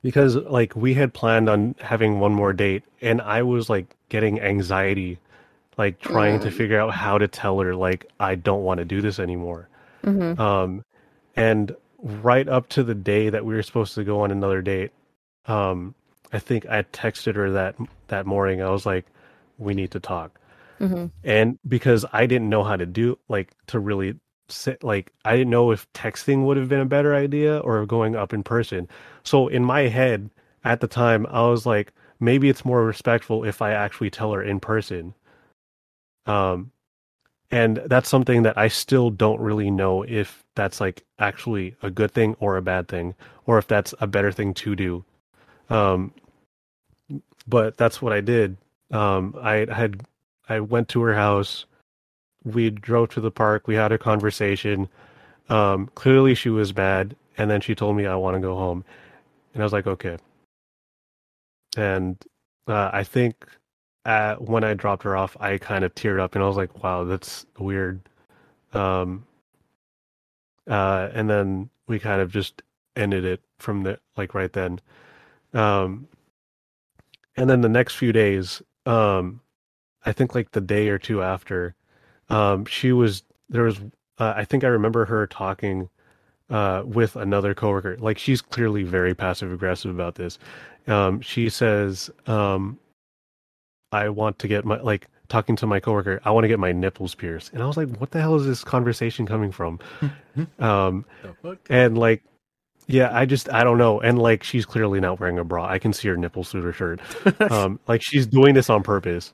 because 0.02 0.36
like 0.36 0.74
we 0.76 0.94
had 0.94 1.14
planned 1.14 1.48
on 1.48 1.74
having 1.80 2.20
one 2.20 2.34
more 2.34 2.52
date, 2.52 2.84
and 3.02 3.20
I 3.22 3.42
was 3.42 3.68
like 3.70 3.94
getting 4.08 4.40
anxiety, 4.40 5.18
like 5.78 6.00
trying 6.00 6.40
to 6.40 6.50
figure 6.50 6.78
out 6.78 6.92
how 6.94 7.18
to 7.18 7.28
tell 7.28 7.58
her 7.60 7.74
like 7.74 8.06
I 8.20 8.34
don't 8.34 8.62
want 8.62 8.78
to 8.78 8.84
do 8.84 9.00
this 9.00 9.18
anymore. 9.18 9.68
hmm 10.04 10.40
Um, 10.40 10.84
and 11.36 11.74
right 12.02 12.48
up 12.48 12.68
to 12.70 12.82
the 12.82 12.94
day 12.94 13.30
that 13.30 13.44
we 13.44 13.54
were 13.54 13.62
supposed 13.62 13.94
to 13.94 14.04
go 14.04 14.20
on 14.20 14.30
another 14.30 14.60
date, 14.60 14.90
um, 15.46 15.94
I 16.32 16.38
think 16.38 16.66
I 16.66 16.82
texted 16.82 17.34
her 17.36 17.50
that 17.52 17.76
that 18.08 18.26
morning. 18.26 18.62
I 18.62 18.70
was 18.70 18.84
like, 18.86 19.06
"We 19.58 19.74
need 19.74 19.90
to 19.92 20.00
talk," 20.00 20.38
hmm 20.78 21.06
and 21.24 21.58
because 21.66 22.04
I 22.12 22.26
didn't 22.26 22.48
know 22.48 22.64
how 22.64 22.76
to 22.76 22.86
do 22.86 23.18
like 23.28 23.52
to 23.68 23.78
really 23.78 24.16
sit 24.48 24.82
like 24.82 25.12
I 25.24 25.36
didn't 25.36 25.50
know 25.50 25.70
if 25.70 25.90
texting 25.92 26.44
would 26.44 26.56
have 26.56 26.68
been 26.68 26.80
a 26.80 26.84
better 26.86 27.14
idea 27.14 27.58
or 27.58 27.86
going 27.86 28.16
up 28.16 28.32
in 28.32 28.42
person. 28.42 28.88
So 29.22 29.48
in 29.48 29.64
my 29.64 29.82
head 29.82 30.30
at 30.64 30.80
the 30.80 30.88
time, 30.88 31.26
I 31.30 31.42
was 31.48 31.64
like, 31.66 31.92
maybe 32.20 32.48
it's 32.48 32.64
more 32.64 32.84
respectful 32.84 33.44
if 33.44 33.62
I 33.62 33.72
actually 33.72 34.10
tell 34.10 34.32
her 34.32 34.42
in 34.42 34.60
person. 34.60 35.14
Um, 36.26 36.70
and 37.50 37.82
that's 37.86 38.08
something 38.08 38.42
that 38.42 38.56
I 38.56 38.68
still 38.68 39.10
don't 39.10 39.40
really 39.40 39.70
know 39.70 40.02
if 40.02 40.42
that's 40.54 40.80
like 40.80 41.04
actually 41.18 41.76
a 41.82 41.90
good 41.90 42.10
thing 42.10 42.34
or 42.40 42.56
a 42.56 42.62
bad 42.62 42.88
thing, 42.88 43.14
or 43.46 43.58
if 43.58 43.66
that's 43.66 43.94
a 44.00 44.06
better 44.06 44.32
thing 44.32 44.54
to 44.54 44.74
do. 44.74 45.04
Um, 45.68 46.12
but 47.46 47.76
that's 47.76 48.00
what 48.00 48.12
I 48.12 48.20
did. 48.20 48.56
Um, 48.90 49.34
I 49.40 49.66
had 49.70 50.02
I 50.48 50.60
went 50.60 50.88
to 50.90 51.02
her 51.02 51.14
house. 51.14 51.66
We 52.44 52.70
drove 52.70 53.10
to 53.10 53.20
the 53.20 53.30
park. 53.30 53.66
We 53.66 53.74
had 53.74 53.92
a 53.92 53.98
conversation. 53.98 54.88
Um, 55.48 55.90
clearly, 55.94 56.34
she 56.34 56.48
was 56.48 56.74
mad, 56.74 57.16
and 57.36 57.50
then 57.50 57.60
she 57.60 57.74
told 57.74 57.96
me 57.96 58.06
I 58.06 58.16
want 58.16 58.34
to 58.34 58.40
go 58.40 58.56
home, 58.56 58.84
and 59.52 59.62
I 59.62 59.64
was 59.64 59.72
like, 59.72 59.86
okay. 59.86 60.16
And 61.76 62.16
uh, 62.66 62.90
I 62.92 63.04
think 63.04 63.46
uh, 64.04 64.36
when 64.36 64.64
I 64.64 64.74
dropped 64.74 65.04
her 65.04 65.16
off, 65.16 65.36
I 65.40 65.58
kind 65.58 65.84
of 65.84 65.94
teared 65.94 66.20
up, 66.20 66.34
and 66.34 66.42
I 66.42 66.46
was 66.46 66.56
like, 66.56 66.82
wow, 66.82 67.04
that's 67.04 67.46
weird. 67.58 68.00
Um, 68.72 69.26
uh, 70.68 71.08
and 71.12 71.28
then 71.28 71.70
we 71.86 71.98
kind 71.98 72.20
of 72.20 72.30
just 72.30 72.62
ended 72.96 73.24
it 73.24 73.40
from 73.58 73.82
the 73.82 73.98
like 74.16 74.34
right 74.34 74.52
then. 74.52 74.80
Um, 75.54 76.08
and 77.36 77.48
then 77.48 77.60
the 77.60 77.68
next 77.68 77.94
few 77.94 78.12
days, 78.12 78.62
um, 78.86 79.40
I 80.04 80.12
think 80.12 80.34
like 80.34 80.52
the 80.52 80.60
day 80.60 80.88
or 80.88 80.98
two 80.98 81.22
after, 81.22 81.74
um, 82.28 82.64
she 82.64 82.92
was 82.92 83.22
there 83.48 83.64
was 83.64 83.80
uh, 84.18 84.34
I 84.36 84.44
think 84.44 84.64
I 84.64 84.68
remember 84.68 85.04
her 85.04 85.26
talking 85.26 85.88
uh, 86.50 86.82
with 86.84 87.16
another 87.16 87.54
coworker. 87.54 87.96
Like 87.98 88.18
she's 88.18 88.42
clearly 88.42 88.82
very 88.82 89.14
passive 89.14 89.52
aggressive 89.52 89.90
about 89.90 90.16
this. 90.16 90.38
Um, 90.86 91.20
she 91.20 91.48
says, 91.48 92.10
um, 92.26 92.78
"I 93.92 94.08
want 94.08 94.38
to 94.40 94.48
get 94.48 94.64
my 94.64 94.80
like." 94.80 95.08
Talking 95.28 95.56
to 95.56 95.66
my 95.66 95.80
coworker, 95.80 96.20
I 96.26 96.30
want 96.30 96.44
to 96.44 96.48
get 96.48 96.58
my 96.58 96.72
nipples 96.72 97.14
pierced, 97.14 97.54
and 97.54 97.62
I 97.62 97.66
was 97.66 97.78
like, 97.78 97.88
"What 97.96 98.10
the 98.10 98.20
hell 98.20 98.34
is 98.34 98.44
this 98.44 98.62
conversation 98.62 99.24
coming 99.24 99.50
from?" 99.50 99.78
um, 100.58 101.06
and 101.70 101.96
like, 101.96 102.22
yeah, 102.86 103.08
I 103.16 103.24
just 103.24 103.50
I 103.50 103.64
don't 103.64 103.78
know, 103.78 103.98
and 104.00 104.18
like 104.18 104.42
she's 104.42 104.66
clearly 104.66 105.00
not 105.00 105.20
wearing 105.20 105.38
a 105.38 105.44
bra. 105.44 105.66
I 105.66 105.78
can 105.78 105.94
see 105.94 106.08
her 106.08 106.18
nipples 106.18 106.50
through 106.50 106.62
her 106.62 106.72
shirt. 106.74 107.00
Um, 107.50 107.80
like 107.88 108.02
she's 108.02 108.26
doing 108.26 108.52
this 108.52 108.68
on 108.68 108.82
purpose, 108.82 109.32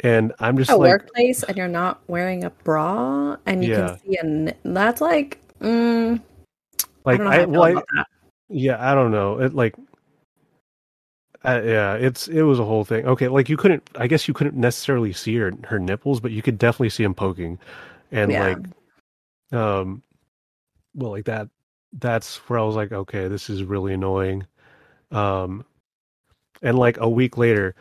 and 0.00 0.32
I'm 0.38 0.56
just 0.56 0.70
A 0.70 0.76
like, 0.76 0.88
workplace 0.92 1.42
and 1.42 1.58
you're 1.58 1.68
not 1.68 2.00
wearing 2.08 2.44
a 2.44 2.50
bra 2.50 3.36
and 3.44 3.62
you 3.62 3.72
Yeah. 3.72 3.88
can 3.88 3.98
see 3.98 4.16
a. 4.16 4.24
n- 4.24 4.54
That's 4.62 5.02
like. 5.02 5.40
Mm, 5.60 6.22
like 7.04 7.20
I 7.20 7.38
don't 7.38 7.52
know 7.52 7.62
I, 7.64 7.72
how 7.72 7.78
I 7.80 7.82
well, 7.82 7.84
I- 7.98 8.04
yeah, 8.48 8.90
I 8.92 8.94
don't 8.94 9.10
know. 9.10 9.40
It 9.40 9.54
like, 9.54 9.74
uh, 11.56 11.62
yeah, 11.62 11.94
it's 11.94 12.28
it 12.28 12.42
was 12.42 12.58
a 12.58 12.64
whole 12.64 12.84
thing. 12.84 13.06
Okay, 13.06 13.28
like 13.28 13.48
you 13.48 13.56
couldn't, 13.56 13.88
I 13.96 14.06
guess 14.06 14.28
you 14.28 14.34
couldn't 14.34 14.56
necessarily 14.56 15.12
see 15.12 15.36
her 15.36 15.52
her 15.64 15.78
nipples, 15.78 16.20
but 16.20 16.32
you 16.32 16.42
could 16.42 16.58
definitely 16.58 16.90
see 16.90 17.02
them 17.02 17.14
poking, 17.14 17.58
and 18.10 18.32
Yeah. 18.32 18.38
like, 18.38 18.66
um, 19.52 20.02
well, 20.94 21.12
like 21.12 21.26
that. 21.26 21.48
That's 21.92 22.36
where 22.48 22.58
I 22.58 22.64
was 22.64 22.76
like, 22.76 22.92
okay, 22.92 23.28
this 23.28 23.50
is 23.50 23.64
really 23.64 23.94
annoying. 23.94 24.46
Um, 25.12 25.64
and 26.62 26.78
like 26.78 26.98
a 26.98 27.08
week 27.08 27.36
later, 27.38 27.74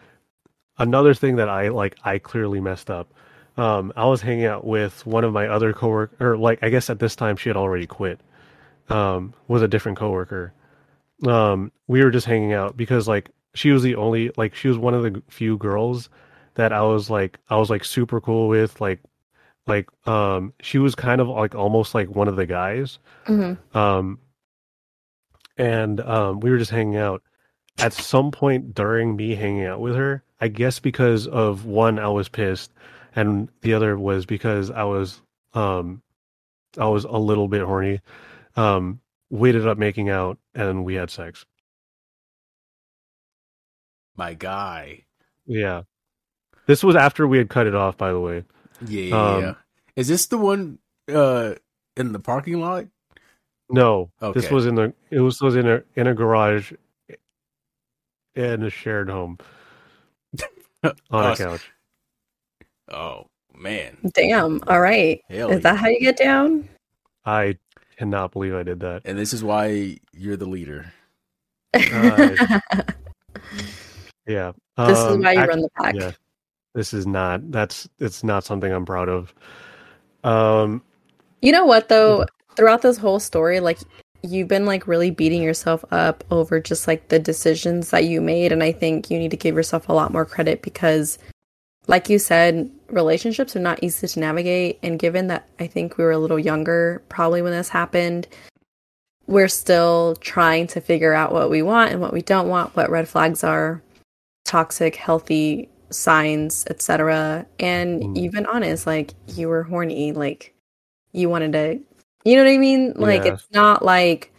another 0.77 1.13
thing 1.13 1.37
that 1.37 1.49
I 1.49 1.69
like, 1.69 1.97
I 2.03 2.19
clearly 2.19 2.59
messed 2.61 2.89
up. 2.91 3.13
Um, 3.57 3.93
I 3.95 4.05
was 4.05 4.21
hanging 4.21 4.45
out 4.45 4.65
with 4.65 5.05
one 5.05 5.23
of 5.23 5.33
my 5.33 5.47
other 5.47 5.73
coworker, 5.73 6.15
or 6.19 6.37
like 6.37 6.59
I 6.63 6.69
guess 6.69 6.89
at 6.89 6.99
this 6.99 7.15
time 7.15 7.37
she 7.37 7.49
had 7.49 7.57
already 7.57 7.87
quit. 7.87 8.19
Um, 8.89 9.33
was 9.47 9.61
a 9.63 9.67
different 9.67 9.97
coworker. 9.97 10.53
Um, 11.27 11.71
we 11.87 12.03
were 12.03 12.11
just 12.11 12.27
hanging 12.27 12.53
out 12.53 12.77
because 12.77 13.07
like 13.07 13.29
she 13.57 13.71
was 13.71 13.83
the 13.83 13.95
only 13.95 14.31
like 14.37 14.55
she 14.55 14.67
was 14.67 14.77
one 14.77 14.93
of 14.93 15.03
the 15.03 15.21
few 15.29 15.57
girls 15.57 16.09
that 16.55 16.71
I 16.73 16.81
was 16.81 17.09
like 17.09 17.39
I 17.49 17.57
was 17.57 17.69
like 17.69 17.83
super 17.83 18.21
cool 18.21 18.47
with 18.47 18.79
like 18.81 18.99
like 19.65 19.89
um 20.07 20.53
she 20.61 20.77
was 20.77 20.95
kind 20.95 21.19
of 21.21 21.27
like 21.27 21.55
almost 21.55 21.93
like 21.95 22.09
one 22.09 22.27
of 22.27 22.35
the 22.35 22.45
guys. 22.45 22.99
Hmm 23.25 23.53
um 23.73 24.19
and 25.57 25.99
um 26.01 26.39
we 26.39 26.49
were 26.51 26.57
just 26.57 26.71
hanging 26.71 26.97
out. 26.97 27.21
At 27.79 27.93
some 27.93 28.31
point 28.31 28.73
during 28.73 29.15
me 29.15 29.35
hanging 29.35 29.65
out 29.65 29.79
with 29.79 29.95
her 29.95 30.23
i 30.41 30.47
guess 30.47 30.79
because 30.79 31.27
of 31.27 31.65
one 31.65 31.99
i 31.99 32.07
was 32.07 32.27
pissed 32.27 32.71
and 33.15 33.49
the 33.61 33.73
other 33.75 33.97
was 33.99 34.25
because 34.25 34.71
i 34.71 34.83
was 34.83 35.21
um 35.53 36.01
i 36.79 36.87
was 36.87 37.03
a 37.05 37.17
little 37.17 37.47
bit 37.47 37.61
horny 37.61 37.99
um 38.55 38.99
we 39.29 39.49
ended 39.49 39.67
up 39.67 39.77
making 39.77 40.09
out 40.09 40.39
and 40.55 40.85
we 40.85 40.95
had 40.95 41.11
sex 41.11 41.45
My 44.17 44.33
guy. 44.33 45.03
yeah 45.45 45.83
this 46.65 46.83
was 46.83 46.95
after 46.97 47.25
we 47.27 47.37
had 47.37 47.49
cut 47.49 47.67
it 47.67 47.75
off 47.75 47.97
by 47.97 48.11
the 48.11 48.19
way 48.19 48.43
Yeah, 48.85 49.01
yeah, 49.01 49.15
Um, 49.35 49.41
yeah. 49.43 49.53
Is 49.95 50.07
this 50.09 50.25
the 50.27 50.37
one 50.37 50.79
uh 51.07 51.53
in 51.95 52.11
the 52.11 52.19
parking 52.19 52.59
lot? 52.59 52.85
no 53.69 54.09
this 54.33 54.49
was 54.51 54.65
in 54.65 54.75
the 54.75 54.93
it 55.11 55.19
was 55.19 55.41
was 55.41 55.55
in 55.55 55.67
a 55.67 55.81
in 55.95 56.07
a 56.07 56.13
garage 56.13 56.73
in 58.35 58.63
a 58.63 58.69
shared 58.69 59.09
home 59.09 59.37
on 60.83 60.93
Oh, 61.11 61.31
a 61.31 61.35
couch 61.37 61.71
Oh 62.89 63.27
man. 63.53 63.97
Damn. 64.13 64.61
All 64.67 64.79
right. 64.79 65.19
Hell 65.29 65.51
Is 65.51 65.63
that 65.63 65.77
how 65.77 65.87
you 65.87 65.99
get 65.99 66.17
down? 66.17 66.67
i 67.25 67.57
cannot 67.97 68.31
believe 68.31 68.53
i 68.55 68.63
did 68.63 68.79
that 68.81 69.01
And 69.05 69.17
this 69.17 69.33
is 69.33 69.43
why 69.43 69.97
you're 70.13 70.37
the 70.37 70.45
leader. 70.47 70.93
Uh, 71.73 72.59
Yeah. 74.27 74.51
this 74.77 74.97
is 74.97 75.05
Um, 75.05 75.21
why 75.21 75.33
you 75.33 75.45
run 75.45 75.61
the 75.61 75.69
pack. 75.81 75.95
Yeah. 75.95 76.11
This 76.75 76.93
is 76.93 77.07
not 77.07 77.51
that's 77.51 77.89
it's 77.99 78.23
not 78.23 78.43
something 78.43 78.71
I'm 78.71 78.85
proud 78.85 79.09
of. 79.09 79.33
Um 80.23 80.81
You 81.41 81.51
know 81.51 81.65
what 81.65 81.89
though? 81.89 82.25
Throughout 82.55 82.81
this 82.81 82.97
whole 82.97 83.19
story, 83.19 83.59
like 83.59 83.79
you've 84.23 84.47
been 84.47 84.65
like 84.65 84.87
really 84.87 85.11
beating 85.11 85.41
yourself 85.41 85.85
up 85.91 86.23
over 86.31 86.59
just 86.59 86.87
like 86.87 87.07
the 87.07 87.19
decisions 87.19 87.91
that 87.91 88.05
you 88.05 88.19
made 88.19 88.51
and 88.51 88.63
I 88.63 88.71
think 88.71 89.09
you 89.09 89.17
need 89.17 89.31
to 89.31 89.37
give 89.37 89.55
yourself 89.55 89.89
a 89.89 89.93
lot 89.93 90.11
more 90.11 90.25
credit 90.25 90.61
because 90.61 91.17
like 91.87 92.09
you 92.09 92.19
said, 92.19 92.69
relationships 92.89 93.55
are 93.55 93.59
not 93.61 93.81
easy 93.81 94.07
to 94.07 94.19
navigate 94.19 94.79
and 94.83 94.99
given 94.99 95.27
that 95.27 95.47
I 95.59 95.67
think 95.67 95.97
we 95.97 96.03
were 96.03 96.11
a 96.11 96.17
little 96.17 96.39
younger 96.39 97.01
probably 97.09 97.41
when 97.41 97.53
this 97.53 97.69
happened, 97.69 98.27
we're 99.27 99.47
still 99.47 100.15
trying 100.19 100.67
to 100.67 100.81
figure 100.81 101.13
out 101.13 101.31
what 101.31 101.49
we 101.49 101.61
want 101.61 101.91
and 101.91 102.01
what 102.01 102.13
we 102.13 102.21
don't 102.21 102.49
want, 102.49 102.75
what 102.75 102.89
red 102.89 103.07
flags 103.07 103.43
are, 103.43 103.81
toxic, 104.47 104.95
healthy 104.95 105.69
signs, 105.89 106.65
etc. 106.69 107.45
And 107.59 108.01
Mm. 108.01 108.17
even 108.17 108.45
honest, 108.47 108.87
like 108.87 109.13
you 109.27 109.47
were 109.49 109.63
horny, 109.63 110.11
like 110.13 110.53
you 111.11 111.29
wanted 111.29 111.53
to 111.53 111.79
you 112.25 112.35
know 112.35 112.43
what 112.43 112.51
I 112.51 112.57
mean? 112.57 112.93
Like 112.97 113.25
Yeah. 113.25 113.33
it's 113.33 113.47
not 113.53 113.85
like 113.85 114.31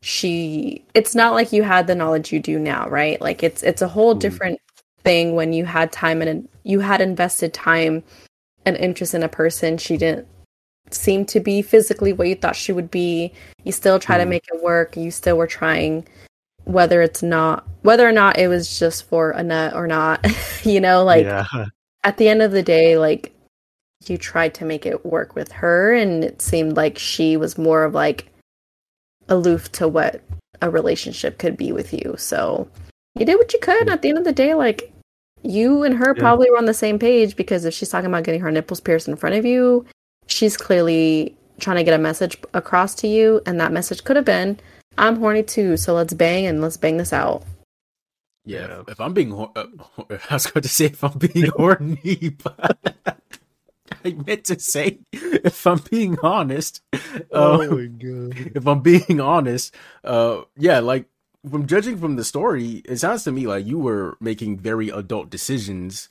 she 0.00 0.84
it's 0.94 1.14
not 1.14 1.34
like 1.34 1.52
you 1.52 1.62
had 1.62 1.86
the 1.86 1.94
knowledge 1.94 2.32
you 2.32 2.40
do 2.40 2.58
now, 2.58 2.88
right? 2.88 3.20
Like 3.20 3.42
it's 3.42 3.62
it's 3.62 3.82
a 3.82 3.88
whole 3.88 4.14
Mhm. 4.14 4.20
different 4.20 4.60
thing 5.04 5.34
when 5.34 5.52
you 5.52 5.64
had 5.64 5.92
time 5.92 6.22
and 6.22 6.48
you 6.64 6.80
had 6.80 7.00
invested 7.00 7.52
time 7.54 8.02
and 8.64 8.76
interest 8.76 9.14
in 9.14 9.22
a 9.22 9.28
person 9.28 9.78
she 9.78 9.96
didn't 9.96 10.26
seem 10.90 11.24
to 11.26 11.40
be 11.40 11.62
physically 11.62 12.12
what 12.12 12.28
you 12.28 12.34
thought 12.34 12.56
she 12.56 12.72
would 12.72 12.90
be. 12.90 13.32
You 13.64 13.72
still 13.72 13.98
try 13.98 14.16
to 14.18 14.24
Mhm. 14.24 14.28
make 14.28 14.44
it 14.52 14.62
work. 14.62 14.96
You 14.96 15.10
still 15.10 15.36
were 15.36 15.46
trying 15.46 16.06
whether 16.68 17.00
it's 17.00 17.22
not 17.22 17.66
whether 17.80 18.06
or 18.06 18.12
not 18.12 18.38
it 18.38 18.48
was 18.48 18.78
just 18.78 19.04
for 19.04 19.30
a 19.30 19.42
nut 19.42 19.74
or 19.74 19.86
not. 19.86 20.24
you 20.64 20.80
know, 20.80 21.02
like 21.02 21.24
yeah. 21.24 21.46
at 22.04 22.18
the 22.18 22.28
end 22.28 22.42
of 22.42 22.52
the 22.52 22.62
day, 22.62 22.98
like 22.98 23.34
you 24.06 24.18
tried 24.18 24.54
to 24.54 24.64
make 24.64 24.84
it 24.84 25.04
work 25.04 25.34
with 25.34 25.50
her, 25.52 25.94
and 25.94 26.22
it 26.22 26.42
seemed 26.42 26.76
like 26.76 26.98
she 26.98 27.36
was 27.36 27.58
more 27.58 27.84
of 27.84 27.94
like 27.94 28.30
aloof 29.28 29.72
to 29.72 29.88
what 29.88 30.22
a 30.60 30.70
relationship 30.70 31.38
could 31.38 31.56
be 31.56 31.72
with 31.72 31.92
you. 31.92 32.14
So 32.18 32.68
you 33.18 33.24
did 33.24 33.36
what 33.36 33.52
you 33.52 33.58
could. 33.60 33.80
And 33.80 33.90
at 33.90 34.02
the 34.02 34.10
end 34.10 34.18
of 34.18 34.24
the 34.24 34.32
day, 34.32 34.54
like 34.54 34.92
you 35.42 35.84
and 35.84 35.94
her 35.94 36.14
Yeah. 36.14 36.20
probably 36.20 36.50
were 36.50 36.58
on 36.58 36.66
the 36.66 36.74
same 36.74 36.98
page 36.98 37.34
because 37.36 37.64
if 37.64 37.72
she's 37.72 37.88
talking 37.88 38.10
about 38.10 38.24
getting 38.24 38.40
her 38.40 38.50
nipples 38.50 38.80
pierced 38.80 39.08
in 39.08 39.16
front 39.16 39.36
of 39.36 39.44
you, 39.46 39.86
she's 40.26 40.56
clearly 40.56 41.34
trying 41.60 41.76
to 41.76 41.84
get 41.84 41.94
a 41.94 42.02
message 42.02 42.36
across 42.54 42.94
to 42.96 43.08
you, 43.08 43.40
and 43.46 43.58
that 43.60 43.72
message 43.72 44.04
could 44.04 44.16
have 44.16 44.24
been, 44.24 44.58
"I'm 44.98 45.16
horny 45.16 45.42
too, 45.42 45.76
so 45.76 45.94
let's 45.94 46.14
bang 46.14 46.46
and 46.46 46.60
let's 46.60 46.76
bang 46.76 46.96
this 46.96 47.12
out." 47.12 47.44
Yeah. 48.44 48.68
Yeah. 48.68 48.80
If, 48.80 48.88
if 48.90 49.00
I'm 49.00 49.14
being, 49.14 49.30
hor- 49.30 49.52
uh, 49.54 49.66
I 50.30 50.34
was 50.34 50.46
going 50.46 50.62
to 50.62 50.68
say 50.68 50.86
if 50.86 51.04
I'm 51.04 51.18
being 51.18 51.50
horny, 51.56 52.36
but 52.42 52.96
I 54.04 54.12
meant 54.12 54.44
to 54.44 54.58
say 54.58 54.98
if 55.12 55.66
I'm 55.66 55.82
being 55.90 56.18
honest. 56.22 56.82
Oh 57.30 57.62
uh, 57.62 57.66
god. 57.66 58.52
if 58.54 58.66
I'm 58.66 58.80
being 58.80 59.20
honest, 59.20 59.74
uh, 60.04 60.42
yeah, 60.56 60.80
like 60.80 61.06
from 61.48 61.66
judging 61.66 61.98
from 61.98 62.16
the 62.16 62.24
story, 62.24 62.82
it 62.84 62.96
sounds 62.96 63.24
to 63.24 63.32
me 63.32 63.46
like 63.46 63.66
you 63.66 63.78
were 63.78 64.16
making 64.20 64.58
very 64.58 64.88
adult 64.88 65.30
decisions, 65.30 66.08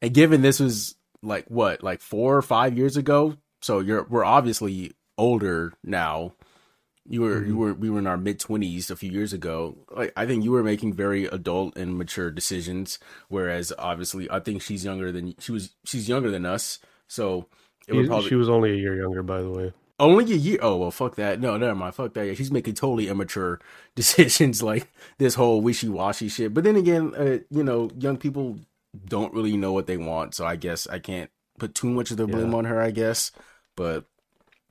and 0.00 0.14
given 0.14 0.42
this 0.42 0.60
was 0.60 0.96
like 1.22 1.46
what, 1.48 1.82
like 1.82 2.00
four 2.00 2.36
or 2.36 2.42
five 2.42 2.76
years 2.76 2.96
ago, 2.96 3.36
so 3.62 3.80
you're 3.80 4.04
we're 4.04 4.24
obviously 4.24 4.92
older 5.18 5.72
now. 5.82 6.32
You 7.06 7.20
were 7.20 7.44
you 7.44 7.52
Mhm. 7.54 7.56
were 7.58 7.74
we 7.74 7.90
were 7.90 7.98
in 7.98 8.06
our 8.06 8.16
mid 8.16 8.40
twenties 8.40 8.90
a 8.90 8.96
few 8.96 9.10
years 9.10 9.32
ago. 9.34 9.76
Like 9.94 10.12
I 10.16 10.24
think 10.26 10.42
you 10.42 10.50
were 10.52 10.62
making 10.62 10.94
very 10.94 11.26
adult 11.26 11.76
and 11.76 11.98
mature 11.98 12.30
decisions, 12.30 12.98
whereas 13.28 13.72
obviously 13.78 14.30
I 14.30 14.40
think 14.40 14.62
she's 14.62 14.84
younger 14.84 15.12
than 15.12 15.34
she 15.38 15.52
was. 15.52 15.74
She's 15.84 16.08
younger 16.08 16.30
than 16.30 16.46
us, 16.46 16.78
so 17.06 17.46
it 17.86 17.92
would 17.94 18.04
She, 18.04 18.08
probably 18.08 18.28
she 18.30 18.34
was 18.36 18.48
only 18.48 18.72
a 18.72 18.76
year 18.76 18.96
younger 18.96 19.22
by 19.22 19.42
the 19.42 19.50
way. 19.50 19.72
only 20.00 20.24
a 20.32 20.36
year. 20.36 20.58
Oh 20.62 20.76
well, 20.76 20.90
fuck 20.90 21.16
that. 21.16 21.40
No, 21.40 21.58
never 21.58 21.74
mind. 21.74 21.94
Fuck 21.94 22.14
that. 22.14 22.26
Yeah, 22.26 22.32
she's 22.34 22.50
making 22.50 22.74
totally 22.74 23.08
immature 23.08 23.60
decisions, 23.94 24.62
like 24.62 24.88
this 25.18 25.34
whole 25.34 25.60
wishy 25.60 25.88
washy 25.90 26.28
shit. 26.30 26.54
But 26.54 26.64
then 26.64 26.76
again, 26.76 27.12
uh, 27.14 27.38
you 27.50 27.62
know, 27.62 27.90
young 27.98 28.16
people 28.16 28.60
don't 29.06 29.34
really 29.34 29.58
know 29.58 29.72
what 29.74 29.86
they 29.86 29.98
want, 29.98 30.34
so 30.34 30.46
I 30.46 30.56
guess 30.56 30.86
I 30.86 31.00
can't 31.00 31.30
put 31.58 31.74
too 31.74 31.90
much 31.90 32.10
of 32.10 32.16
the 32.16 32.26
blame 32.26 32.52
Yeah. 32.52 32.56
on 32.58 32.64
her. 32.64 32.80
I 32.80 32.92
guess, 32.92 33.30
but 33.76 34.06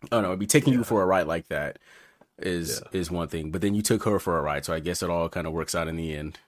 I 0.05 0.07
don't 0.15 0.23
know. 0.23 0.29
It'd 0.29 0.39
be 0.39 0.47
taking 0.47 0.73
you 0.73 0.83
for 0.83 1.03
a 1.03 1.05
ride 1.05 1.27
like 1.27 1.47
that 1.49 1.77
is 2.43 2.81
is 2.91 3.11
one 3.11 3.27
thing, 3.29 3.51
but 3.51 3.61
then 3.61 3.75
you 3.75 3.81
took 3.81 4.03
her 4.03 4.19
for 4.19 4.37
a 4.37 4.41
ride, 4.41 4.65
so 4.65 4.73
I 4.73 4.79
guess 4.79 5.03
it 5.03 5.09
all 5.09 5.29
kind 5.29 5.47
of 5.47 5.53
works 5.53 5.75
out 5.75 5.87
in 5.87 5.95
the 5.95 6.15
end. 6.15 6.39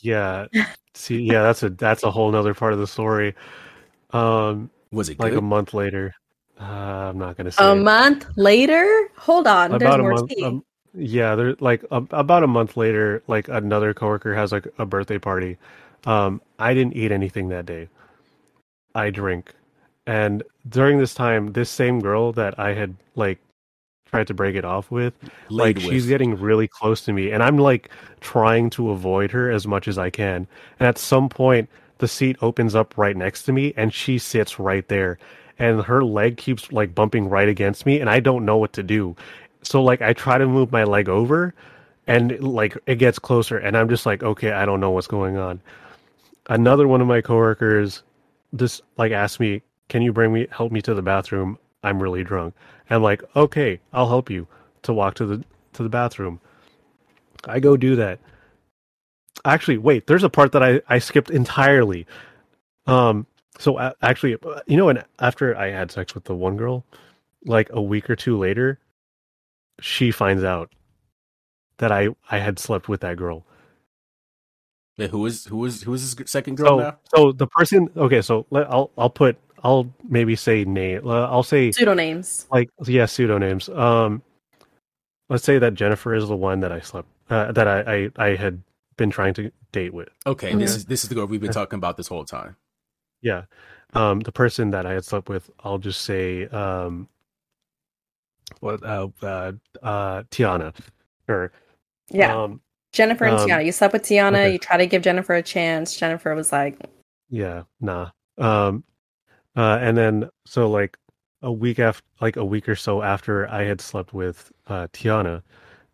Yeah. 0.00 0.46
See, 0.94 1.20
yeah, 1.22 1.42
that's 1.42 1.62
a 1.62 1.70
that's 1.70 2.02
a 2.02 2.10
whole 2.10 2.30
nother 2.32 2.54
part 2.54 2.72
of 2.72 2.78
the 2.78 2.86
story. 2.86 3.34
Um 4.12 4.70
Was 4.92 5.08
it 5.08 5.18
like 5.18 5.34
good? 5.34 5.36
a 5.36 5.42
month 5.42 5.74
later. 5.74 6.14
Uh, 6.60 6.64
I'm 7.10 7.18
not 7.18 7.36
gonna 7.36 7.52
say 7.52 7.66
A 7.66 7.74
it. 7.74 7.84
month 7.84 8.26
later, 8.36 9.08
hold 9.16 9.46
on. 9.46 9.78
There's 9.78 9.94
about 9.94 10.00
a 10.00 10.02
more 10.02 10.14
month 10.14 10.32
tea. 10.36 10.42
um, 10.42 10.64
yeah 10.94 11.34
there 11.36 11.54
like 11.60 11.84
a, 11.92 11.96
about 12.10 12.42
a 12.42 12.48
month 12.48 12.76
later 12.76 13.22
like 13.28 13.48
another 13.48 13.94
coworker 13.94 14.34
has 14.34 14.50
like 14.52 14.66
a 14.78 14.84
birthday 14.86 15.18
party 15.18 15.56
um 16.04 16.40
i 16.58 16.74
didn't 16.74 16.96
eat 16.96 17.12
anything 17.12 17.48
that 17.50 17.64
day 17.66 17.88
i 18.94 19.10
drink 19.10 19.54
and 20.06 20.42
during 20.68 20.98
this 20.98 21.14
time 21.14 21.52
this 21.52 21.70
same 21.70 22.00
girl 22.00 22.32
that 22.32 22.58
i 22.58 22.72
had 22.74 22.96
like 23.14 23.38
tried 24.10 24.26
to 24.26 24.34
break 24.34 24.56
it 24.56 24.64
off 24.64 24.90
with 24.90 25.14
Laid 25.48 25.76
like 25.76 25.76
with. 25.76 25.84
she's 25.84 26.06
getting 26.06 26.34
really 26.38 26.66
close 26.66 27.00
to 27.02 27.12
me 27.12 27.30
and 27.30 27.42
i'm 27.42 27.58
like 27.58 27.90
trying 28.20 28.68
to 28.70 28.90
avoid 28.90 29.30
her 29.30 29.50
as 29.50 29.66
much 29.66 29.86
as 29.88 29.98
i 29.98 30.10
can. 30.10 30.46
And 30.78 30.88
at 30.88 30.98
some 30.98 31.28
point 31.28 31.68
the 31.98 32.08
seat 32.08 32.36
opens 32.42 32.74
up 32.74 32.96
right 32.98 33.16
next 33.16 33.44
to 33.44 33.52
me 33.52 33.72
and 33.76 33.94
she 33.94 34.18
sits 34.18 34.58
right 34.58 34.86
there 34.88 35.18
and 35.58 35.82
her 35.82 36.02
leg 36.02 36.36
keeps 36.38 36.72
like 36.72 36.94
bumping 36.94 37.28
right 37.28 37.48
against 37.48 37.86
me 37.86 38.00
and 38.00 38.10
i 38.10 38.18
don't 38.20 38.44
know 38.44 38.56
what 38.56 38.72
to 38.74 38.82
do. 38.82 39.14
So 39.62 39.82
like 39.82 40.02
i 40.02 40.12
try 40.12 40.38
to 40.38 40.46
move 40.46 40.72
my 40.72 40.84
leg 40.84 41.08
over 41.08 41.54
and 42.06 42.40
like 42.42 42.76
it 42.86 42.96
gets 42.96 43.18
closer 43.18 43.58
and 43.58 43.76
i'm 43.76 43.88
just 43.88 44.06
like 44.06 44.22
okay 44.22 44.50
i 44.52 44.64
don't 44.64 44.80
know 44.80 44.90
what's 44.90 45.06
going 45.06 45.36
on. 45.36 45.60
Another 46.48 46.88
one 46.88 47.00
of 47.00 47.06
my 47.06 47.20
coworkers 47.20 48.02
just 48.56 48.82
like 48.96 49.12
asked 49.12 49.38
me 49.38 49.62
can 49.88 50.02
you 50.02 50.12
bring 50.12 50.32
me 50.32 50.48
help 50.50 50.72
me 50.72 50.82
to 50.82 50.94
the 50.94 51.02
bathroom 51.02 51.58
i'm 51.82 52.02
really 52.02 52.24
drunk. 52.24 52.54
And 52.88 52.96
i'm 52.96 53.02
like 53.02 53.22
okay 53.36 53.80
i'll 53.92 54.08
help 54.08 54.30
you 54.30 54.46
to 54.82 54.92
walk 54.92 55.14
to 55.14 55.26
the 55.26 55.44
to 55.74 55.82
the 55.82 55.88
bathroom. 55.88 56.40
I 57.44 57.60
go 57.60 57.76
do 57.76 57.96
that. 57.96 58.18
Actually 59.44 59.78
wait 59.78 60.06
there's 60.06 60.24
a 60.24 60.30
part 60.30 60.52
that 60.52 60.62
i 60.62 60.80
i 60.88 60.98
skipped 60.98 61.30
entirely. 61.30 62.06
Um 62.86 63.26
so 63.58 63.78
a- 63.78 63.94
actually 64.02 64.36
you 64.66 64.76
know 64.76 64.88
and 64.88 65.04
after 65.18 65.56
i 65.56 65.70
had 65.70 65.90
sex 65.90 66.14
with 66.14 66.24
the 66.24 66.34
one 66.34 66.56
girl 66.56 66.84
like 67.44 67.68
a 67.72 67.80
week 67.80 68.08
or 68.10 68.16
two 68.16 68.38
later 68.38 68.78
she 69.80 70.10
finds 70.10 70.44
out 70.44 70.70
that 71.78 71.90
i 71.92 72.08
i 72.30 72.38
had 72.38 72.58
slept 72.58 72.88
with 72.88 73.00
that 73.00 73.16
girl. 73.16 73.44
Wait, 74.98 75.10
who 75.10 75.24
is 75.24 75.46
who 75.46 75.64
is 75.64 75.82
who 75.82 75.94
is 75.94 76.14
this 76.14 76.30
second 76.30 76.56
girl 76.56 76.66
so 76.66 76.76
now? 76.78 76.98
so 77.14 77.32
the 77.32 77.46
person 77.46 77.88
okay 77.96 78.20
so 78.20 78.46
let, 78.50 78.70
i'll 78.70 78.90
i'll 78.98 79.08
put 79.08 79.38
i'll 79.62 79.92
maybe 80.08 80.34
say 80.36 80.64
name 80.64 81.06
i'll 81.08 81.42
say 81.42 81.70
Pseudonames. 81.70 82.46
like 82.50 82.70
yeah 82.86 83.06
pseudonyms 83.06 83.68
um 83.70 84.22
let's 85.28 85.44
say 85.44 85.58
that 85.58 85.74
jennifer 85.74 86.14
is 86.14 86.28
the 86.28 86.36
one 86.36 86.60
that 86.60 86.72
i 86.72 86.80
slept 86.80 87.08
uh, 87.30 87.52
that 87.52 87.68
I, 87.68 87.80
I 87.94 88.10
i 88.16 88.36
had 88.36 88.62
been 88.96 89.10
trying 89.10 89.34
to 89.34 89.50
date 89.72 89.94
with 89.94 90.08
Okay, 90.26 90.54
this 90.54 90.72
Mhm. 90.72 90.76
is 90.76 90.84
this 90.86 91.02
is 91.04 91.08
the 91.08 91.14
girl 91.14 91.26
we've 91.26 91.40
been 91.40 91.52
talking 91.52 91.76
about 91.78 91.96
this 91.96 92.08
whole 92.08 92.24
time. 92.24 92.56
yeah. 93.22 93.44
Um, 93.94 94.20
the 94.20 94.30
person 94.32 94.70
that 94.72 94.84
I 94.86 94.92
had 94.92 95.04
slept 95.04 95.28
with, 95.28 95.50
I'll 95.64 95.78
just 95.78 96.02
say, 96.02 96.46
um, 96.48 97.08
what, 98.60 98.82
uh, 98.84 99.08
uh, 99.22 99.52
uh, 99.82 100.22
Tiana, 100.30 100.74
or 101.28 101.50
Yeah. 102.10 102.42
um, 102.44 102.60
Jennifer 102.92 103.24
and 103.24 103.36
um, 103.38 103.48
Tiana. 103.48 103.64
You 103.64 103.72
slept 103.72 103.92
with 103.94 104.02
Tiana. 104.02 104.32
okay. 104.34 104.52
You 104.52 104.58
try 104.58 104.76
to 104.76 104.86
give 104.86 105.02
Jennifer 105.02 105.34
a 105.34 105.42
chance. 105.42 105.96
Jennifer 105.96 106.34
was 106.34 106.52
like, 106.52 106.76
Yeah, 107.30 107.62
nah. 107.80 108.10
Um 108.38 108.84
uh 109.56 109.78
and 109.80 109.96
then 109.96 110.30
so 110.46 110.70
like 110.70 110.98
a 111.42 111.52
week 111.52 111.78
after 111.78 112.04
like 112.20 112.36
a 112.36 112.44
week 112.44 112.68
or 112.68 112.76
so 112.76 113.02
after 113.02 113.48
I 113.48 113.64
had 113.64 113.80
slept 113.80 114.12
with 114.14 114.52
uh 114.68 114.88
Tiana, 114.92 115.42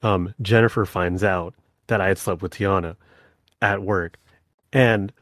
um 0.03 0.35
Jennifer 0.43 0.85
finds 0.85 1.25
out 1.25 1.55
that 1.89 2.01
I 2.01 2.09
had 2.09 2.19
slept 2.19 2.43
with 2.43 2.53
Tiana 2.53 2.97
at 3.63 3.83
work. 3.83 4.19
And 4.73 5.13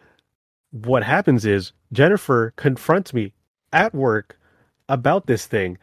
what 0.70 1.02
happens 1.04 1.44
is 1.44 1.72
Jennifer 1.92 2.52
confronts 2.56 3.14
me 3.14 3.32
at 3.72 3.94
work 3.94 4.38
about 4.88 5.26
this 5.26 5.46
thing. 5.46 5.78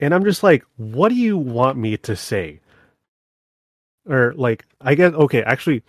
And 0.00 0.14
I'm 0.14 0.24
just 0.24 0.42
like, 0.42 0.64
what 0.76 1.08
do 1.10 1.14
you 1.14 1.38
want 1.38 1.78
me 1.78 1.96
to 1.98 2.16
say? 2.16 2.60
Or 4.08 4.34
like 4.36 4.66
I 4.80 4.94
guess 4.94 5.12
okay, 5.14 5.42
actually 5.42 5.82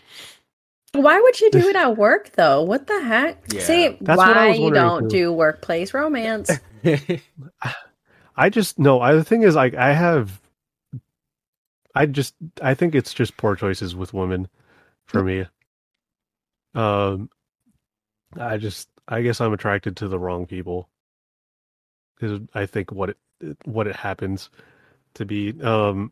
why 0.93 1.19
would 1.19 1.39
you 1.39 1.51
do 1.51 1.67
it 1.69 1.75
at 1.75 1.97
work 1.97 2.31
though? 2.33 2.61
What 2.63 2.87
the 2.87 3.01
heck? 3.01 3.43
Yeah. 3.53 3.61
See, 3.61 3.97
That's 4.01 4.17
why 4.17 4.53
you 4.53 4.71
don't 4.71 5.03
too. 5.03 5.09
do 5.09 5.33
workplace 5.33 5.93
romance? 5.93 6.51
I 8.35 8.49
just 8.49 8.79
no. 8.79 9.01
I 9.01 9.13
the 9.13 9.23
thing 9.23 9.43
is 9.43 9.55
like 9.55 9.75
I 9.75 9.93
have. 9.93 10.41
I 11.95 12.05
just 12.07 12.35
I 12.61 12.73
think 12.73 12.95
it's 12.95 13.13
just 13.13 13.37
poor 13.37 13.55
choices 13.55 13.95
with 13.95 14.13
women, 14.13 14.47
for 15.05 15.23
me. 15.23 15.45
Um, 16.73 17.29
I 18.39 18.57
just 18.57 18.89
I 19.07 19.21
guess 19.21 19.41
I'm 19.41 19.53
attracted 19.53 19.97
to 19.97 20.07
the 20.07 20.19
wrong 20.19 20.45
people. 20.45 20.89
Because 22.15 22.39
I 22.53 22.65
think 22.65 22.91
what 22.91 23.09
it 23.09 23.17
what 23.65 23.87
it 23.87 23.95
happens 23.95 24.49
to 25.15 25.25
be 25.25 25.53
um 25.61 26.11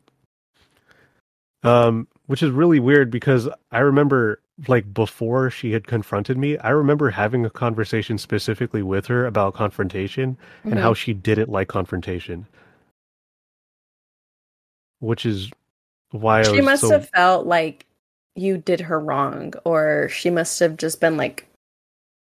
um 1.62 2.06
which 2.26 2.42
is 2.42 2.50
really 2.50 2.78
weird 2.78 3.10
because 3.10 3.48
I 3.70 3.80
remember 3.80 4.41
like 4.68 4.92
before 4.94 5.50
she 5.50 5.72
had 5.72 5.86
confronted 5.86 6.38
me, 6.38 6.56
I 6.58 6.70
remember 6.70 7.10
having 7.10 7.44
a 7.44 7.50
conversation 7.50 8.18
specifically 8.18 8.82
with 8.82 9.06
her 9.06 9.26
about 9.26 9.54
confrontation 9.54 10.36
and 10.64 10.74
Mhm. 10.74 10.82
how 10.82 10.94
she 10.94 11.12
didn't 11.14 11.48
like 11.50 11.68
confrontation. 11.68 12.46
Which 15.00 15.26
is 15.26 15.50
why 16.12 16.40
I 16.40 16.42
she 16.44 16.60
must 16.60 16.82
so 16.82 16.90
have 16.90 17.08
felt 17.10 17.46
like 17.46 17.86
you 18.36 18.58
did 18.58 18.80
her 18.82 19.00
wrong, 19.00 19.54
or 19.64 20.08
she 20.08 20.30
must 20.30 20.58
have 20.60 20.76
just 20.76 21.00
been 21.00 21.16
like 21.16 21.48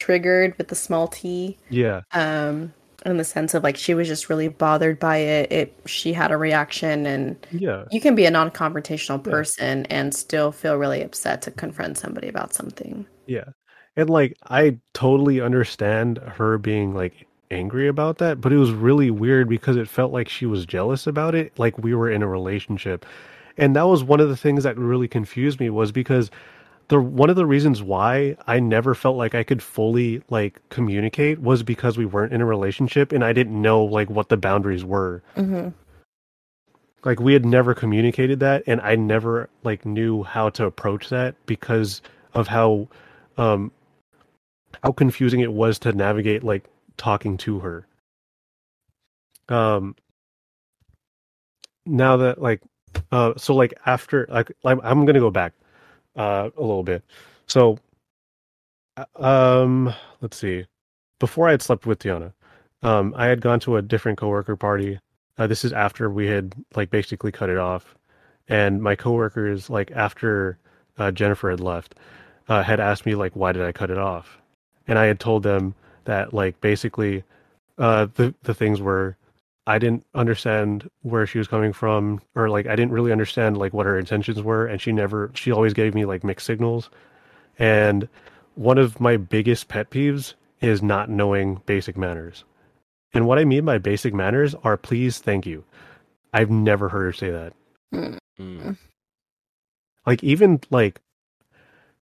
triggered 0.00 0.56
with 0.58 0.68
the 0.68 0.74
small 0.76 1.08
t. 1.08 1.58
yeah 1.68 2.02
Um, 2.12 2.72
in 3.06 3.16
the 3.16 3.24
sense 3.24 3.54
of 3.54 3.62
like 3.62 3.76
she 3.76 3.94
was 3.94 4.08
just 4.08 4.28
really 4.28 4.48
bothered 4.48 4.98
by 4.98 5.18
it. 5.18 5.52
It 5.52 5.80
she 5.86 6.12
had 6.12 6.30
a 6.32 6.36
reaction, 6.36 7.06
and 7.06 7.36
yeah 7.50 7.84
you 7.88 8.00
can 8.00 8.14
be 8.14 8.26
a 8.26 8.30
non-confrontational 8.30 9.22
Yeah. 9.24 9.34
person 9.34 9.86
and 9.86 10.14
still 10.14 10.52
feel 10.52 10.76
really 10.76 11.02
upset 11.02 11.42
to 11.42 11.50
confront 11.50 11.98
somebody 11.98 12.28
about 12.28 12.54
something. 12.54 13.06
yeah 13.26 13.44
and 13.96 14.08
like 14.10 14.36
I 14.44 14.78
totally 14.94 15.40
understand 15.40 16.18
her 16.18 16.58
being 16.58 16.94
like 16.94 17.26
angry 17.50 17.88
about 17.88 18.18
that, 18.18 18.40
but 18.40 18.52
it 18.52 18.56
was 18.58 18.70
really 18.72 19.10
weird 19.10 19.48
because 19.48 19.76
it 19.76 19.88
felt 19.88 20.12
like 20.12 20.28
she 20.28 20.46
was 20.46 20.64
jealous 20.64 21.06
about 21.06 21.34
it, 21.34 21.52
like 21.58 21.76
we 21.78 21.94
were 21.94 22.08
in 22.08 22.22
a 22.22 22.28
relationship. 22.28 23.04
And 23.56 23.74
that 23.76 23.82
was 23.88 24.04
one 24.04 24.20
of 24.20 24.28
the 24.28 24.36
things 24.36 24.62
that 24.64 24.78
really 24.78 25.08
confused 25.08 25.58
me 25.60 25.68
was 25.70 25.90
because 25.92 26.30
the 26.90 27.00
one 27.00 27.30
of 27.30 27.36
the 27.36 27.46
reasons 27.46 27.80
why 27.80 28.36
I 28.48 28.58
never 28.58 28.96
felt 28.96 29.16
like 29.16 29.36
I 29.36 29.44
could 29.44 29.62
fully 29.62 30.22
like 30.28 30.60
communicate 30.70 31.38
was 31.38 31.62
because 31.62 31.96
we 31.96 32.04
weren't 32.04 32.32
in 32.32 32.40
a 32.40 32.44
relationship 32.44 33.12
and 33.12 33.24
I 33.24 33.32
didn't 33.32 33.62
know 33.62 33.84
like 33.84 34.10
what 34.10 34.28
the 34.28 34.36
boundaries 34.36 34.84
were. 34.84 35.22
Mm-hmm. 35.36 35.68
Like 37.04 37.20
we 37.20 37.32
had 37.32 37.46
never 37.46 37.74
communicated 37.74 38.40
that 38.40 38.64
and 38.66 38.80
I 38.80 38.96
never 38.96 39.48
like 39.62 39.86
knew 39.86 40.24
how 40.24 40.50
to 40.50 40.64
approach 40.64 41.10
that 41.10 41.36
because 41.46 42.02
of 42.34 42.48
how 42.48 42.88
um 43.38 43.70
how 44.82 44.90
confusing 44.90 45.40
it 45.40 45.52
was 45.52 45.78
to 45.80 45.92
navigate 45.92 46.42
like 46.42 46.64
talking 46.96 47.36
to 47.38 47.60
her. 47.60 47.86
Um 49.48 49.94
now 51.86 52.16
that 52.16 52.42
like 52.42 52.62
uh 53.12 53.34
so 53.36 53.54
like 53.54 53.74
after 53.86 54.26
like 54.28 54.50
I'm, 54.64 54.80
I'm 54.80 55.06
gonna 55.06 55.20
go 55.20 55.30
back 55.30 55.52
uh 56.20 56.50
a 56.56 56.60
little 56.60 56.82
bit. 56.82 57.02
So 57.46 57.78
uh, 58.96 59.04
um 59.16 59.94
let's 60.20 60.36
see. 60.36 60.66
Before 61.18 61.48
i 61.48 61.52
had 61.52 61.62
slept 61.62 61.86
with 61.86 61.98
tiana 62.00 62.32
um 62.82 63.14
i 63.16 63.26
had 63.26 63.40
gone 63.40 63.60
to 63.60 63.76
a 63.76 63.82
different 63.82 64.18
coworker 64.18 64.56
party. 64.56 64.98
Uh, 65.38 65.46
this 65.46 65.64
is 65.64 65.72
after 65.72 66.10
we 66.10 66.26
had 66.26 66.54
like 66.76 66.90
basically 66.90 67.32
cut 67.32 67.48
it 67.50 67.56
off. 67.58 67.94
And 68.48 68.82
my 68.82 68.94
coworkers 68.96 69.70
like 69.70 69.90
after 69.92 70.58
uh, 70.98 71.10
jennifer 71.10 71.50
had 71.50 71.60
left 71.60 71.94
uh, 72.48 72.62
had 72.62 72.80
asked 72.80 73.06
me 73.06 73.14
like 73.14 73.34
why 73.36 73.52
did 73.52 73.62
i 73.62 73.72
cut 73.72 73.90
it 73.90 73.98
off? 73.98 74.38
And 74.86 74.98
i 74.98 75.06
had 75.06 75.20
told 75.20 75.42
them 75.42 75.74
that 76.04 76.34
like 76.34 76.60
basically 76.60 77.24
uh 77.78 78.06
the 78.14 78.34
the 78.42 78.54
things 78.54 78.80
were 78.80 79.16
I 79.66 79.78
didn't 79.78 80.04
understand 80.14 80.88
where 81.02 81.26
she 81.26 81.38
was 81.38 81.48
coming 81.48 81.72
from, 81.72 82.20
or 82.34 82.48
like 82.48 82.66
I 82.66 82.76
didn't 82.76 82.92
really 82.92 83.12
understand 83.12 83.56
like 83.56 83.72
what 83.72 83.86
her 83.86 83.98
intentions 83.98 84.42
were, 84.42 84.66
and 84.66 84.80
she 84.80 84.92
never, 84.92 85.30
she 85.34 85.52
always 85.52 85.74
gave 85.74 85.94
me 85.94 86.04
like 86.04 86.24
mixed 86.24 86.46
signals. 86.46 86.90
And 87.58 88.08
one 88.54 88.78
of 88.78 89.00
my 89.00 89.16
biggest 89.16 89.68
pet 89.68 89.90
peeves 89.90 90.34
is 90.60 90.82
not 90.82 91.08
knowing 91.08 91.62
basic 91.66 91.96
manners. 91.96 92.44
And 93.12 93.26
what 93.26 93.38
I 93.38 93.44
mean 93.44 93.64
by 93.64 93.78
basic 93.78 94.14
manners 94.14 94.54
are 94.64 94.76
please, 94.76 95.18
thank 95.18 95.46
you. 95.46 95.64
I've 96.32 96.50
never 96.50 96.88
heard 96.88 97.04
her 97.04 97.12
say 97.12 97.30
that. 97.30 97.52
Mm. 98.38 98.76
Like 100.06 100.24
even 100.24 100.60
like, 100.70 101.00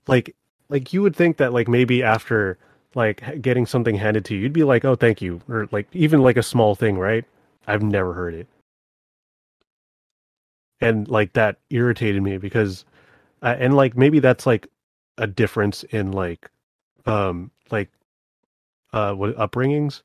like, 0.06 0.34
like 0.68 0.92
you 0.92 1.02
would 1.02 1.14
think 1.14 1.36
that 1.38 1.52
like 1.52 1.68
maybe 1.68 2.02
after 2.02 2.58
like 2.94 3.42
getting 3.42 3.66
something 3.66 3.96
handed 3.96 4.24
to 4.26 4.34
you, 4.34 4.40
you'd 4.40 4.52
be 4.52 4.64
like, 4.64 4.84
oh, 4.84 4.94
thank 4.94 5.20
you, 5.20 5.40
or 5.48 5.68
like 5.72 5.88
even 5.92 6.22
like 6.22 6.36
a 6.36 6.42
small 6.42 6.74
thing, 6.74 6.96
right? 6.96 7.24
I've 7.66 7.82
never 7.82 8.12
heard 8.14 8.34
it. 8.34 8.48
And 10.80 11.08
like 11.08 11.32
that 11.34 11.58
irritated 11.70 12.22
me 12.22 12.36
because, 12.38 12.84
uh, 13.42 13.56
and 13.58 13.74
like 13.74 13.96
maybe 13.96 14.18
that's 14.18 14.46
like 14.46 14.68
a 15.18 15.26
difference 15.26 15.82
in 15.84 16.12
like, 16.12 16.50
um, 17.06 17.50
like, 17.70 17.90
uh, 18.92 19.12
what 19.14 19.36
upbringings. 19.36 20.02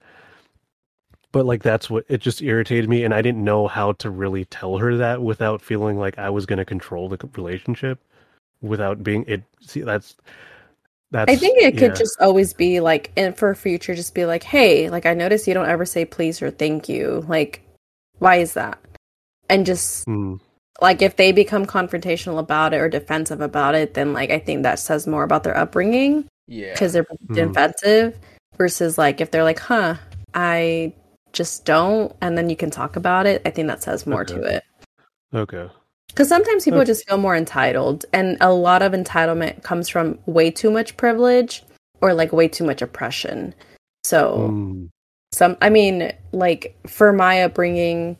But 1.31 1.45
like 1.45 1.61
that's 1.61 1.89
what 1.89 2.05
it 2.09 2.21
just 2.21 2.41
irritated 2.41 2.89
me, 2.89 3.03
and 3.03 3.13
I 3.13 3.21
didn't 3.21 3.43
know 3.43 3.67
how 3.67 3.91
to 3.93 4.09
really 4.09 4.45
tell 4.45 4.77
her 4.77 4.97
that 4.97 5.21
without 5.21 5.61
feeling 5.61 5.99
like 5.99 6.17
I 6.17 6.29
was 6.31 6.47
going 6.47 6.57
to 6.57 6.65
control 6.65 7.07
the 7.07 7.19
relationship, 7.35 7.99
without 8.61 9.03
being 9.03 9.25
it. 9.27 9.43
See, 9.61 9.81
that's 9.81 10.15
that's. 11.11 11.31
I 11.31 11.35
think 11.35 11.59
it 11.61 11.77
could 11.77 11.91
yeah. 11.91 11.97
just 11.97 12.17
always 12.21 12.53
be 12.53 12.79
like, 12.79 13.11
and 13.17 13.35
for 13.35 13.53
future, 13.55 13.95
just 13.95 14.13
be 14.13 14.25
like, 14.25 14.43
hey, 14.43 14.89
like 14.89 15.05
I 15.05 15.13
notice 15.13 15.47
you 15.47 15.53
don't 15.53 15.69
ever 15.69 15.85
say 15.85 16.05
please 16.05 16.41
or 16.41 16.51
thank 16.51 16.87
you. 16.89 17.25
Like, 17.27 17.61
why 18.19 18.37
is 18.37 18.53
that? 18.53 18.79
And 19.49 19.65
just 19.65 20.05
Mm, 20.07 20.39
like 20.81 21.01
if 21.01 21.15
they 21.15 21.31
become 21.31 21.65
confrontational 21.65 22.39
about 22.39 22.73
it 22.73 22.77
or 22.77 22.89
defensive 22.89 23.41
about 23.41 23.75
it, 23.75 23.93
then 23.95 24.13
like 24.13 24.29
I 24.29 24.39
think 24.39 24.63
that 24.63 24.79
says 24.79 25.07
more 25.07 25.23
about 25.23 25.43
their 25.43 25.57
upbringing 25.57 26.25
Yeah. 26.47 26.73
because 26.73 26.93
they're 26.93 27.05
Mhm. 27.27 27.35
defensive 27.35 28.19
versus 28.57 28.97
like 28.97 29.19
if 29.21 29.31
they're 29.31 29.43
like, 29.43 29.59
huh, 29.59 29.95
I 30.33 30.93
just 31.33 31.65
don't, 31.65 32.15
and 32.21 32.37
then 32.37 32.49
you 32.49 32.55
can 32.55 32.69
talk 32.69 32.95
about 32.95 33.25
it. 33.25 33.41
I 33.45 33.49
think 33.49 33.67
that 33.67 33.81
says 33.83 34.05
more 34.05 34.23
to 34.25 34.41
it. 34.43 34.63
okay. 35.33 35.69
Because 36.09 36.27
sometimes 36.27 36.65
people 36.65 36.79
Okay. 36.81 36.87
just 36.87 37.07
feel 37.07 37.17
more 37.17 37.35
entitled, 37.35 38.05
and 38.13 38.37
a 38.41 38.51
lot 38.51 38.81
of 38.81 38.91
entitlement 38.91 39.63
comes 39.63 39.87
from 39.87 40.19
way 40.25 40.51
too 40.51 40.69
much 40.69 40.97
privilege 40.97 41.63
or 42.01 42.13
like 42.13 42.33
way 42.33 42.47
too 42.47 42.63
much 42.65 42.81
oppression. 42.81 43.53
So, 44.03 44.49
Mm, 44.51 44.89
some, 45.31 45.57
I 45.61 45.69
mean, 45.69 46.11
like 46.31 46.75
for 46.87 47.13
my 47.13 47.43
upbringing, 47.43 48.17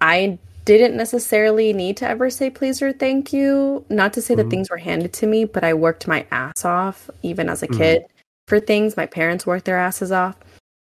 I 0.00 0.38
didn't 0.64 0.96
necessarily 0.96 1.72
need 1.72 1.96
to 1.98 2.08
ever 2.08 2.30
say 2.30 2.50
please 2.50 2.80
or 2.82 2.92
thank 2.92 3.32
you. 3.32 3.84
Not 3.90 4.12
to 4.14 4.22
say 4.22 4.34
that 4.34 4.46
Mhm. 4.46 4.50
things 4.50 4.70
were 4.70 4.76
handed 4.78 5.12
to 5.14 5.26
me, 5.26 5.44
but 5.44 5.64
I 5.64 5.74
worked 5.74 6.06
my 6.06 6.26
ass 6.30 6.64
off 6.64 7.10
even 7.22 7.48
as 7.48 7.62
a 7.62 7.68
Mhm. 7.68 7.76
kid 7.78 8.02
for 8.48 8.60
things. 8.60 8.96
My 8.96 9.06
parents 9.06 9.46
worked 9.46 9.64
their 9.64 9.78
asses 9.78 10.12
off. 10.12 10.36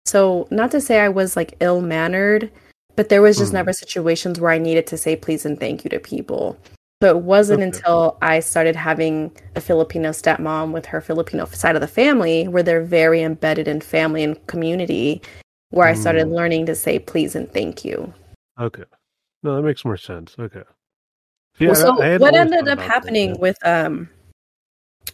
So, 0.06 0.46
not 0.50 0.70
to 0.72 0.80
say 0.80 1.00
I 1.00 1.08
was 1.08 1.36
like 1.36 1.54
ill 1.60 1.80
mannered, 1.80 2.50
but 2.96 3.08
there 3.08 3.22
was 3.22 3.38
just 3.38 3.50
Mhm. 3.52 3.54
never 3.54 3.72
situations 3.72 4.40
where 4.40 4.50
I 4.50 4.58
needed 4.58 4.86
to 4.88 4.96
say 4.96 5.14
please 5.16 5.44
and 5.46 5.58
thank 5.60 5.84
you 5.84 5.90
to 5.90 5.98
people. 6.00 6.56
So 7.02 7.10
it 7.10 7.18
wasn't 7.22 7.60
Okay. 7.60 7.66
until 7.66 8.16
I 8.22 8.40
started 8.40 8.74
having 8.74 9.30
a 9.54 9.60
Filipino 9.60 10.10
stepmom 10.10 10.72
with 10.72 10.86
her 10.86 11.00
Filipino 11.02 11.44
side 11.46 11.74
of 11.74 11.82
the 11.82 11.86
family, 11.88 12.48
where 12.48 12.62
they're 12.62 12.82
very 12.82 13.22
embedded 13.22 13.68
in 13.68 13.80
family 13.82 14.24
and 14.24 14.44
community, 14.46 15.20
where 15.70 15.86
I 15.86 15.92
started 15.94 16.26
Mm. 16.28 16.32
learning 16.34 16.66
to 16.66 16.74
say 16.74 16.98
please 16.98 17.36
and 17.36 17.52
thank 17.52 17.84
you. 17.84 18.12
okay. 18.58 18.84
No, 19.42 19.54
that 19.56 19.62
makes 19.62 19.84
more 19.84 19.98
sense. 19.98 20.34
Okay. 20.38 20.62
Yeah, 21.58 21.68
well, 21.68 21.74
so 21.76 22.02
I 22.02 22.16
what 22.16 22.34
ended 22.34 22.60
up 22.60 22.64
about 22.64 22.78
that, 22.78 22.90
happening 22.90 23.30
yeah. 23.34 23.40
with 23.40 23.58
um 23.64 24.08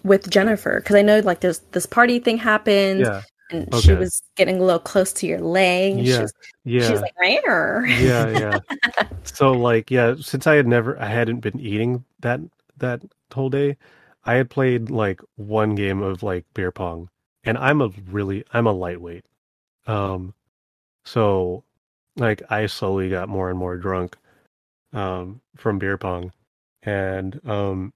with 0.04 0.30
Jennifer 0.30 0.76
because 0.80 0.96
I 0.96 1.02
know 1.02 1.18
like 1.20 1.40
there's 1.40 1.58
this 1.72 1.86
party 1.86 2.18
thing 2.18 2.38
happened 2.38 3.00
Yeah. 3.00 3.22
And 3.52 3.74
she 3.76 3.92
was 3.92 4.22
getting 4.36 4.58
a 4.58 4.64
little 4.64 4.80
close 4.80 5.12
to 5.14 5.26
your 5.26 5.40
leg. 5.40 5.94
and 5.94 6.06
She 6.06 6.12
Yeah. 6.12 6.20
was, 6.22 6.32
Yeah. 6.64 6.86
she 6.86 6.92
was 6.92 7.00
like, 7.02 7.14
"Rare." 7.20 7.86
yeah, 7.86 8.28
yeah. 8.30 8.60
So 9.24 9.52
like, 9.52 9.90
yeah, 9.90 10.14
since 10.20 10.46
I 10.48 10.56
had 10.56 10.66
never, 10.66 11.00
I 11.00 11.06
hadn't 11.06 11.40
been 11.40 11.58
eating 11.60 12.04
that 12.20 12.40
that 12.78 13.02
whole 13.32 13.50
day, 13.50 13.76
I 14.24 14.34
had 14.34 14.50
played 14.50 14.90
like 14.90 15.20
one 15.36 15.74
game 15.76 16.02
of 16.02 16.22
like 16.24 16.44
beer 16.54 16.72
pong, 16.72 17.08
and 17.44 17.56
I'm 17.56 17.80
a 17.80 17.88
really, 18.10 18.44
I'm 18.52 18.66
a 18.66 18.72
lightweight. 18.72 19.24
Um, 19.86 20.34
so 21.04 21.64
like 22.16 22.42
I 22.50 22.66
slowly 22.66 23.10
got 23.10 23.28
more 23.28 23.48
and 23.50 23.58
more 23.58 23.76
drunk, 23.76 24.16
um, 24.92 25.40
from 25.56 25.78
beer 25.78 25.96
pong, 25.98 26.32
and 26.82 27.40
um, 27.48 27.92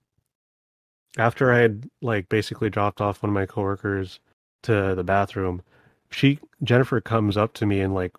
after 1.18 1.52
I 1.52 1.59
had 1.59 1.88
like 2.02 2.28
basically 2.28 2.70
dropped 2.70 3.00
off 3.00 3.22
one 3.22 3.30
of 3.30 3.34
my 3.34 3.46
coworkers 3.46 4.20
to 4.67 4.95
the 4.95 5.05
bathroom, 5.05 5.62
she 6.11 6.39
Jennifer 6.62 7.01
comes 7.01 7.37
up 7.37 7.55
to 7.55 7.67
me 7.67 7.81
and 7.81 7.95
like 7.95 8.14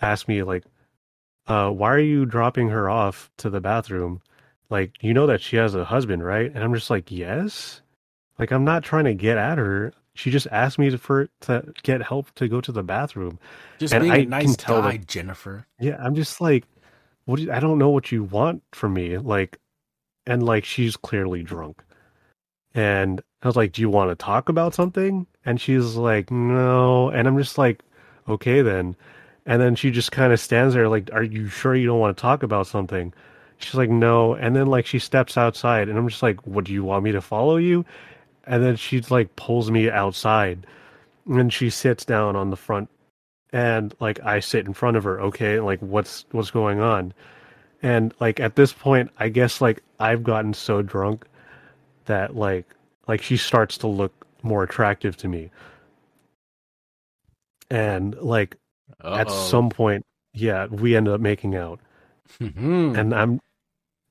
asks 0.00 0.28
me 0.28 0.42
like 0.42 0.64
uh, 1.46 1.70
why 1.70 1.90
are 1.92 1.98
you 1.98 2.24
dropping 2.24 2.68
her 2.70 2.88
off 2.88 3.30
to 3.38 3.50
the 3.50 3.60
bathroom? 3.60 4.20
Like, 4.70 4.92
you 5.02 5.12
know 5.12 5.26
that 5.26 5.42
she 5.42 5.56
has 5.56 5.74
a 5.74 5.84
husband, 5.84 6.24
right? 6.24 6.50
And 6.52 6.64
I'm 6.64 6.72
just 6.74 6.88
like, 6.88 7.10
yes. 7.10 7.82
Like, 8.38 8.50
I'm 8.50 8.64
not 8.64 8.82
trying 8.82 9.04
to 9.04 9.14
get 9.14 9.36
at 9.36 9.58
her. 9.58 9.92
She 10.14 10.30
just 10.30 10.46
asked 10.50 10.78
me 10.78 10.88
to, 10.88 10.96
for 10.96 11.28
to 11.42 11.72
get 11.82 12.00
help 12.02 12.34
to 12.36 12.48
go 12.48 12.62
to 12.62 12.72
the 12.72 12.82
bathroom. 12.82 13.38
Just 13.78 13.92
And 13.92 14.02
being 14.04 14.12
I 14.12 14.16
a 14.16 14.20
can 14.22 14.30
nice 14.30 14.56
tell 14.56 14.80
guy, 14.80 14.92
that- 14.96 15.06
Jennifer. 15.06 15.66
Yeah, 15.78 15.98
I'm 16.02 16.14
just 16.14 16.40
like, 16.40 16.64
what? 17.26 17.36
Do 17.36 17.42
you, 17.42 17.52
I 17.52 17.60
don't 17.60 17.78
know 17.78 17.90
what 17.90 18.10
you 18.10 18.24
want 18.24 18.62
from 18.72 18.94
me. 18.94 19.18
Like, 19.18 19.58
and 20.26 20.42
like, 20.42 20.64
she's 20.64 20.96
clearly 20.96 21.42
drunk. 21.42 21.82
And 22.74 23.20
I 23.42 23.46
was 23.48 23.56
like, 23.56 23.72
do 23.72 23.82
you 23.82 23.90
want 23.90 24.10
to 24.10 24.16
talk 24.16 24.48
about 24.48 24.72
something? 24.74 25.26
And 25.44 25.60
she's 25.60 25.96
like, 25.96 26.30
no. 26.30 27.10
And 27.10 27.28
I'm 27.28 27.38
just 27.38 27.58
like, 27.58 27.82
okay 28.28 28.62
then. 28.62 28.96
And 29.46 29.60
then 29.60 29.74
she 29.74 29.90
just 29.90 30.12
kind 30.12 30.32
of 30.32 30.40
stands 30.40 30.74
there 30.74 30.88
like, 30.88 31.10
are 31.12 31.22
you 31.22 31.48
sure 31.48 31.74
you 31.74 31.86
don't 31.86 32.00
want 32.00 32.16
to 32.16 32.20
talk 32.20 32.42
about 32.42 32.66
something? 32.66 33.12
She's 33.58 33.74
like, 33.74 33.90
no. 33.90 34.34
And 34.34 34.56
then 34.56 34.66
like 34.66 34.86
she 34.86 34.98
steps 34.98 35.36
outside 35.36 35.88
and 35.88 35.98
I'm 35.98 36.08
just 36.08 36.22
like, 36.22 36.46
what 36.46 36.64
do 36.64 36.72
you 36.72 36.84
want 36.84 37.04
me 37.04 37.12
to 37.12 37.20
follow 37.20 37.56
you? 37.56 37.84
And 38.44 38.62
then 38.62 38.76
she 38.76 39.00
like 39.02 39.36
pulls 39.36 39.70
me 39.70 39.90
outside 39.90 40.66
and 41.26 41.52
she 41.52 41.70
sits 41.70 42.04
down 42.04 42.36
on 42.36 42.50
the 42.50 42.56
front 42.56 42.88
and 43.52 43.94
like 44.00 44.20
I 44.24 44.40
sit 44.40 44.66
in 44.66 44.74
front 44.74 44.96
of 44.96 45.04
her, 45.04 45.20
okay, 45.20 45.60
like 45.60 45.80
what's 45.80 46.24
what's 46.32 46.50
going 46.50 46.80
on? 46.80 47.14
And 47.82 48.12
like 48.18 48.40
at 48.40 48.56
this 48.56 48.72
point, 48.72 49.10
I 49.18 49.28
guess 49.28 49.60
like 49.60 49.82
I've 50.00 50.24
gotten 50.24 50.54
so 50.54 50.82
drunk 50.82 51.24
that 52.06 52.34
like 52.34 52.66
like 53.06 53.22
she 53.22 53.36
starts 53.36 53.78
to 53.78 53.86
look 53.86 54.26
more 54.44 54.62
attractive 54.62 55.16
to 55.18 55.28
me. 55.28 55.50
And 57.70 58.14
like 58.20 58.56
at 59.02 59.28
Uh-oh. 59.28 59.48
some 59.48 59.70
point, 59.70 60.04
yeah, 60.32 60.66
we 60.66 60.96
ended 60.96 61.14
up 61.14 61.20
making 61.20 61.54
out. 61.56 61.80
Mhm. 62.40 62.96
And 62.98 63.14
I'm 63.14 63.40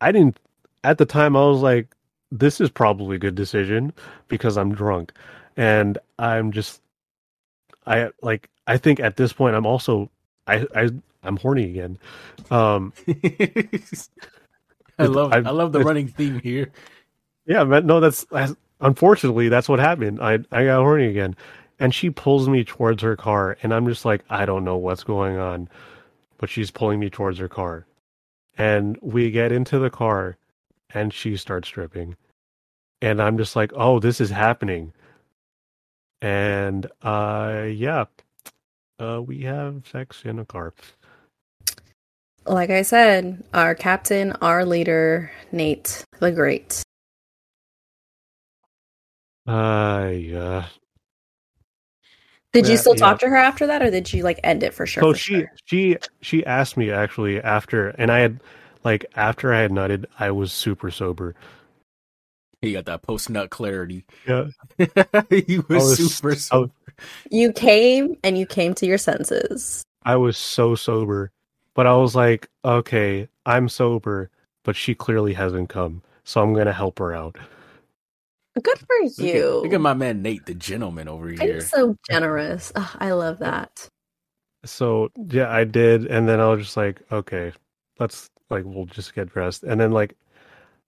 I 0.01 0.11
didn't 0.11 0.39
at 0.83 0.97
the 0.97 1.05
time 1.05 1.35
I 1.35 1.41
was 1.45 1.61
like 1.61 1.95
this 2.31 2.59
is 2.59 2.69
probably 2.69 3.15
a 3.15 3.19
good 3.19 3.35
decision 3.35 3.93
because 4.27 4.57
I'm 4.57 4.73
drunk. 4.73 5.13
And 5.55 5.97
I'm 6.19 6.51
just 6.51 6.81
I 7.85 8.09
like 8.21 8.49
I 8.67 8.77
think 8.77 8.99
at 8.99 9.17
this 9.17 9.33
point 9.33 9.55
I'm 9.55 9.65
also 9.65 10.09
I 10.47 10.65
I 10.75 10.89
I'm 11.23 11.37
horny 11.37 11.65
again. 11.65 11.97
Um 12.51 12.93
I 14.99 15.05
love 15.05 15.31
I, 15.33 15.37
I- 15.37 15.51
love 15.51 15.71
the 15.73 15.81
running 15.81 16.07
theme 16.07 16.39
here. 16.39 16.71
Yeah, 17.45 17.65
but 17.65 17.83
no, 17.85 17.99
that's, 17.99 18.23
that's 18.31 18.55
unfortunately 18.83 19.49
that's 19.49 19.67
what 19.67 19.79
happened. 19.79 20.21
I 20.21 20.33
I 20.51 20.65
got 20.65 20.83
horny 20.83 21.07
again, 21.07 21.35
and 21.79 21.93
she 21.93 22.09
pulls 22.11 22.47
me 22.47 22.63
towards 22.63 23.01
her 23.01 23.15
car, 23.15 23.57
and 23.63 23.73
I'm 23.73 23.87
just 23.87 24.05
like, 24.05 24.23
I 24.29 24.45
don't 24.45 24.63
know 24.63 24.77
what's 24.77 25.03
going 25.03 25.37
on, 25.37 25.67
but 26.37 26.49
she's 26.49 26.69
pulling 26.69 26.99
me 26.99 27.09
towards 27.09 27.39
her 27.39 27.49
car, 27.49 27.85
and 28.57 28.97
we 29.01 29.31
get 29.31 29.51
into 29.51 29.79
the 29.79 29.89
car, 29.89 30.37
and 30.93 31.11
she 31.11 31.35
starts 31.37 31.67
stripping, 31.67 32.15
and 33.01 33.21
I'm 33.21 33.37
just 33.37 33.55
like, 33.55 33.71
oh, 33.75 33.99
this 33.99 34.21
is 34.21 34.29
happening, 34.29 34.93
and 36.21 36.85
uh, 37.01 37.65
yeah, 37.67 38.05
uh, 38.99 39.21
we 39.25 39.41
have 39.41 39.83
sex 39.91 40.21
in 40.25 40.39
a 40.39 40.45
car. 40.45 40.73
Like 42.45 42.69
I 42.69 42.81
said, 42.81 43.41
our 43.53 43.73
captain, 43.73 44.33
our 44.41 44.65
leader, 44.65 45.31
Nate 45.53 46.03
the 46.19 46.31
Great. 46.31 46.82
Uh, 49.45 50.11
yeah. 50.13 50.67
Did 52.53 52.67
you 52.67 52.77
still 52.77 52.93
yeah. 52.93 52.99
talk 52.99 53.19
to 53.19 53.27
her 53.27 53.35
after 53.35 53.65
that, 53.65 53.81
or 53.81 53.89
did 53.89 54.13
you 54.13 54.23
like 54.23 54.39
end 54.43 54.61
it 54.61 54.75
for 54.75 54.85
sure? 54.85 55.01
So 55.01 55.13
for 55.13 55.17
she 55.17 55.33
sure? 55.33 55.51
she 55.65 55.97
she 56.21 56.45
asked 56.45 56.77
me 56.77 56.91
actually 56.91 57.41
after, 57.41 57.89
and 57.89 58.11
I 58.11 58.19
had 58.19 58.39
like 58.83 59.05
after 59.15 59.51
I 59.51 59.61
had 59.61 59.71
nutted, 59.71 60.05
I 60.19 60.29
was 60.29 60.53
super 60.53 60.91
sober. 60.91 61.33
You 62.61 62.73
got 62.73 62.85
that 62.85 63.01
post 63.01 63.29
nut 63.31 63.49
clarity. 63.49 64.05
Yeah, 64.27 64.45
you 65.31 65.65
were 65.67 65.77
was 65.77 65.97
super. 65.97 66.35
sober. 66.35 66.71
Was- 66.85 67.07
you 67.31 67.51
came 67.51 68.17
and 68.23 68.37
you 68.37 68.45
came 68.45 68.75
to 68.75 68.85
your 68.85 68.99
senses. 68.99 69.83
I 70.03 70.15
was 70.15 70.37
so 70.37 70.75
sober, 70.75 71.31
but 71.73 71.87
I 71.87 71.95
was 71.95 72.13
like, 72.13 72.49
okay, 72.63 73.27
I'm 73.47 73.67
sober, 73.67 74.29
but 74.63 74.75
she 74.75 74.93
clearly 74.93 75.33
hasn't 75.33 75.69
come, 75.69 76.03
so 76.23 76.41
I'm 76.41 76.53
gonna 76.53 76.71
help 76.71 76.99
her 76.99 77.15
out. 77.15 77.35
Good 78.61 78.77
for 78.79 78.95
look, 79.01 79.19
at, 79.19 79.35
you. 79.35 79.61
look 79.63 79.73
at 79.73 79.81
my 79.81 79.93
man 79.93 80.21
Nate, 80.21 80.45
the 80.45 80.53
gentleman 80.53 81.07
over 81.07 81.29
I'm 81.29 81.37
here. 81.37 81.61
so 81.61 81.97
generous. 82.09 82.71
Ugh, 82.75 82.97
I 82.99 83.11
love 83.11 83.39
that. 83.39 83.89
So 84.65 85.09
yeah, 85.29 85.49
I 85.51 85.63
did, 85.63 86.05
and 86.05 86.27
then 86.29 86.39
I 86.39 86.47
was 86.49 86.65
just 86.65 86.77
like, 86.77 87.01
okay, 87.11 87.51
let's 87.99 88.29
like 88.49 88.63
we'll 88.65 88.85
just 88.85 89.15
get 89.15 89.29
dressed, 89.33 89.63
and 89.63 89.79
then 89.81 89.91
like 89.91 90.15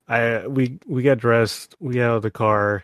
I 0.08 0.46
we 0.48 0.80
we 0.86 1.02
get 1.02 1.18
dressed, 1.20 1.76
we 1.80 1.96
get 1.96 2.04
out 2.10 2.18
of 2.18 2.22
the 2.24 2.32
car, 2.32 2.84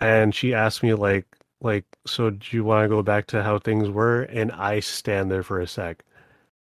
and 0.00 0.34
she 0.34 0.54
asked 0.54 0.82
me 0.82 0.94
like 0.94 1.26
like 1.60 1.84
so 2.06 2.30
do 2.30 2.56
you 2.56 2.64
want 2.64 2.84
to 2.84 2.88
go 2.88 3.02
back 3.02 3.26
to 3.28 3.42
how 3.42 3.58
things 3.58 3.88
were? 3.90 4.22
And 4.22 4.52
I 4.52 4.80
stand 4.80 5.30
there 5.30 5.42
for 5.42 5.60
a 5.60 5.66
sec, 5.66 6.04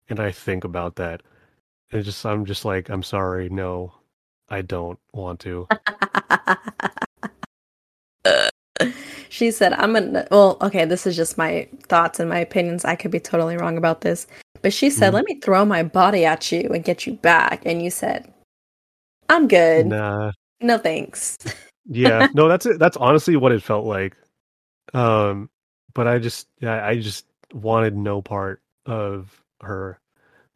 and 0.08 0.20
I 0.20 0.30
think 0.32 0.64
about 0.64 0.96
that, 0.96 1.22
and 1.92 2.04
just 2.04 2.24
I'm 2.24 2.44
just 2.44 2.64
like 2.64 2.88
I'm 2.88 3.02
sorry, 3.02 3.48
no, 3.48 3.92
I 4.50 4.62
don't 4.62 4.98
want 5.12 5.40
to. 5.40 5.68
she 9.28 9.50
said, 9.50 9.72
I'm 9.74 9.92
gonna, 9.92 10.26
well, 10.30 10.56
okay, 10.60 10.84
this 10.84 11.06
is 11.06 11.16
just 11.16 11.38
my 11.38 11.68
thoughts 11.84 12.20
and 12.20 12.28
my 12.28 12.38
opinions. 12.38 12.84
I 12.84 12.96
could 12.96 13.10
be 13.10 13.20
totally 13.20 13.56
wrong 13.56 13.78
about 13.78 14.00
this. 14.00 14.26
But 14.62 14.72
she 14.72 14.90
said, 14.90 15.12
Mhm. 15.12 15.14
let 15.14 15.24
me 15.24 15.34
throw 15.36 15.64
my 15.64 15.82
body 15.82 16.24
at 16.24 16.50
you 16.52 16.68
and 16.74 16.84
get 16.84 17.06
you 17.06 17.14
back. 17.14 17.62
And 17.64 17.82
you 17.82 17.90
said, 17.90 18.32
I'm 19.28 19.48
good. 19.48 19.86
Nah, 19.86 20.32
No 20.60 20.76
thanks. 20.76 21.38
yeah, 21.86 22.26
no, 22.34 22.48
that's 22.48 22.66
it. 22.66 22.78
That's 22.78 22.96
honestly 22.96 23.36
what 23.36 23.52
it 23.52 23.62
felt 23.62 23.86
like. 23.86 24.16
Um, 24.92 25.48
but 25.94 26.08
I 26.08 26.18
just, 26.18 26.48
yeah, 26.60 26.84
I 26.84 26.98
just 26.98 27.26
wanted 27.52 27.96
no 27.96 28.20
part 28.20 28.60
of 28.86 29.40
her 29.62 29.98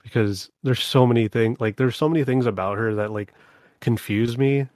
because 0.03 0.51
there's 0.63 0.83
so 0.83 1.07
many 1.07 1.29
things, 1.29 1.61
like 1.61 1.77
there's 1.77 1.97
so 1.97 2.09
many 2.09 2.25
things 2.25 2.47
about 2.47 2.77
her 2.77 2.95
that 2.97 3.13
like 3.13 3.33
confused 3.85 4.37
me 4.39 4.67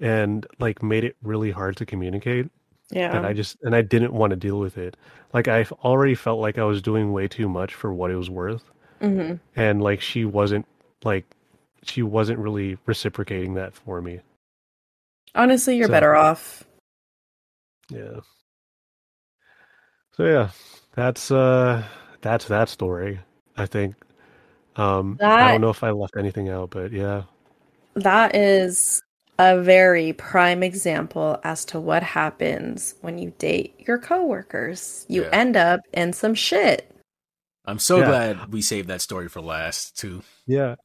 and 0.00 0.46
like 0.58 0.82
made 0.82 1.04
it 1.04 1.14
really 1.22 1.50
hard 1.52 1.76
to 1.76 1.86
communicate. 1.86 2.50
Yeah. 2.90 3.14
And 3.16 3.24
I 3.24 3.32
just, 3.34 3.56
and 3.62 3.76
I 3.76 3.82
didn't 3.82 4.12
want 4.12 4.30
to 4.30 4.36
deal 4.36 4.58
with 4.58 4.76
it. 4.78 4.96
Like 5.32 5.46
I 5.46 5.64
already 5.84 6.16
felt 6.16 6.40
like 6.40 6.58
I 6.58 6.64
was 6.64 6.82
doing 6.82 7.12
way 7.12 7.28
too 7.28 7.48
much 7.48 7.74
for 7.74 7.92
what 7.94 8.10
it 8.10 8.16
was 8.16 8.28
worth, 8.28 8.64
hmm 9.00 9.34
and 9.54 9.80
like 9.80 10.00
she 10.00 10.24
wasn't 10.24 10.66
like 11.04 11.24
she 11.84 12.02
wasn't 12.02 12.38
really 12.40 12.76
reciprocating 12.86 13.54
that 13.54 13.74
for 13.74 14.02
me. 14.02 14.20
Honestly, 15.36 15.76
you're 15.76 15.86
So- 15.86 15.92
better 15.92 16.16
off. 16.16 16.64
Yeah. 17.90 18.20
So 20.16 20.24
yeah, 20.24 20.50
that's 20.96 21.30
uh 21.30 21.84
that's 22.22 22.46
that 22.46 22.68
story. 22.68 23.20
I 23.56 23.66
think. 23.66 23.94
Um 24.76 25.18
I 25.22 25.52
don't 25.52 25.60
know 25.60 25.70
if 25.70 25.84
I 25.84 25.90
left 25.90 26.16
anything 26.16 26.48
out, 26.48 26.70
but 26.70 26.90
yeah. 26.92 27.22
That 27.94 28.34
is 28.34 29.02
a 29.38 29.60
very 29.60 30.12
prime 30.12 30.62
example 30.62 31.40
as 31.44 31.64
to 31.66 31.80
what 31.80 32.02
happens 32.02 32.94
when 33.00 33.18
you 33.18 33.32
date 33.38 33.74
your 33.86 33.98
coworkers. 33.98 35.06
You 35.08 35.22
Yeah. 35.24 35.30
end 35.32 35.56
up 35.56 35.80
in 35.92 36.12
some 36.12 36.34
shit. 36.34 36.90
I'm 37.64 37.78
so 37.78 37.98
Yeah. 37.98 38.06
glad 38.06 38.52
we 38.52 38.62
saved 38.62 38.88
that 38.88 39.00
story 39.00 39.28
for 39.28 39.40
last 39.40 39.96
too. 39.98 40.22
Yeah. 40.46 40.76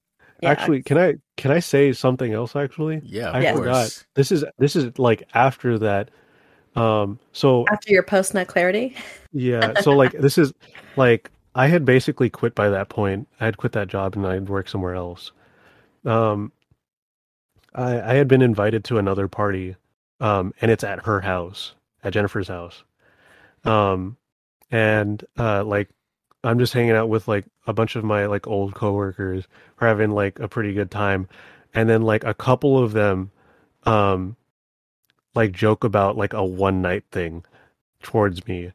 Yeah. 0.42 0.50
Actually, 0.52 0.84
can 0.84 0.98
I 0.98 1.16
can 1.38 1.52
I 1.52 1.60
say 1.60 1.92
something 1.94 2.34
else 2.34 2.56
actually? 2.56 3.02
Yeah, 3.04 3.32
I 3.32 3.42
Yes. 3.42 3.58
forgot. 3.58 4.06
This 4.16 4.32
is 4.32 4.46
this 4.58 4.76
is 4.76 4.98
like 5.00 5.28
after 5.34 5.78
that. 5.80 6.10
Um 6.76 7.20
so 7.32 7.66
after 7.72 7.92
your 7.92 8.04
post 8.04 8.34
nut 8.34 8.48
clarity. 8.48 8.96
yeah, 9.32 9.74
so 9.82 9.96
like 9.96 10.12
this 10.14 10.38
is 10.38 10.54
like 10.96 11.32
I 11.56 11.68
had 11.68 11.86
basically 11.86 12.30
quit 12.30 12.54
by 12.56 12.70
that 12.70 12.90
point. 12.90 13.28
I 13.40 13.46
had 13.46 13.58
quit 13.58 13.72
that 13.74 13.88
job 13.88 14.16
and 14.16 14.26
I'd 14.28 14.50
work 14.50 14.68
somewhere 14.68 14.96
else. 14.96 15.32
Um 16.06 16.52
I 17.76 18.02
I 18.02 18.14
had 18.16 18.28
been 18.28 18.42
invited 18.42 18.84
to 18.86 18.98
another 18.98 19.28
party 19.28 19.76
um, 20.20 20.54
and 20.62 20.72
it's 20.72 20.84
at 20.84 21.06
her 21.06 21.22
house, 21.22 21.74
at 22.04 22.14
Jennifer's 22.14 22.48
house. 22.48 22.84
Um, 23.64 24.18
and 24.72 25.24
uh, 25.38 25.64
like 25.64 25.90
I'm 26.44 26.60
just 26.60 26.74
hanging 26.74 26.92
out 26.92 27.10
with 27.10 27.28
like 27.28 27.46
a 27.68 27.74
bunch 27.74 27.96
of 27.96 28.04
my 28.04 28.26
like 28.28 28.48
old 28.48 28.76
coworkers. 28.76 29.48
We're 29.80 29.88
having 29.88 30.12
like 30.12 30.40
a 30.40 30.48
pretty 30.48 30.74
good 30.74 30.92
time, 30.92 31.28
and 31.74 31.90
then 31.90 32.02
like 32.04 32.24
a 32.24 32.34
couple 32.34 32.78
of 32.78 32.94
them, 32.94 33.32
um, 33.84 34.36
like 35.34 35.52
joke 35.52 35.84
about 35.84 36.18
like 36.18 36.34
a 36.34 36.44
one 36.44 36.82
night 36.82 37.04
thing 37.12 37.44
towards 38.04 38.48
me, 38.48 38.72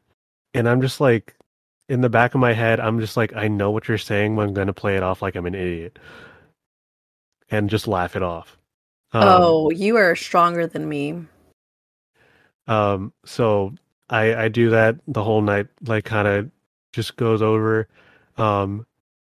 and 0.53 0.67
I'm 0.69 0.81
just 0.81 0.99
like, 1.01 1.35
in 1.89 2.01
the 2.01 2.09
back 2.09 2.35
of 2.35 2.41
my 2.41 2.53
head, 2.53 2.79
I'm 2.79 2.99
just 2.99 3.17
like, 3.17 3.35
I 3.35 3.47
know 3.47 3.71
what 3.71 3.87
you're 3.87 3.97
saying, 3.97 4.35
but 4.35 4.43
I'm 4.43 4.53
gonna 4.53 4.73
play 4.73 4.97
it 4.97 5.03
off 5.03 5.21
like 5.21 5.35
I'm 5.35 5.45
an 5.45 5.55
idiot, 5.55 5.97
and 7.49 7.69
just 7.69 7.87
laugh 7.87 8.15
it 8.15 8.23
off. 8.23 8.57
Um, 9.13 9.23
oh, 9.23 9.69
you 9.71 9.97
are 9.97 10.15
stronger 10.15 10.67
than 10.67 10.87
me. 10.87 11.25
Um, 12.67 13.13
so 13.25 13.73
I 14.09 14.35
I 14.35 14.47
do 14.47 14.69
that 14.69 14.97
the 15.07 15.23
whole 15.23 15.41
night, 15.41 15.67
like 15.85 16.05
kind 16.05 16.27
of 16.27 16.51
just 16.93 17.17
goes 17.17 17.41
over, 17.41 17.87
um, 18.37 18.85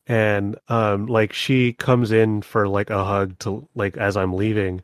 and 0.07 0.57
um, 0.67 1.05
like 1.07 1.33
she 1.33 1.73
comes 1.73 2.11
in 2.11 2.41
for 2.41 2.67
like 2.67 2.89
a 2.89 3.03
hug 3.05 3.37
to 3.39 3.67
like 3.75 3.97
as 3.97 4.17
I'm 4.17 4.33
leaving, 4.33 4.81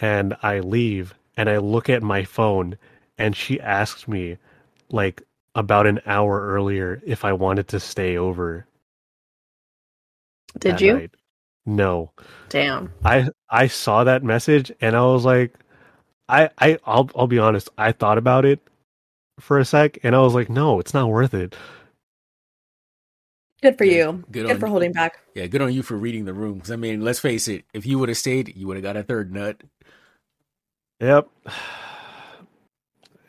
and 0.00 0.36
I 0.42 0.60
leave 0.60 1.14
and 1.36 1.48
I 1.48 1.58
look 1.58 1.88
at 1.88 2.02
my 2.02 2.24
phone, 2.24 2.76
and 3.16 3.34
she 3.34 3.60
asks 3.60 4.08
me, 4.08 4.38
like 4.90 5.22
about 5.54 5.86
an 5.86 6.00
hour 6.04 6.40
earlier, 6.48 7.00
if 7.06 7.24
I 7.24 7.32
wanted 7.32 7.68
to 7.68 7.80
stay 7.80 8.16
over. 8.16 8.66
Did 10.58 10.80
you? 10.80 10.94
night. 10.94 11.10
No. 11.68 12.10
Damn. 12.48 12.90
I 13.04 13.28
I 13.50 13.66
saw 13.66 14.02
that 14.04 14.24
message 14.24 14.72
and 14.80 14.96
I 14.96 15.02
was 15.02 15.24
like, 15.26 15.52
I 16.28 16.48
I 16.58 16.78
I'll 16.86 17.10
I'll 17.14 17.26
be 17.26 17.38
honest. 17.38 17.68
I 17.76 17.92
thought 17.92 18.16
about 18.16 18.46
it 18.46 18.58
for 19.38 19.58
a 19.58 19.64
sec 19.66 19.98
and 20.02 20.16
I 20.16 20.20
was 20.20 20.34
like, 20.34 20.48
no, 20.48 20.80
it's 20.80 20.94
not 20.94 21.10
worth 21.10 21.34
it. 21.34 21.54
Good 23.60 23.76
for 23.76 23.84
Yeah, 23.84 24.06
you. 24.06 24.12
good 24.30 24.46
Good, 24.46 24.50
on 24.52 24.58
for 24.60 24.66
you. 24.66 24.70
holding 24.70 24.92
back. 24.92 25.18
Yeah, 25.34 25.46
good 25.46 25.60
on 25.60 25.72
you 25.72 25.82
for 25.82 25.96
reading 25.96 26.24
the 26.24 26.32
room. 26.32 26.60
'Cause, 26.60 26.70
I 26.70 26.76
mean, 26.76 27.02
let's 27.02 27.18
face 27.20 27.48
it. 27.48 27.64
If 27.74 27.84
you 27.84 27.98
would 27.98 28.08
have 28.08 28.16
stayed, 28.18 28.56
you 28.56 28.66
would 28.66 28.76
have 28.76 28.84
got 28.84 28.96
a 28.96 29.02
third 29.02 29.32
nut. 29.32 29.60
Yep. 31.00 31.28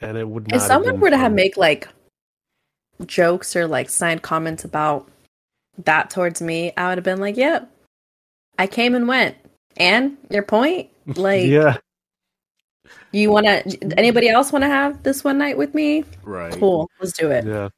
And 0.01 0.17
it 0.17 0.27
would 0.29 0.47
not. 0.47 0.55
If 0.57 0.61
someone 0.61 0.99
were 1.01 1.09
to 1.09 1.17
have 1.17 1.31
fun. 1.31 1.35
make 1.35 1.57
like 1.57 1.89
jokes 3.05 3.53
or 3.55 3.67
like 3.67 3.89
snide 3.89 4.21
comments 4.21 4.63
about 4.63 5.09
that 5.83 6.09
towards 6.09 6.41
me, 6.41 6.71
I 6.77 6.87
would 6.89 6.97
have 6.97 7.03
been 7.05 7.19
like, 7.19 7.35
"Yep, 7.35 7.69
I 8.59 8.67
came 8.67 8.93
and 8.93 9.07
went." 9.07 9.35
And 9.77 10.17
your 10.29 10.43
point, 10.43 10.89
like, 11.15 11.45
yeah, 11.47 11.77
you 13.11 13.31
want 13.31 13.45
to? 13.47 13.97
Anybody 13.97 14.29
else 14.29 14.51
want 14.51 14.63
to 14.63 14.69
have 14.69 15.03
this 15.03 15.23
one 15.23 15.37
night 15.37 15.57
with 15.57 15.73
me? 15.73 16.03
Right. 16.23 16.53
Cool, 16.53 16.89
let's 16.99 17.13
do 17.13 17.31
it. 17.31 17.45
yeah, 17.45 17.69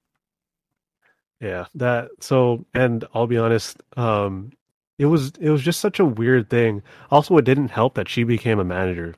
yeah. 1.40 1.66
That 1.76 2.10
so, 2.20 2.66
and 2.74 3.06
I'll 3.14 3.28
be 3.28 3.38
honest. 3.38 3.78
Um, 3.96 4.52
it 4.98 5.06
was 5.06 5.32
it 5.40 5.50
was 5.50 5.62
just 5.62 5.80
such 5.80 6.00
a 6.00 6.06
weird 6.06 6.50
thing. 6.50 6.84
Also, 7.10 7.38
it 7.38 7.46
didn't 7.46 7.70
help 7.70 7.96
that 7.96 8.10
she 8.10 8.24
became 8.24 8.60
a 8.60 8.64
manager 8.64 9.16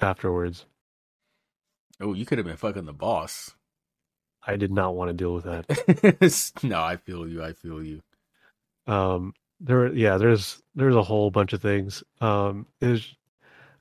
afterwards. 0.00 0.66
Oh, 2.00 2.12
you 2.14 2.26
could 2.26 2.38
have 2.38 2.46
been 2.46 2.56
fucking 2.56 2.86
the 2.86 2.92
boss. 2.92 3.54
I 4.46 4.56
did 4.56 4.72
not 4.72 4.94
want 4.94 5.08
to 5.08 5.14
deal 5.14 5.34
with 5.34 5.44
that. 5.44 6.54
no, 6.62 6.80
I 6.82 6.96
feel 6.96 7.26
you. 7.28 7.42
I 7.42 7.52
feel 7.52 7.82
you. 7.82 8.02
um 8.86 9.32
there 9.60 9.92
yeah 9.94 10.16
there's 10.18 10.62
there's 10.74 10.96
a 10.96 11.02
whole 11.02 11.30
bunch 11.30 11.52
of 11.52 11.62
things. 11.62 12.02
Um 12.20 12.66
is 12.80 13.14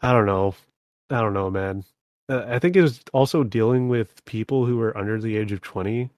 i 0.01 0.11
don't 0.13 0.25
know. 0.25 0.55
I 1.09 1.21
don't 1.21 1.33
know 1.33 1.49
man. 1.49 1.83
Uh, 2.29 2.45
i 2.47 2.57
think 2.59 2.75
it 2.75 2.81
was 2.81 3.01
also 3.13 3.43
dealing 3.43 3.89
with 3.89 4.23
people 4.25 4.65
who 4.65 4.79
are 4.81 4.97
under 4.97 5.19
the 5.19 5.35
age 5.37 5.51
of 5.51 5.61
20 5.61 6.09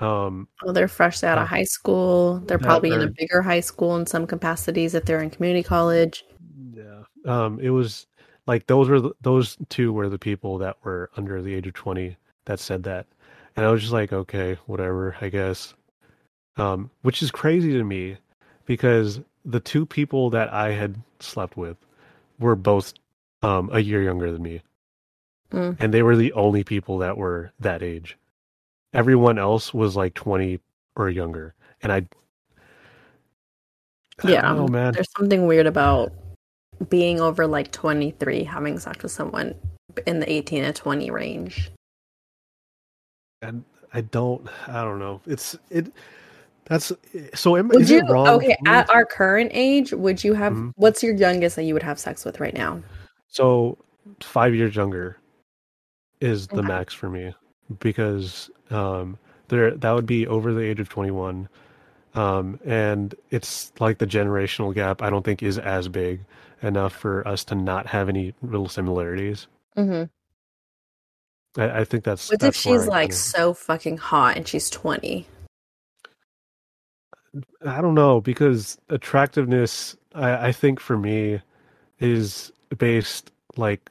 um 0.00 0.48
Well, 0.62 0.72
they're 0.74 0.88
fresh 0.88 1.22
out 1.24 1.38
Uh, 1.38 1.42
of 1.42 1.48
high 1.48 1.64
school. 1.64 2.40
They're 2.46 2.58
probably 2.58 2.92
in 2.92 3.00
a 3.02 3.08
bigger 3.08 3.42
high 3.42 3.60
school 3.60 3.96
in 3.96 4.06
some 4.06 4.26
capacities 4.26 4.94
if 4.94 5.04
they're 5.04 5.22
in 5.22 5.30
community 5.30 5.62
college. 5.62 6.24
yeah. 6.72 7.02
Um 7.26 7.58
it 7.60 7.70
was 7.70 8.06
like 8.46 8.66
those 8.66 8.88
were 8.90 9.00
the, 9.00 9.12
those 9.22 9.56
two 9.70 9.92
were 9.92 10.08
the 10.10 10.18
people 10.18 10.58
that 10.58 10.76
were 10.84 11.10
under 11.16 11.40
the 11.42 11.54
age 11.54 11.66
of 11.66 11.74
20 11.74 12.16
that 12.46 12.60
said 12.60 12.82
that. 12.84 13.06
And 13.56 13.64
i 13.64 13.70
was 13.70 13.80
just 13.80 13.92
like 13.92 14.12
okay 14.12 14.58
whatever 14.66 15.16
i 15.20 15.28
guess. 15.30 15.74
Um 16.56 16.90
which 17.02 17.22
is 17.22 17.30
crazy 17.30 17.72
to 17.72 17.84
me 17.84 18.18
because 18.66 19.20
the 19.44 19.60
two 19.60 19.84
people 19.86 20.30
that 20.30 20.52
i 20.52 20.70
had 20.72 20.96
slept 21.20 21.56
with 21.56 21.76
were 22.38 22.56
both 22.56 22.94
um 23.42 23.68
a 23.72 23.80
year 23.80 24.02
younger 24.02 24.30
than 24.30 24.42
me 24.42 24.60
Mm. 25.52 25.76
and 25.78 25.94
they 25.94 26.02
were 26.02 26.16
the 26.16 26.32
only 26.32 26.64
people 26.64 26.98
that 26.98 27.16
were 27.16 27.52
that 27.60 27.82
age 27.82 28.16
everyone 28.92 29.38
else 29.38 29.72
was 29.72 29.94
like 29.94 30.14
20 30.14 30.58
or 30.96 31.10
younger 31.10 31.54
and 31.82 31.92
i 31.92 32.06
I 34.24 34.30
Yeah, 34.30 34.52
know, 34.52 34.68
man 34.68 34.92
There's 34.92 35.10
something 35.16 35.46
weird 35.46 35.66
about 35.66 36.12
being 36.88 37.20
over 37.20 37.46
like 37.46 37.72
23, 37.72 38.44
having 38.44 38.78
sex 38.78 39.02
with 39.02 39.12
someone 39.12 39.54
in 40.06 40.20
the 40.20 40.30
18 40.30 40.64
to 40.64 40.72
20 40.72 41.10
range. 41.10 41.70
and 43.42 43.64
I 43.92 44.00
don't 44.00 44.48
I 44.66 44.82
don't 44.82 44.98
know. 44.98 45.20
It's 45.26 45.56
it 45.70 45.92
that's 46.66 46.92
so 47.34 47.52
Would 47.52 47.80
is 47.80 47.90
you 47.90 47.98
it 47.98 48.08
wrong? 48.08 48.26
okay 48.28 48.56
at 48.66 48.88
our 48.90 49.04
current 49.04 49.50
age? 49.54 49.92
Would 49.92 50.24
you 50.24 50.32
have 50.34 50.52
Mhm. 50.52 50.72
what's 50.76 51.02
your 51.02 51.14
youngest 51.14 51.56
that 51.56 51.64
you 51.64 51.74
would 51.74 51.82
have 51.82 51.98
sex 51.98 52.24
with 52.24 52.40
right 52.40 52.54
now? 52.54 52.82
so 53.28 53.76
5 54.20 54.54
years 54.54 54.76
younger 54.76 55.16
is 56.20 56.46
the 56.46 56.58
Okay. 56.58 56.68
max 56.68 56.94
for 56.94 57.08
me 57.10 57.34
because 57.80 58.50
um 58.70 59.18
there 59.48 59.72
that 59.72 59.92
would 59.92 60.06
be 60.06 60.26
over 60.26 60.52
the 60.54 60.60
age 60.62 60.78
of 60.80 60.88
21 60.88 61.48
um 62.14 62.58
and 62.64 63.14
it's 63.30 63.72
like 63.80 63.98
the 63.98 64.06
generational 64.06 64.72
gap 64.72 65.02
I 65.02 65.10
don't 65.10 65.24
think 65.24 65.42
is 65.42 65.58
as 65.58 65.88
big 65.88 66.20
enough 66.62 66.94
for 66.94 67.26
us 67.26 67.44
to 67.44 67.54
not 67.54 67.86
have 67.88 68.08
any 68.08 68.32
real 68.40 68.68
similarities. 68.68 69.48
Mm-hmm. 69.76 70.04
I, 71.60 71.80
I 71.80 71.84
think 71.84 72.04
that's 72.04 72.28
What 72.30 72.34
if 72.36 72.40
that's 72.40 72.64
where 72.64 72.80
she's 72.80 72.88
like 72.88 73.12
so 73.12 73.52
fucking 73.52 73.98
hot 73.98 74.36
and 74.36 74.46
she's 74.48 74.70
20? 74.70 75.26
I 77.66 77.80
don't 77.80 77.94
know 77.94 78.20
because 78.20 78.78
attractiveness, 78.88 79.96
I, 80.14 80.48
I 80.48 80.52
think 80.52 80.80
for 80.80 80.96
me, 80.98 81.40
is 82.00 82.52
based 82.78 83.32
like, 83.56 83.90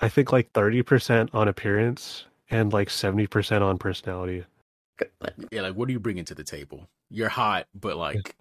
I 0.00 0.08
think 0.08 0.32
like 0.32 0.52
thirty 0.52 0.82
percent 0.82 1.30
on 1.34 1.48
appearance 1.48 2.26
and 2.50 2.72
like 2.72 2.90
seventy 2.90 3.26
percent 3.28 3.64
on 3.64 3.78
personality. 3.78 4.44
Yeah, 5.50 5.62
like 5.62 5.74
what 5.74 5.88
are 5.88 5.92
you 5.92 6.00
bringing 6.00 6.24
to 6.26 6.34
the 6.34 6.44
table? 6.44 6.88
You're 7.10 7.28
hot, 7.28 7.66
but 7.74 7.96
like, 7.96 8.36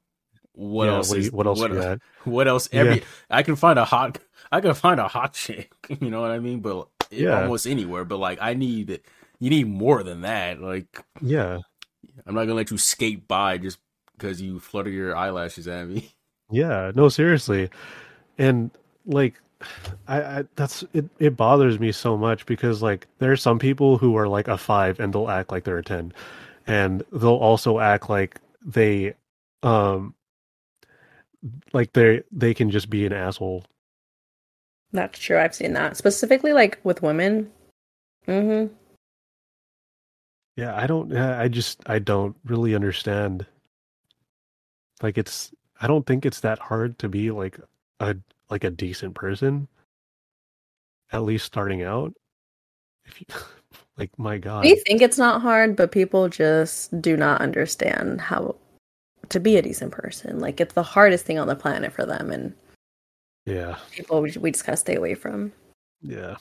what 0.54 0.90
Yeah, 0.90 0.90
else? 0.90 1.16
What, 1.16 1.20
is, 1.20 1.32
what 1.32 1.48
else 1.48 1.68
What, 1.68 1.72
you 1.72 1.76
got? 1.76 2.00
what 2.26 2.48
else? 2.48 2.70
Yeah. 2.72 2.98
Every 2.98 3.04
I 3.30 3.44
can 3.44 3.56
find 3.56 3.80
a 3.80 3.86
hot. 3.86 4.20
I 4.52 4.62
can 4.62 4.74
find 4.76 5.00
a 5.00 5.08
hot 5.08 5.34
chick. 5.36 5.72
You 6.02 6.10
know 6.12 6.22
what 6.22 6.32
I 6.32 6.40
mean? 6.40 6.62
But 6.62 6.88
Yeah. 7.18 7.26
almost 7.30 7.68
anywhere. 7.68 8.06
But 8.06 8.18
like, 8.18 8.40
I 8.42 8.54
need. 8.54 9.02
You 9.40 9.50
need 9.50 9.68
more 9.68 10.04
than 10.04 10.22
that. 10.22 10.62
Like, 10.62 11.04
Yeah, 11.22 11.62
I'm 12.26 12.36
not 12.36 12.42
gonna 12.44 12.56
let 12.56 12.72
you 12.72 12.78
skate 12.78 13.28
by 13.28 13.58
just 13.58 13.80
because 14.18 14.42
you 14.42 14.60
flutter 14.60 14.90
your 14.90 15.16
eyelashes 15.16 15.68
at 15.68 15.88
me. 15.88 16.12
yeah. 16.52 16.92
No, 16.96 17.10
seriously, 17.10 17.70
and 18.38 18.72
like, 19.06 19.42
I, 20.08 20.22
I 20.22 20.44
that's 20.56 20.84
it. 20.94 21.06
It 21.20 21.38
bothers 21.38 21.80
me 21.80 21.92
so 21.92 22.18
much 22.18 22.46
because 22.46 22.82
like 22.82 23.08
there 23.20 23.32
are 23.32 23.38
some 23.38 23.60
people 23.60 23.98
who 23.98 24.16
are 24.18 24.28
like 24.28 24.48
a 24.48 24.58
five 24.58 25.00
and 25.00 25.14
they'll 25.14 25.30
act 25.30 25.52
like 25.52 25.64
they're 25.64 25.78
a 25.78 25.84
ten, 25.84 26.14
and 26.68 27.04
they'll 27.12 27.32
also 27.36 27.80
act 27.80 28.10
like 28.10 28.40
they, 28.66 29.14
um, 29.64 30.14
like 31.74 31.94
they 31.94 32.24
they 32.32 32.54
can 32.54 32.72
just 32.72 32.90
be 32.90 33.06
an 33.06 33.14
asshole 33.14 33.64
That's 34.92 35.20
true. 35.20 35.38
I've 35.38 35.56
seen 35.56 35.74
that. 35.74 35.98
Specifically 35.98 36.54
like 36.54 36.80
with 36.84 37.02
women. 37.02 37.52
Mm-hmm. 38.28 38.74
Yeah, 40.58 40.76
I 40.76 40.88
don't. 40.88 41.16
I 41.16 41.48
just 41.50 41.82
I 41.86 42.00
don't 42.00 42.36
really 42.46 42.76
understand. 42.76 43.46
Like 45.06 45.20
it's 45.20 45.52
I 45.80 45.86
don't 45.86 46.04
think 46.08 46.26
it's 46.26 46.40
that 46.40 46.58
hard 46.58 46.98
to 46.98 47.08
be 47.08 47.30
like 47.30 47.60
a 48.00 48.16
like 48.50 48.64
a 48.64 48.72
decent 48.72 49.14
person. 49.14 49.68
At 51.12 51.22
least 51.22 51.46
starting 51.46 51.84
out. 51.84 52.12
If 53.06 53.22
you 53.22 53.28
like 54.00 54.18
my 54.18 54.40
god. 54.40 54.64
We 54.64 54.82
think 54.88 55.04
it's 55.04 55.20
not 55.20 55.44
hard, 55.44 55.76
but 55.76 55.92
people 55.92 56.28
just 56.28 57.00
do 57.04 57.16
not 57.16 57.40
understand 57.40 58.20
how 58.20 58.56
to 59.30 59.40
be 59.40 59.58
a 59.58 59.62
decent 59.62 59.92
person. 59.92 60.40
Like 60.40 60.60
it's 60.60 60.74
the 60.74 60.82
hardest 60.82 61.24
thing 61.24 61.38
on 61.38 61.48
the 61.48 61.56
planet 61.56 61.94
for 61.94 62.08
them, 62.08 62.32
and 62.32 62.56
Yeah. 63.46 63.78
people 63.92 64.24
we, 64.24 64.32
we 64.40 64.50
just 64.50 64.66
gotta 64.66 64.76
stay 64.76 64.96
away 64.96 65.14
from. 65.14 65.54
Yeah. 66.02 66.38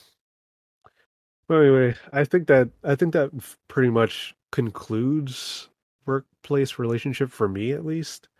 Well, 1.48 1.60
anyway, 1.60 1.96
I 2.14 2.24
think 2.24 2.46
that 2.46 2.70
I 2.82 2.94
think 2.94 3.12
that 3.12 3.30
pretty 3.68 3.90
much 3.90 4.34
concludes 4.52 5.68
workplace 6.06 6.78
relationship 6.78 7.30
for 7.30 7.46
me 7.46 7.72
at 7.72 7.84
least. 7.84 8.30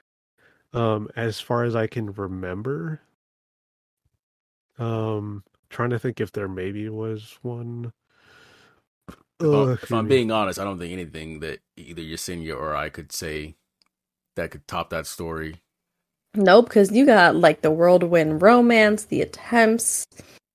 Um, 0.74 1.08
as 1.16 1.40
far 1.40 1.64
as 1.64 1.76
I 1.76 1.86
can 1.86 2.12
remember. 2.12 3.00
Um, 4.78 5.44
trying 5.70 5.90
to 5.90 5.98
think 5.98 6.20
if 6.20 6.32
there 6.32 6.48
maybe 6.48 6.88
was 6.88 7.38
one. 7.42 7.92
If, 9.08 9.16
I'm, 9.40 9.70
if 9.70 9.92
I'm 9.92 10.08
being 10.08 10.30
honest, 10.30 10.58
I 10.58 10.64
don't 10.64 10.78
think 10.78 10.92
anything 10.92 11.40
that 11.40 11.60
either 11.76 12.02
Yesenia 12.02 12.56
or 12.56 12.74
I 12.74 12.88
could 12.88 13.12
say 13.12 13.54
that 14.36 14.50
could 14.50 14.66
top 14.66 14.90
that 14.90 15.06
story. 15.06 15.56
Nope, 16.34 16.66
because 16.66 16.90
you 16.90 17.06
got 17.06 17.36
like 17.36 17.62
the 17.62 17.70
whirlwind 17.70 18.42
romance, 18.42 19.04
the 19.04 19.20
attempts, 19.22 20.06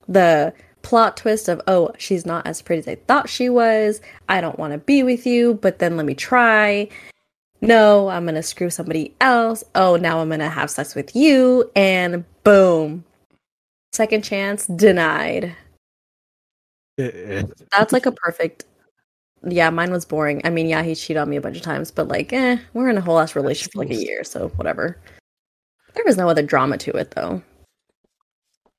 the 0.07 0.53
plot 0.82 1.15
twist 1.17 1.47
of, 1.47 1.61
oh, 1.67 1.91
she's 1.97 2.26
not 2.26 2.45
as 2.45 2.61
pretty 2.61 2.80
as 2.80 2.88
I 2.88 2.95
thought 2.95 3.30
she 3.30 3.49
was. 3.49 4.01
I 4.28 4.41
don't 4.41 4.59
want 4.59 4.74
to 4.74 4.80
be 4.80 5.03
with 5.03 5.26
you, 5.26 5.55
but 5.55 5.80
then 5.80 5.95
let 5.95 6.05
me 6.05 6.15
try. 6.15 6.89
No, 7.62 8.10
I'm 8.10 8.24
going 8.24 8.36
to 8.36 8.43
screw 8.43 8.70
somebody 8.70 9.16
else. 9.20 9.64
Oh, 9.76 9.95
now 9.97 10.20
I'm 10.20 10.30
going 10.30 10.39
to 10.39 10.49
have 10.49 10.70
sex 10.70 10.95
with 10.95 11.16
you. 11.16 11.70
And 11.76 12.24
boom. 12.43 13.03
Second 13.91 14.24
chance 14.24 14.68
denied. 14.68 15.55
That's 16.97 17.91
like 17.91 18.05
a 18.05 18.12
perfect. 18.12 18.66
Yeah, 19.43 19.70
mine 19.70 19.91
was 19.91 20.05
boring. 20.05 20.41
I 20.43 20.49
mean, 20.49 20.68
yeah, 20.68 20.84
he 20.84 20.95
cheated 20.95 21.22
on 21.22 21.30
me 21.30 21.38
a 21.38 21.41
bunch 21.41 21.57
of 21.57 21.64
times, 21.64 21.91
but 21.91 22.07
like, 22.07 22.34
eh, 22.34 22.57
we're 22.74 22.89
in 22.89 22.97
a 22.97 23.01
whole 23.01 23.20
ass 23.20 23.36
relationship 23.36 23.74
for 23.74 23.80
like 23.80 23.89
a 23.89 23.95
year, 23.95 24.24
so 24.24 24.49
whatever. 24.49 24.97
There 25.93 26.03
was 26.05 26.18
no 26.18 26.30
other 26.30 26.43
drama 26.43 26.78
to 26.80 26.91
it 26.91 27.12
though. 27.12 27.41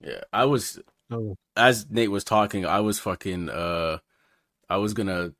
Yeah, 0.02 0.20
I 0.32 0.44
was 0.44 0.78
Oh, 1.10 1.36
as 1.56 1.90
Nate 1.90 2.10
was 2.10 2.24
talking, 2.24 2.64
I 2.64 2.80
was 2.80 3.00
fucking 3.00 3.48
uh 3.48 3.98
I 4.68 4.76
was 4.76 4.94
gonna 4.94 5.32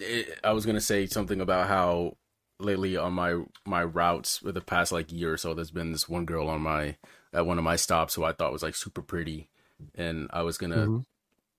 eh, 0.00 0.24
I 0.42 0.52
was 0.52 0.66
gonna 0.66 0.80
say 0.80 1.06
something 1.06 1.40
about 1.40 1.68
how 1.68 2.16
lately 2.58 2.96
on 2.96 3.12
my 3.12 3.42
my 3.64 3.84
routes 3.84 4.38
for 4.38 4.52
the 4.52 4.60
past 4.60 4.92
like 4.92 5.12
year 5.12 5.34
or 5.34 5.36
so 5.36 5.52
there's 5.54 5.70
been 5.70 5.92
this 5.92 6.08
one 6.08 6.24
girl 6.24 6.48
on 6.48 6.60
my 6.60 6.96
at 7.32 7.46
one 7.46 7.58
of 7.58 7.64
my 7.64 7.76
stops 7.76 8.14
who 8.14 8.24
I 8.24 8.32
thought 8.32 8.52
was 8.52 8.62
like 8.62 8.74
super 8.74 9.02
pretty 9.02 9.48
and 9.94 10.28
I 10.32 10.42
was 10.42 10.58
gonna 10.58 10.86
mhm. 10.86 11.04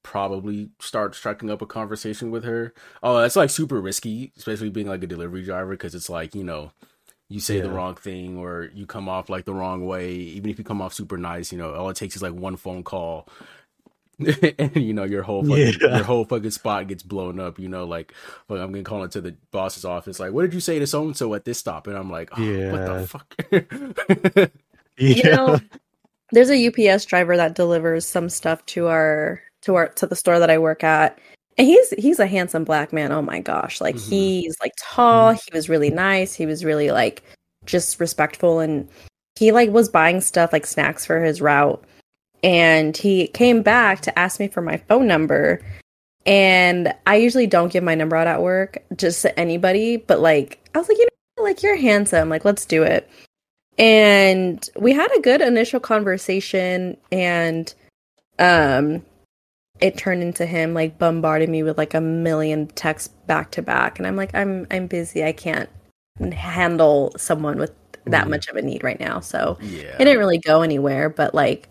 probably 0.03 0.69
start 0.79 1.15
striking 1.15 1.49
up 1.49 1.61
a 1.61 1.65
conversation 1.65 2.31
with 2.31 2.43
her. 2.43 2.73
Oh, 3.03 3.19
that's 3.19 3.35
like 3.35 3.49
super 3.49 3.79
risky, 3.81 4.31
especially 4.37 4.69
being 4.69 4.87
like 4.87 5.03
a 5.03 5.07
delivery 5.07 5.43
driver 5.43 5.71
because 5.71 5.95
it's 5.95 6.09
like, 6.09 6.35
you 6.35 6.43
know, 6.43 6.71
you 7.29 7.39
say 7.39 7.59
the 7.59 7.69
wrong 7.69 7.95
thing 7.95 8.37
or 8.37 8.69
you 8.73 8.85
come 8.85 9.09
off 9.09 9.29
like 9.29 9.45
the 9.45 9.53
wrong 9.53 9.85
way, 9.85 10.13
even 10.13 10.49
if 10.49 10.57
you 10.57 10.63
come 10.63 10.81
off 10.81 10.93
super 10.93 11.17
nice, 11.17 11.51
you 11.51 11.57
know, 11.57 11.73
all 11.73 11.89
it 11.89 11.97
takes 11.97 12.15
is 12.15 12.21
like 12.21 12.33
one 12.33 12.55
phone 12.55 12.83
call. 12.83 13.27
and 14.59 14.75
you 14.75 14.93
know 14.93 15.03
your 15.03 15.21
whole 15.23 15.43
fucking, 15.43 15.73
Yeah. 15.81 15.95
your 15.97 16.03
whole 16.03 16.25
fucking 16.25 16.51
spot 16.51 16.87
gets 16.87 17.03
blown 17.03 17.39
up. 17.39 17.59
You 17.59 17.69
know, 17.69 17.85
like 17.85 18.13
well, 18.47 18.61
I'm 18.61 18.71
gonna 18.71 18.83
call 18.83 19.03
into 19.03 19.21
the 19.21 19.35
boss's 19.51 19.85
office. 19.85 20.19
Like, 20.19 20.31
what 20.33 20.41
did 20.41 20.53
you 20.53 20.59
say 20.59 20.79
to 20.79 20.87
so 20.87 21.03
and 21.03 21.15
so 21.15 21.33
at 21.35 21.45
this 21.45 21.59
stop? 21.59 21.85
And 21.87 21.95
I'm 21.97 22.09
like, 22.09 22.29
oh, 22.37 22.41
yeah. 22.41 22.71
what 22.71 22.85
the 22.85 23.07
fuck? 23.07 24.51
You 24.99 25.13
Yeah. 25.13 25.35
know, 25.35 25.59
there's 26.31 26.49
a 26.49 26.67
UPS 26.67 27.05
driver 27.05 27.37
that 27.37 27.53
delivers 27.53 28.05
some 28.07 28.29
stuff 28.29 28.65
to 28.67 28.87
our 28.87 29.39
to 29.61 29.75
our 29.75 29.89
to 29.89 30.07
the 30.07 30.15
store 30.15 30.39
that 30.39 30.49
I 30.49 30.57
work 30.57 30.83
at. 30.83 31.19
And 31.59 31.67
he's 31.67 31.91
he's 31.91 32.17
a 32.19 32.25
handsome 32.25 32.63
black 32.63 32.91
man. 32.91 33.11
Oh 33.11 33.21
my 33.21 33.39
gosh. 33.39 33.79
Like 33.79 33.95
Mhm. 33.95 34.09
he's 34.09 34.57
like 34.59 34.71
tall, 34.79 35.33
he 35.33 35.41
was 35.53 35.69
really 35.69 35.91
nice, 35.91 36.33
he 36.33 36.47
was 36.47 36.65
really 36.65 36.89
like 36.89 37.21
just 37.65 37.99
respectful 37.99 38.59
and 38.59 38.87
he 39.35 39.51
like 39.51 39.69
was 39.69 39.87
buying 39.89 40.19
stuff 40.21 40.51
like 40.51 40.65
snacks 40.65 41.05
for 41.05 41.19
his 41.23 41.41
route. 41.41 41.83
And 42.43 42.95
he 42.95 43.27
came 43.27 43.61
back 43.61 44.01
to 44.01 44.19
ask 44.19 44.39
me 44.39 44.47
for 44.47 44.61
my 44.61 44.77
phone 44.77 45.07
number. 45.07 45.61
And 46.25 46.93
I 47.05 47.15
usually 47.15 47.47
don't 47.47 47.71
give 47.71 47.83
my 47.83 47.95
number 47.95 48.15
out 48.15 48.27
at 48.27 48.41
work 48.41 48.77
just 48.95 49.21
to 49.21 49.39
anybody, 49.39 49.97
but 49.97 50.19
like 50.19 50.59
I 50.75 50.77
was 50.77 50.87
like, 50.89 50.97
you 50.97 51.07
know, 51.37 51.43
like 51.43 51.63
you're 51.63 51.77
handsome, 51.77 52.29
like 52.29 52.43
let's 52.45 52.65
do 52.65 52.83
it. 52.83 53.09
And 53.77 54.67
we 54.75 54.91
had 54.93 55.09
a 55.15 55.21
good 55.21 55.41
initial 55.41 55.79
conversation 55.79 56.97
and 57.11 57.73
um 58.39 59.03
it 59.79 59.97
turned 59.97 60.23
into 60.23 60.45
him 60.45 60.73
like 60.73 60.97
bombarding 60.97 61.51
me 61.51 61.63
with 61.63 61.77
like 61.77 61.93
a 61.93 62.01
million 62.01 62.67
texts 62.67 63.09
back 63.27 63.51
to 63.51 63.61
back 63.61 63.97
and 63.99 64.07
I'm 64.07 64.15
like 64.15 64.33
I'm 64.35 64.67
I'm 64.71 64.87
busy. 64.87 65.23
I 65.23 65.31
can't 65.31 65.69
handle 66.33 67.13
someone 67.17 67.57
with 67.59 67.71
that 68.05 68.25
Mhm. 68.25 68.29
much 68.31 68.47
of 68.47 68.55
a 68.55 68.61
need 68.61 68.83
right 68.83 68.99
now. 68.99 69.19
So 69.19 69.57
yeah, 69.61 69.95
it 69.99 70.05
didn't 70.05 70.17
really 70.19 70.39
go 70.39 70.61
anywhere, 70.61 71.09
but 71.09 71.33
like 71.35 71.69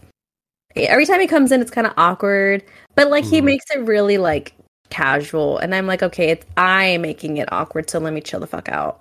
every 0.76 1.06
time 1.06 1.20
he 1.20 1.26
comes 1.26 1.52
in 1.52 1.60
it's 1.60 1.70
kind 1.70 1.86
of 1.86 1.92
awkward, 1.96 2.62
but 2.94 3.08
like 3.10 3.24
he 3.24 3.40
Mhm. 3.40 3.44
makes 3.44 3.64
it 3.70 3.80
really 3.80 4.18
like 4.18 4.52
casual 4.90 5.58
and 5.58 5.74
I'm 5.74 5.86
like 5.86 6.02
okay, 6.02 6.30
it's 6.30 6.46
I 6.56 6.96
making 6.98 7.38
it 7.38 7.50
awkward, 7.52 7.90
so 7.90 7.98
let 7.98 8.12
me 8.12 8.20
chill 8.20 8.40
the 8.40 8.46
fuck 8.46 8.68
out. 8.68 9.00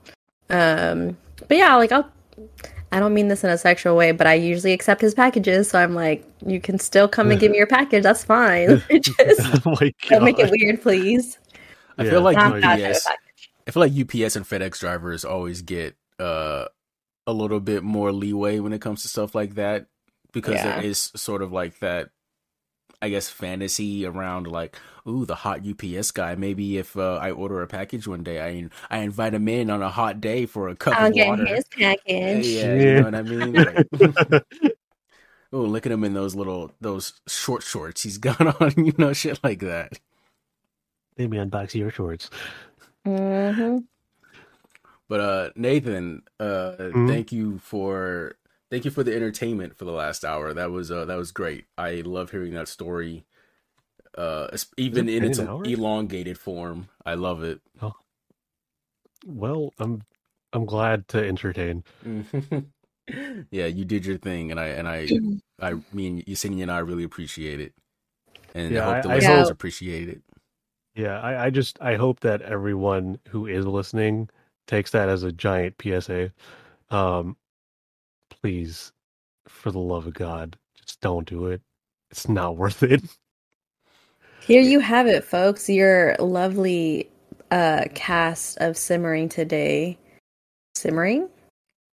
Um 0.50 1.18
but 1.48 1.58
yeah, 1.58 1.76
like 1.76 1.92
I'll 1.92 2.10
I 2.92 3.00
don't 3.00 3.14
mean 3.14 3.28
this 3.28 3.44
in 3.44 3.50
a 3.50 3.58
sexual 3.58 3.96
way, 3.98 4.12
but 4.14 4.26
I 4.28 4.36
usually 4.36 4.72
accept 4.72 5.02
his 5.02 5.14
packages, 5.14 5.70
so 5.70 5.80
I'm 5.80 5.94
like 5.96 6.24
you 6.46 6.62
can 6.62 6.80
still 6.80 7.08
come 7.08 7.30
and 7.32 7.40
give 7.40 7.52
me 7.52 7.58
your 7.58 7.68
package, 7.68 8.04
that's 8.04 8.24
fine. 8.24 8.82
Just 8.92 9.66
oh 9.68 9.76
don't 10.10 10.24
make 10.24 10.40
it 10.40 10.52
weird, 10.52 10.82
please. 10.82 11.38
I 11.98 12.04
Yeah. 12.04 12.10
feel 12.12 12.22
like 12.22 12.38
UPS. 12.38 13.08
I 13.68 13.72
feel 13.72 13.82
like 13.82 13.94
UPS 13.94 14.36
and 14.36 14.46
FedEx 14.48 14.80
drivers 14.80 15.26
always 15.26 15.62
get 15.62 15.96
uh 16.20 16.66
a 17.28 17.34
little 17.34 17.60
bit 17.60 17.84
more 17.84 18.12
leeway 18.12 18.60
when 18.60 18.72
it 18.74 18.82
comes 18.82 19.02
to 19.02 19.08
stuff 19.08 19.34
like 19.36 19.56
that 19.56 19.88
because 20.36 20.62
Yeah. 20.62 20.64
there 20.64 20.86
is 20.86 21.12
sort 21.18 21.42
of 21.44 21.54
like 21.54 21.80
that 21.80 22.12
I 23.02 23.10
guess 23.10 23.30
fantasy 23.30 24.06
around 24.06 24.48
like 24.48 24.78
ooh 25.08 25.26
the 25.26 25.36
hot 25.36 25.64
UPS 25.64 26.12
guy 26.12 26.36
maybe 26.36 26.78
if 26.78 26.98
uh, 26.98 27.18
I 27.22 27.32
order 27.32 27.62
a 27.62 27.68
package 27.68 28.08
one 28.08 28.24
day 28.24 28.42
I 28.42 28.70
I 28.90 29.00
invite 29.00 29.34
him 29.36 29.48
in 29.48 29.70
on 29.72 29.82
a 29.84 29.90
hot 29.92 30.22
day 30.22 30.46
for 30.48 30.70
a 30.70 30.76
cup 30.76 31.00
I'll 31.00 31.02
of 31.02 31.14
get 31.14 31.28
water 31.28 31.48
his 31.48 31.66
package. 31.78 32.64
yeah, 32.64 32.76
package. 32.76 32.78
you 32.78 32.94
know 32.94 33.06
what 33.06 33.16
I 33.16 33.24
mean 33.24 33.56
like, 33.64 33.82
oh 35.54 35.62
look 35.62 35.86
at 35.86 35.92
him 35.92 36.04
in 36.04 36.14
those 36.14 36.36
little 36.36 36.72
those 36.82 37.14
short 37.28 37.64
shorts 37.64 38.04
he's 38.04 38.18
got 38.18 38.40
on 38.62 38.74
you 38.86 38.94
know 38.98 39.14
shit 39.14 39.40
like 39.44 39.60
that 39.60 40.00
Let 41.18 41.30
me 41.30 41.38
unbox 41.38 41.74
your 41.76 41.92
shorts. 41.92 42.30
hmm 43.06 43.78
But 45.08 45.20
uh 45.20 45.50
Nathan, 45.56 46.24
uh 46.40 46.94
Mhm. 46.94 47.06
thank 47.06 47.32
you 47.32 47.60
for 47.60 48.36
thank 48.76 48.84
you 48.84 48.92
for 48.92 49.04
the 49.04 49.16
entertainment 49.16 49.78
for 49.78 49.86
the 49.86 49.92
last 49.94 50.26
hour. 50.26 50.54
That 50.54 50.70
was 50.70 50.92
uh 50.92 51.06
that 51.06 51.16
was 51.16 51.32
great. 51.32 51.66
I 51.78 52.02
love 52.06 52.32
hearing 52.32 52.54
that 52.56 52.68
story. 52.68 53.24
Uh 54.18 54.48
even 54.76 55.08
it 55.08 55.16
in 55.16 55.24
its 55.24 55.40
hour? 55.40 55.64
elongated 55.64 56.38
form. 56.38 56.90
I 57.06 57.14
love 57.14 57.42
it. 57.42 57.62
Well, 59.26 59.74
I'm 59.80 60.04
I'm 60.52 60.66
glad 60.66 61.08
to 61.10 61.26
entertain. 61.26 61.84
yeah, 63.52 63.66
you 63.68 63.86
did 63.86 64.06
your 64.06 64.18
thing 64.18 64.52
and 64.52 64.60
I 64.60 64.68
and 64.68 64.88
I 64.90 65.08
I 65.62 65.74
me 65.94 66.08
and 66.08 66.26
Yesenia 66.26 66.64
and 66.64 66.72
I 66.72 66.80
really 66.80 67.06
appreciate 67.06 67.62
it. 67.62 67.74
And 68.54 68.74
Yeah, 68.74 68.90
I 68.90 68.94
hope 68.96 69.04
the 69.04 69.10
I- 69.10 69.12
I 69.14 69.16
listeners 69.16 69.40
hope- 69.44 69.52
appreciate 69.52 70.10
it. 70.10 70.22
Yeah, 70.96 71.20
I, 71.22 71.46
I 71.46 71.50
just 71.50 71.78
I 71.82 71.96
hope 71.96 72.20
that 72.22 72.42
everyone 72.42 73.20
who 73.30 73.48
is 73.48 73.66
listening 73.66 74.30
takes 74.68 74.92
that 74.92 75.08
as 75.10 75.24
a 75.24 75.32
giant 75.32 75.76
PSA. 75.82 76.32
Um, 76.90 77.36
please, 78.46 78.92
for 79.48 79.72
the 79.72 79.80
love 79.80 80.06
of 80.06 80.14
God, 80.14 80.56
just 80.80 81.02
don't 81.02 81.28
do 81.28 81.48
it. 81.48 81.64
It's 82.12 82.30
not 82.30 82.58
worth 82.58 82.84
it. 82.84 83.02
Here 84.40 84.62
you 84.62 84.80
have 84.80 85.08
it, 85.08 85.24
folks. 85.24 85.68
Your 85.68 86.16
lovely 86.20 87.10
uh 87.50 87.86
cast 87.96 88.60
of 88.60 88.78
simmering 88.78 89.30
today. 89.30 89.98
Simmering? 90.76 91.28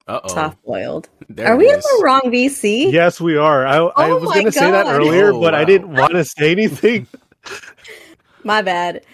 Uh 0.06 0.20
oh. 0.22 0.28
Soft 0.28 0.62
boiled. 0.62 1.08
Are 1.40 1.54
it 1.54 1.58
we 1.58 1.68
in 1.68 1.80
the 1.80 2.00
wrong 2.04 2.20
VC? 2.26 2.92
yes, 2.92 3.20
we 3.20 3.36
are. 3.36 3.66
I 3.66 3.78
I 3.78 4.10
Oh 4.10 4.18
was 4.20 4.30
going 4.32 4.46
to 4.46 4.52
say 4.52 4.70
that 4.70 4.86
earlier, 4.86 5.32
Oh, 5.32 5.40
but 5.40 5.52
I 5.52 5.64
didn't 5.64 5.96
want 5.96 6.12
to 6.12 6.24
say 6.24 6.52
anything. 6.52 7.08
My 8.44 8.62
bad. 8.62 9.04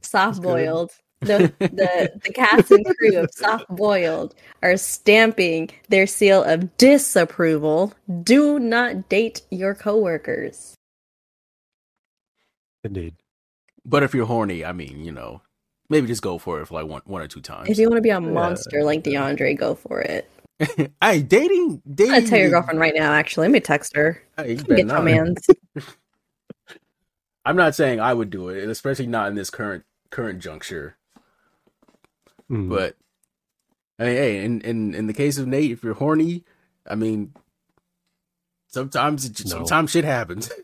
Soft 0.00 0.40
boiled. 0.40 0.92
The 1.20 1.52
the 1.58 2.12
the 2.24 2.32
cast 2.32 2.70
and 2.70 2.84
crew 2.96 3.18
of 3.18 3.30
soft 3.32 3.68
boiled 3.68 4.34
are 4.62 4.76
stamping 4.76 5.70
their 5.88 6.06
seal 6.06 6.42
of 6.42 6.76
disapproval. 6.78 7.92
Do 8.22 8.58
not 8.58 9.08
date 9.08 9.42
your 9.50 9.74
coworkers. 9.74 10.74
Indeed. 12.84 13.14
But 13.84 14.02
if 14.02 14.14
you're 14.14 14.26
horny, 14.26 14.64
I 14.64 14.72
mean, 14.72 15.04
you 15.04 15.12
know, 15.12 15.42
maybe 15.90 16.06
just 16.06 16.22
go 16.22 16.38
for 16.38 16.60
it 16.60 16.66
for 16.66 16.74
like 16.74 16.86
one 16.86 17.02
one 17.04 17.20
or 17.20 17.28
two 17.28 17.42
times. 17.42 17.68
If 17.68 17.78
you 17.78 17.88
want 17.88 17.98
to 17.98 18.02
be 18.02 18.10
a 18.10 18.20
monster 18.20 18.82
like 18.82 19.04
DeAndre, 19.04 19.58
go 19.58 19.74
for 19.74 20.00
it. 20.00 20.30
hey, 21.02 21.22
dating 21.22 21.82
dating 21.92 22.14
I'm 22.14 22.24
tell 22.24 22.38
your 22.38 22.50
girlfriend 22.50 22.80
right 22.80 22.94
now. 22.94 23.12
Actually, 23.12 23.48
let 23.48 23.52
me 23.52 23.60
text 23.60 23.94
her. 23.94 24.22
Hey, 24.36 24.52
you 24.52 24.56
Get 24.56 24.68
better 24.68 24.86
your 24.86 25.02
man's. 25.02 25.46
I'm 27.44 27.56
not 27.56 27.74
saying 27.74 28.00
I 28.00 28.14
would 28.14 28.30
do 28.30 28.48
it, 28.48 28.68
especially 28.68 29.06
not 29.06 29.28
in 29.28 29.34
this 29.34 29.50
current 29.50 29.84
current 30.10 30.40
juncture. 30.40 30.96
Mm. 32.50 32.68
But 32.68 32.96
I 33.98 34.04
mean, 34.04 34.14
hey, 34.16 34.44
in, 34.44 34.60
in 34.62 34.94
in 34.94 35.06
the 35.06 35.12
case 35.12 35.38
of 35.38 35.46
Nate, 35.46 35.70
if 35.70 35.84
you're 35.84 35.94
horny, 35.94 36.44
I 36.88 36.94
mean, 36.96 37.32
sometimes 38.68 39.24
it, 39.24 39.44
No. 39.44 39.50
sometimes 39.50 39.90
shit 39.92 40.04
happens. 40.04 40.50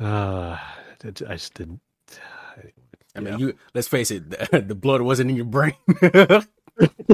Uh, 0.00 0.56
I 1.04 1.10
just 1.10 1.54
didn't. 1.54 1.80
I 2.14 2.70
Yeah. 3.16 3.20
mean, 3.20 3.38
you 3.40 3.54
let's 3.74 3.88
face 3.88 4.12
it, 4.12 4.30
the, 4.30 4.60
the 4.68 4.76
blood 4.76 5.02
wasn't 5.02 5.30
in 5.30 5.34
your 5.36 5.44
brain. 5.44 5.74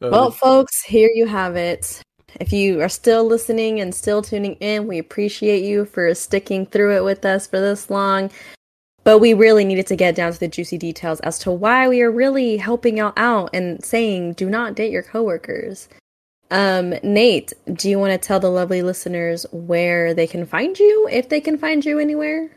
Well, 0.00 0.30
folks, 0.30 0.82
here 0.82 1.10
you 1.12 1.26
have 1.26 1.54
it. 1.56 2.00
If 2.40 2.50
you 2.50 2.80
are 2.80 2.88
still 2.88 3.24
listening 3.24 3.80
and 3.80 3.94
still 3.94 4.22
tuning 4.22 4.54
in, 4.54 4.86
we 4.86 4.96
appreciate 4.98 5.62
you 5.62 5.84
for 5.84 6.14
sticking 6.14 6.64
through 6.64 6.96
it 6.96 7.04
with 7.04 7.26
us 7.26 7.46
for 7.46 7.60
this 7.60 7.90
long. 7.90 8.30
But 9.04 9.18
we 9.18 9.32
really 9.32 9.64
needed 9.64 9.86
to 9.86 9.96
get 9.96 10.14
down 10.14 10.32
to 10.32 10.38
the 10.38 10.48
juicy 10.48 10.76
details 10.76 11.20
as 11.20 11.38
to 11.40 11.50
why 11.50 11.88
we 11.88 12.02
are 12.02 12.10
really 12.10 12.56
helping 12.56 12.98
y'all 12.98 13.12
out 13.16 13.50
and 13.54 13.82
saying 13.82 14.34
do 14.34 14.50
not 14.50 14.74
date 14.74 14.92
your 14.92 15.02
coworkers. 15.02 15.88
Um, 16.50 16.94
Nate, 17.02 17.52
do 17.72 17.90
you 17.90 17.98
want 17.98 18.12
to 18.12 18.18
tell 18.18 18.40
the 18.40 18.50
lovely 18.50 18.82
listeners 18.82 19.44
where 19.52 20.14
they 20.14 20.26
can 20.26 20.46
find 20.46 20.78
you, 20.78 21.08
if 21.10 21.28
they 21.28 21.40
can 21.40 21.58
find 21.58 21.84
you 21.84 21.98
anywhere? 21.98 22.50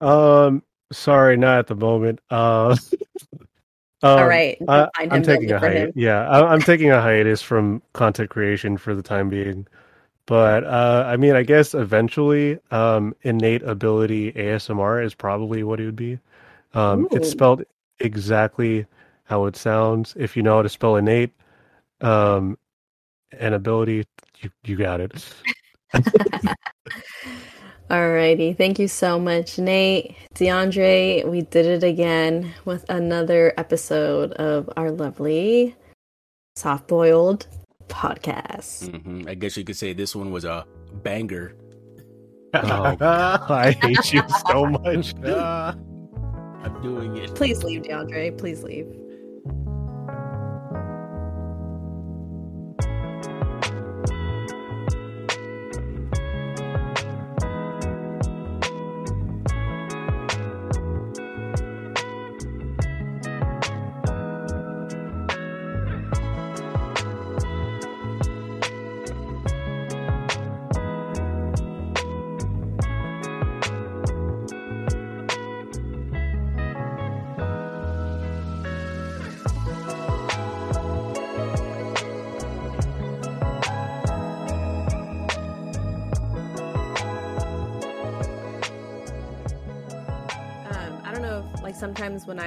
Um, 0.00 0.62
sorry, 0.92 1.36
not 1.36 1.58
at 1.58 1.66
the 1.68 1.76
moment. 1.76 2.20
Uh, 2.30 2.76
um, 4.02 4.26
right, 4.26 4.58
I, 4.66 4.88
I'm 4.96 5.22
taking 5.22 5.52
a 5.52 5.58
hiatus. 5.58 5.92
Yeah, 5.94 6.28
I, 6.28 6.52
I'm 6.52 6.60
taking 6.60 6.90
a 6.90 7.00
hiatus 7.00 7.40
from 7.40 7.82
content 7.92 8.30
creation 8.30 8.76
for 8.76 8.94
the 8.94 9.02
time 9.02 9.28
being. 9.28 9.66
But 10.30 10.62
uh, 10.62 11.02
I 11.08 11.16
mean, 11.16 11.34
I 11.34 11.42
guess 11.42 11.74
eventually, 11.74 12.60
um, 12.70 13.16
innate 13.22 13.64
ability 13.64 14.30
ASMR 14.34 15.04
is 15.04 15.12
probably 15.12 15.64
what 15.64 15.80
it 15.80 15.86
would 15.86 15.96
be. 15.96 16.20
Um, 16.72 17.08
it's 17.10 17.28
spelled 17.28 17.64
exactly 17.98 18.86
how 19.24 19.46
it 19.46 19.56
sounds. 19.56 20.14
If 20.16 20.36
you 20.36 20.44
know 20.44 20.54
how 20.54 20.62
to 20.62 20.68
spell 20.68 20.94
innate, 20.94 21.32
um, 22.00 22.56
and 23.40 23.56
ability, 23.56 24.04
you 24.38 24.50
you 24.62 24.76
got 24.76 25.00
it. 25.00 25.34
Alrighty, 27.90 28.56
thank 28.56 28.78
you 28.78 28.86
so 28.86 29.18
much, 29.18 29.58
Nate. 29.58 30.14
DeAndre, 30.36 31.26
we 31.26 31.40
did 31.40 31.66
it 31.66 31.82
again 31.82 32.54
with 32.64 32.88
another 32.88 33.52
episode 33.56 34.30
of 34.34 34.70
our 34.76 34.92
lovely 34.92 35.74
soft 36.54 36.86
boiled 36.86 37.48
podcast. 37.90 38.88
hmm 39.02 39.28
I 39.28 39.34
guess 39.34 39.56
you 39.56 39.64
could 39.64 39.76
say 39.76 39.92
this 39.92 40.16
one 40.16 40.30
was 40.30 40.44
a 40.44 40.64
banger. 41.02 41.54
Oh, 42.54 42.96
I 43.00 43.76
hate 43.80 44.12
you 44.12 44.22
so 44.48 44.66
much. 44.66 45.14
I'm 45.24 46.82
doing 46.82 47.16
it. 47.16 47.34
Please 47.34 47.62
leave, 47.62 47.82
DeAndre. 47.82 48.36
Please 48.36 48.62
leave. 48.62 48.86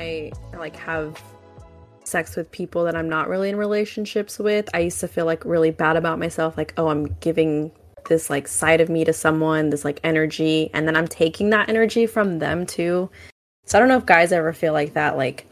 I 0.03 0.31
like 0.57 0.75
have 0.75 1.21
sex 2.03 2.35
with 2.35 2.51
people 2.51 2.83
that 2.83 2.95
I'm 2.95 3.09
not 3.09 3.29
really 3.29 3.49
in 3.49 3.55
relationships 3.55 4.37
with, 4.37 4.69
I 4.73 4.79
used 4.79 4.99
to 4.99 5.07
feel 5.07 5.25
like 5.25 5.45
really 5.45 5.71
bad 5.71 5.95
about 5.95 6.19
myself, 6.19 6.57
like, 6.57 6.73
oh, 6.77 6.89
I'm 6.89 7.15
giving 7.21 7.71
this 8.09 8.29
like 8.29 8.47
side 8.47 8.81
of 8.81 8.89
me 8.89 9.05
to 9.05 9.13
someone, 9.13 9.69
this 9.69 9.85
like 9.85 10.01
energy, 10.03 10.69
and 10.73 10.87
then 10.87 10.95
I'm 10.95 11.07
taking 11.07 11.49
that 11.51 11.69
energy 11.69 12.05
from 12.05 12.39
them 12.39 12.65
too. 12.65 13.09
So 13.65 13.77
I 13.77 13.79
don't 13.79 13.87
know 13.87 13.97
if 13.97 14.05
guys 14.05 14.33
ever 14.33 14.51
feel 14.51 14.73
like 14.73 14.93
that, 14.93 15.15
like, 15.15 15.45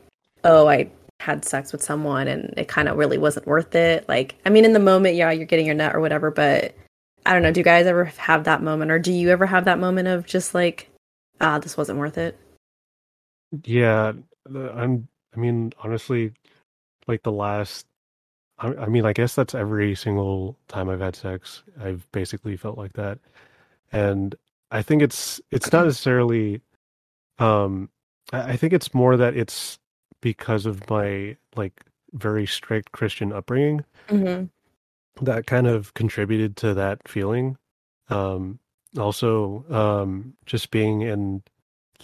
oh, 0.43 0.67
I 0.67 0.91
had 1.21 1.45
sex 1.45 1.71
with 1.71 1.81
someone 1.83 2.27
and 2.27 2.53
it 2.57 2.67
kind 2.67 2.89
of 2.89 2.97
really 2.97 3.17
wasn't 3.17 3.47
worth 3.47 3.73
it. 3.75 4.09
Like, 4.09 4.35
I 4.45 4.49
mean, 4.49 4.65
in 4.65 4.73
the 4.73 4.79
moment, 4.79 5.15
yeah, 5.15 5.31
you're 5.31 5.45
getting 5.45 5.67
your 5.67 5.75
nut 5.75 5.95
or 5.95 6.01
whatever, 6.01 6.31
but 6.31 6.75
I 7.25 7.33
don't 7.33 7.43
know. 7.43 7.51
Do 7.51 7.59
you 7.59 7.63
guys 7.63 7.85
ever 7.85 8.05
have 8.05 8.43
that 8.45 8.61
moment, 8.61 8.91
or 8.91 8.99
do 8.99 9.13
you 9.13 9.29
ever 9.29 9.45
have 9.45 9.65
that 9.65 9.79
moment 9.79 10.07
of 10.09 10.25
just 10.25 10.53
like, 10.53 10.89
ah, 11.39 11.59
this 11.59 11.77
wasn't 11.77 11.99
worth 11.99 12.17
it? 12.17 12.37
Yeah, 13.63 14.13
I'm. 14.47 15.07
I 15.35 15.39
mean, 15.39 15.73
honestly, 15.83 16.33
like 17.07 17.23
the 17.23 17.31
last. 17.31 17.87
I, 18.59 18.67
I 18.75 18.85
mean, 18.87 19.05
I 19.05 19.13
guess 19.13 19.35
that's 19.35 19.55
every 19.55 19.95
single 19.95 20.57
time 20.67 20.89
I've 20.89 20.99
had 20.99 21.15
sex. 21.15 21.63
I've 21.81 22.09
basically 22.11 22.57
felt 22.57 22.77
like 22.77 22.93
that, 22.93 23.19
and 23.91 24.35
I 24.71 24.81
think 24.81 25.01
it's 25.01 25.41
it's 25.51 25.71
not 25.71 25.85
necessarily. 25.85 26.61
Um, 27.39 27.89
I, 28.33 28.55
think 28.55 28.71
it's 28.71 28.93
more 28.93 29.17
that 29.17 29.35
it's 29.35 29.79
because 30.21 30.65
of 30.67 30.87
my 30.89 31.35
like 31.55 31.81
very 32.13 32.45
strict 32.45 32.91
Christian 32.91 33.33
upbringing 33.33 33.83
Mm-hmm. 34.09 35.25
that 35.25 35.47
kind 35.47 35.67
of 35.67 35.93
contributed 35.93 36.55
to 36.57 36.73
that 36.73 37.07
feeling. 37.07 37.57
Um, 38.09 38.59
also, 38.97 39.63
um, 39.69 40.33
just 40.45 40.69
being 40.71 41.01
in 41.01 41.43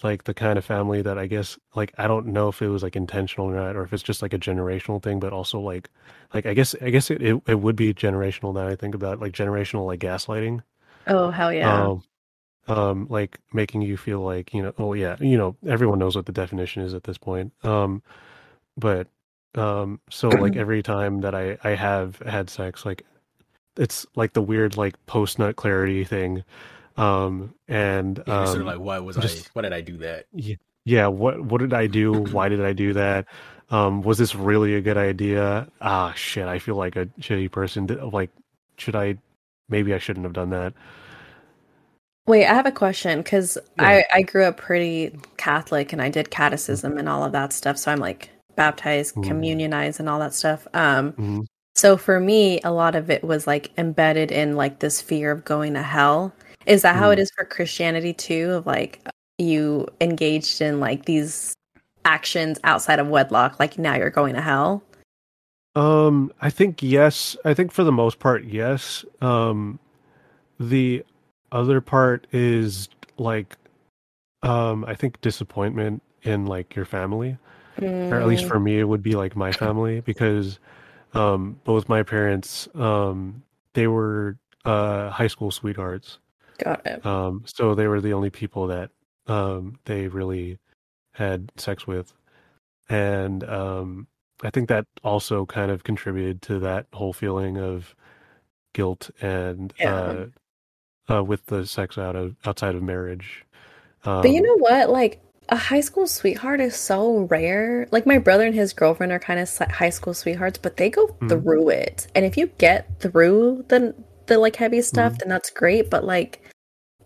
like 0.03 0.23
the 0.23 0.33
kind 0.33 0.57
of 0.57 0.65
family 0.65 1.01
that 1.01 1.17
I 1.17 1.27
guess 1.27 1.57
like 1.75 1.93
I 1.97 2.07
don't 2.07 2.27
know 2.27 2.49
if 2.49 2.61
it 2.61 2.69
was 2.69 2.83
like 2.83 2.95
intentional 2.95 3.47
or 3.47 3.55
not, 3.55 3.75
or 3.75 3.83
if 3.83 3.93
it's 3.93 4.03
just 4.03 4.21
like 4.21 4.33
a 4.33 4.39
generational 4.39 5.01
thing, 5.01 5.19
but 5.19 5.33
also 5.33 5.59
like 5.59 5.89
like 6.33 6.45
I 6.45 6.53
guess 6.53 6.75
I 6.81 6.89
guess 6.89 7.09
it 7.11 7.21
it, 7.21 7.41
it 7.47 7.59
would 7.59 7.75
be 7.75 7.93
generational 7.93 8.53
now 8.53 8.67
I 8.67 8.75
think 8.75 8.95
about 8.95 9.15
it, 9.15 9.21
like 9.21 9.33
generational 9.33 9.85
like 9.85 9.99
gaslighting. 9.99 10.61
Oh 11.07 11.31
hell 11.31 11.53
yeah! 11.53 11.85
Um, 11.85 12.03
um, 12.67 13.07
like 13.09 13.39
making 13.53 13.81
you 13.81 13.97
feel 13.97 14.21
like 14.21 14.53
you 14.53 14.61
know, 14.61 14.73
oh 14.77 14.93
yeah, 14.93 15.15
you 15.19 15.37
know, 15.37 15.55
everyone 15.65 15.99
knows 15.99 16.15
what 16.15 16.25
the 16.25 16.31
definition 16.31 16.83
is 16.83 16.93
at 16.93 17.03
this 17.03 17.17
point. 17.17 17.53
Um, 17.63 18.03
but 18.77 19.07
um, 19.55 20.01
so 20.09 20.29
like 20.29 20.55
every 20.57 20.83
time 20.83 21.21
that 21.21 21.33
I 21.33 21.57
I 21.63 21.71
have 21.71 22.17
had 22.19 22.49
sex, 22.49 22.85
like 22.85 23.05
it's 23.77 24.05
like 24.15 24.33
the 24.33 24.41
weird 24.41 24.77
like 24.77 25.03
post 25.05 25.39
nut 25.39 25.55
clarity 25.55 26.03
thing. 26.03 26.43
Um, 26.97 27.53
and 27.67 28.21
Yeah, 28.27 28.37
you're 28.39 28.45
sort 28.47 28.61
of 28.61 28.67
um, 28.67 28.67
like, 28.67 28.79
why 28.79 28.99
was 28.99 29.15
just- 29.17 29.47
I? 29.47 29.49
Why 29.53 29.61
did 29.63 29.73
I 29.73 29.81
do 29.81 29.97
that? 29.97 30.25
yeah, 30.33 30.55
yeah. 30.85 31.07
what 31.07 31.39
what 31.41 31.59
did 31.59 31.73
I 31.73 31.87
do? 31.87 32.13
Why 32.13 32.49
did 32.49 32.63
I 32.63 32.73
do 32.73 32.93
that? 32.93 33.25
Um, 33.69 34.01
was 34.01 34.17
this 34.17 34.33
really 34.33 34.75
a 34.75 34.81
good 34.81 34.97
idea? 34.97 35.67
Ah, 35.81 36.13
shit, 36.15 36.47
I 36.47 36.57
feel 36.59 36.75
like 36.75 36.95
a 36.95 37.05
shitty 37.19 37.51
person. 37.51 37.85
Like, 38.11 38.31
should 38.77 38.95
I? 38.95 39.17
Maybe 39.69 39.93
I 39.93 39.97
shouldn't 39.97 40.23
have 40.25 40.33
done 40.33 40.49
that. 40.51 40.73
Wait, 42.25 42.45
I 42.45 42.53
have 42.53 42.65
a 42.65 42.71
question 42.71 43.19
because 43.19 43.57
Yeah. 43.77 43.87
I 43.87 44.05
I 44.13 44.21
grew 44.21 44.43
up 44.45 44.57
pretty 44.57 45.17
Catholic 45.37 45.93
and 45.93 46.01
I 46.01 46.09
did 46.09 46.29
catechism 46.29 46.97
and 46.97 47.07
all 47.07 47.23
of 47.23 47.31
that 47.33 47.53
stuff. 47.53 47.77
So 47.77 47.91
I'm 47.91 47.99
like 47.99 48.29
baptized, 48.55 49.15
Mhm. 49.15 49.23
communionized, 49.27 49.99
and 49.99 50.09
all 50.09 50.19
that 50.19 50.33
stuff. 50.33 50.67
Um, 50.73 51.11
Mhm. 51.13 51.45
so 51.75 51.95
for 51.95 52.19
me, 52.19 52.59
a 52.63 52.71
lot 52.71 52.95
of 52.95 53.09
it 53.09 53.23
was 53.23 53.45
like 53.47 53.71
embedded 53.77 54.31
in 54.31 54.55
like 54.55 54.79
this 54.79 54.99
fear 55.01 55.31
of 55.31 55.45
going 55.45 55.73
to 55.75 55.83
hell. 55.83 56.33
Is 56.67 56.81
that 56.83 56.95
how 56.97 57.09
it 57.11 57.19
Mm. 57.19 57.31
for 57.35 57.45
Christianity 57.45 58.13
too? 58.13 58.51
Of 58.51 58.65
like 58.67 59.01
you 59.37 59.87
engaged 60.01 60.61
in 60.61 60.79
like 60.79 61.05
these 61.05 61.53
actions 62.05 62.59
outside 62.63 62.99
of 62.99 63.07
wedlock, 63.07 63.59
like 63.59 63.77
now 63.77 63.95
you're 63.95 64.09
going 64.09 64.35
to 64.35 64.41
hell. 64.41 64.83
Um, 65.75 66.31
I 66.41 66.49
think 66.49 66.81
yes. 66.81 67.37
I 67.45 67.53
think 67.53 67.71
for 67.71 67.83
the 67.83 67.91
most 67.91 68.19
part, 68.19 68.43
yes. 68.45 69.05
Um, 69.21 69.79
the 70.59 71.05
other 71.51 71.81
part 71.81 72.27
is 72.31 72.89
like, 73.17 73.55
um, 74.43 74.83
I 74.85 74.95
think 74.95 75.21
disappointment 75.21 76.01
in 76.23 76.45
like 76.45 76.75
your 76.75 76.85
family, 76.85 77.37
or 77.81 78.19
at 78.19 78.27
least 78.27 78.45
Mm, 78.45 78.47
for 78.47 78.59
me, 78.59 78.79
it 78.79 78.85
would 78.85 79.03
be 79.03 79.13
like 79.15 79.35
my 79.35 79.51
family 79.63 80.01
because, 80.01 80.59
um, 81.13 81.59
both 81.63 81.87
my 81.87 82.03
parents, 82.03 82.67
um, 82.75 83.43
they 83.73 83.87
were 83.87 84.37
uh 84.65 85.09
high 85.11 85.27
school 85.27 85.51
sweethearts. 85.51 86.19
Got 86.57 86.85
it. 86.85 87.03
Um, 87.03 87.43
so 87.45 87.75
they 87.75 87.87
were 87.87 88.01
the 88.01 88.13
only 88.13 88.29
people 88.29 88.67
that 88.67 88.91
um 89.27 89.79
they 89.85 90.07
really 90.07 90.57
had 91.13 91.51
sex 91.57 91.87
with, 91.87 92.13
and 92.89 93.43
um, 93.45 94.07
I 94.43 94.51
think 94.51 94.69
that 94.69 94.85
also 95.03 95.45
kind 95.47 95.71
of 95.71 95.83
contributed 95.85 96.41
to 96.43 96.59
that 96.61 96.87
whole 96.93 97.13
feeling 97.13 97.57
of 97.59 97.95
guilt 98.73 99.11
and 99.21 99.73
Yeah. 99.79 99.89
uh, 99.89 100.27
uh, 101.09 101.23
with 101.23 101.45
the 101.47 101.65
sex 101.67 101.97
out 101.97 102.15
of 102.17 102.35
outside 102.45 102.75
of 102.75 102.83
marriage. 102.83 103.45
Um, 104.05 104.15
But 104.21 104.31
you 104.31 104.41
know 104.41 104.57
what? 104.57 104.89
Like 104.89 105.21
a 105.49 105.55
high 105.55 105.79
school 105.81 106.07
sweetheart 106.07 106.59
is 106.61 106.75
so 106.75 107.19
rare. 107.29 107.87
Like 107.91 108.05
my 108.05 108.17
brother 108.17 108.45
and 108.45 108.55
his 108.55 108.73
girlfriend 108.73 109.11
are 109.11 109.19
kind 109.19 109.39
of 109.39 109.49
high 109.71 109.89
school 109.89 110.13
sweethearts, 110.13 110.57
but 110.59 110.77
they 110.77 110.89
go 110.89 111.07
Mhm. 111.21 111.27
through 111.27 111.69
it. 111.69 112.07
And 112.15 112.25
if 112.25 112.37
you 112.37 112.47
get 112.57 112.99
through 112.99 113.65
the 113.69 113.95
the 114.27 114.37
like 114.37 114.57
heavy 114.57 114.81
stuff, 114.81 115.13
Mhm. 115.13 115.19
then 115.19 115.29
that's 115.29 115.49
great. 115.49 115.89
But 115.89 116.03
like 116.03 116.41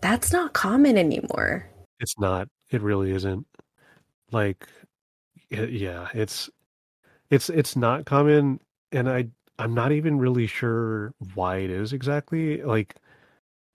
that's 0.02 0.32
not 0.32 0.52
common 0.52 0.98
anymore. 0.98 1.68
it's 2.00 2.18
not. 2.18 2.48
It 2.70 2.82
really 2.82 3.12
isn't. 3.12 3.46
Like, 4.32 4.66
y- 5.50 5.64
yeah, 5.64 6.08
it's 6.14 6.50
it's 7.30 7.50
it's 7.50 7.76
not 7.76 8.06
common, 8.06 8.60
and 8.92 9.08
I 9.10 9.28
I'm 9.58 9.74
not 9.74 9.92
even 9.92 10.18
really 10.18 10.46
sure 10.46 11.14
why 11.34 11.58
it 11.58 11.70
is 11.70 11.92
exactly. 11.92 12.62
Like 12.62 12.96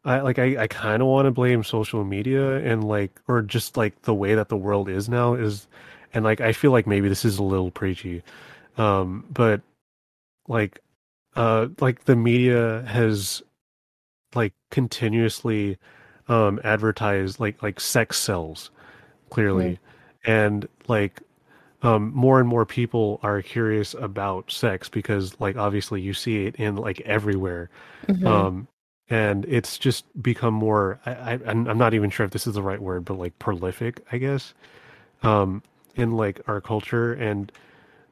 I 0.05 0.21
like 0.21 0.39
I, 0.39 0.63
I 0.63 0.67
kind 0.67 1.01
of 1.01 1.07
want 1.09 1.25
to 1.27 1.31
blame 1.31 1.63
social 1.63 2.03
media 2.05 2.57
and 2.59 2.83
like 2.83 3.21
or 3.27 3.41
just 3.41 3.77
like 3.77 4.01
the 4.03 4.15
way 4.15 4.35
that 4.35 4.49
the 4.49 4.57
world 4.57 4.89
is 4.89 5.09
now 5.09 5.33
is 5.35 5.67
and 6.13 6.25
like 6.25 6.41
I 6.41 6.53
feel 6.53 6.71
like 6.71 6.87
maybe 6.87 7.09
this 7.09 7.25
is 7.25 7.39
a 7.39 7.43
little 7.43 7.71
preachy. 7.71 8.23
Um 8.77 9.25
but 9.31 9.61
like 10.47 10.81
uh 11.35 11.69
like 11.81 12.05
the 12.05 12.15
media 12.15 12.83
has 12.87 13.41
like 14.35 14.53
continuously 14.71 15.77
um 16.29 16.59
advertised 16.63 17.39
like 17.39 17.61
like 17.63 17.79
sex 17.79 18.17
sells 18.19 18.69
clearly 19.29 19.79
Mm-hmm. 20.25 20.31
and 20.31 20.67
like 20.87 21.21
um 21.83 22.11
more 22.13 22.39
and 22.39 22.47
more 22.49 22.65
people 22.65 23.19
are 23.23 23.41
curious 23.41 23.93
about 23.95 24.51
sex 24.51 24.89
because 24.89 25.39
like 25.39 25.55
obviously 25.57 26.01
you 26.01 26.13
see 26.13 26.45
it 26.45 26.55
in 26.55 26.75
like 26.75 26.99
everywhere 27.01 27.69
Mhm. 28.07 28.25
um 28.27 28.67
and 29.09 29.45
it's 29.45 29.77
just 29.77 30.05
become 30.21 30.53
more 30.53 30.99
I, 31.05 31.11
I 31.11 31.39
i'm 31.45 31.77
not 31.77 31.93
even 31.93 32.09
sure 32.09 32.25
if 32.25 32.31
this 32.31 32.47
is 32.47 32.55
the 32.55 32.63
right 32.63 32.81
word 32.81 33.05
but 33.05 33.17
like 33.17 33.37
prolific 33.39 34.01
i 34.11 34.17
guess 34.17 34.53
um 35.23 35.61
in 35.95 36.11
like 36.17 36.41
our 36.47 36.61
culture 36.61 37.13
and 37.13 37.51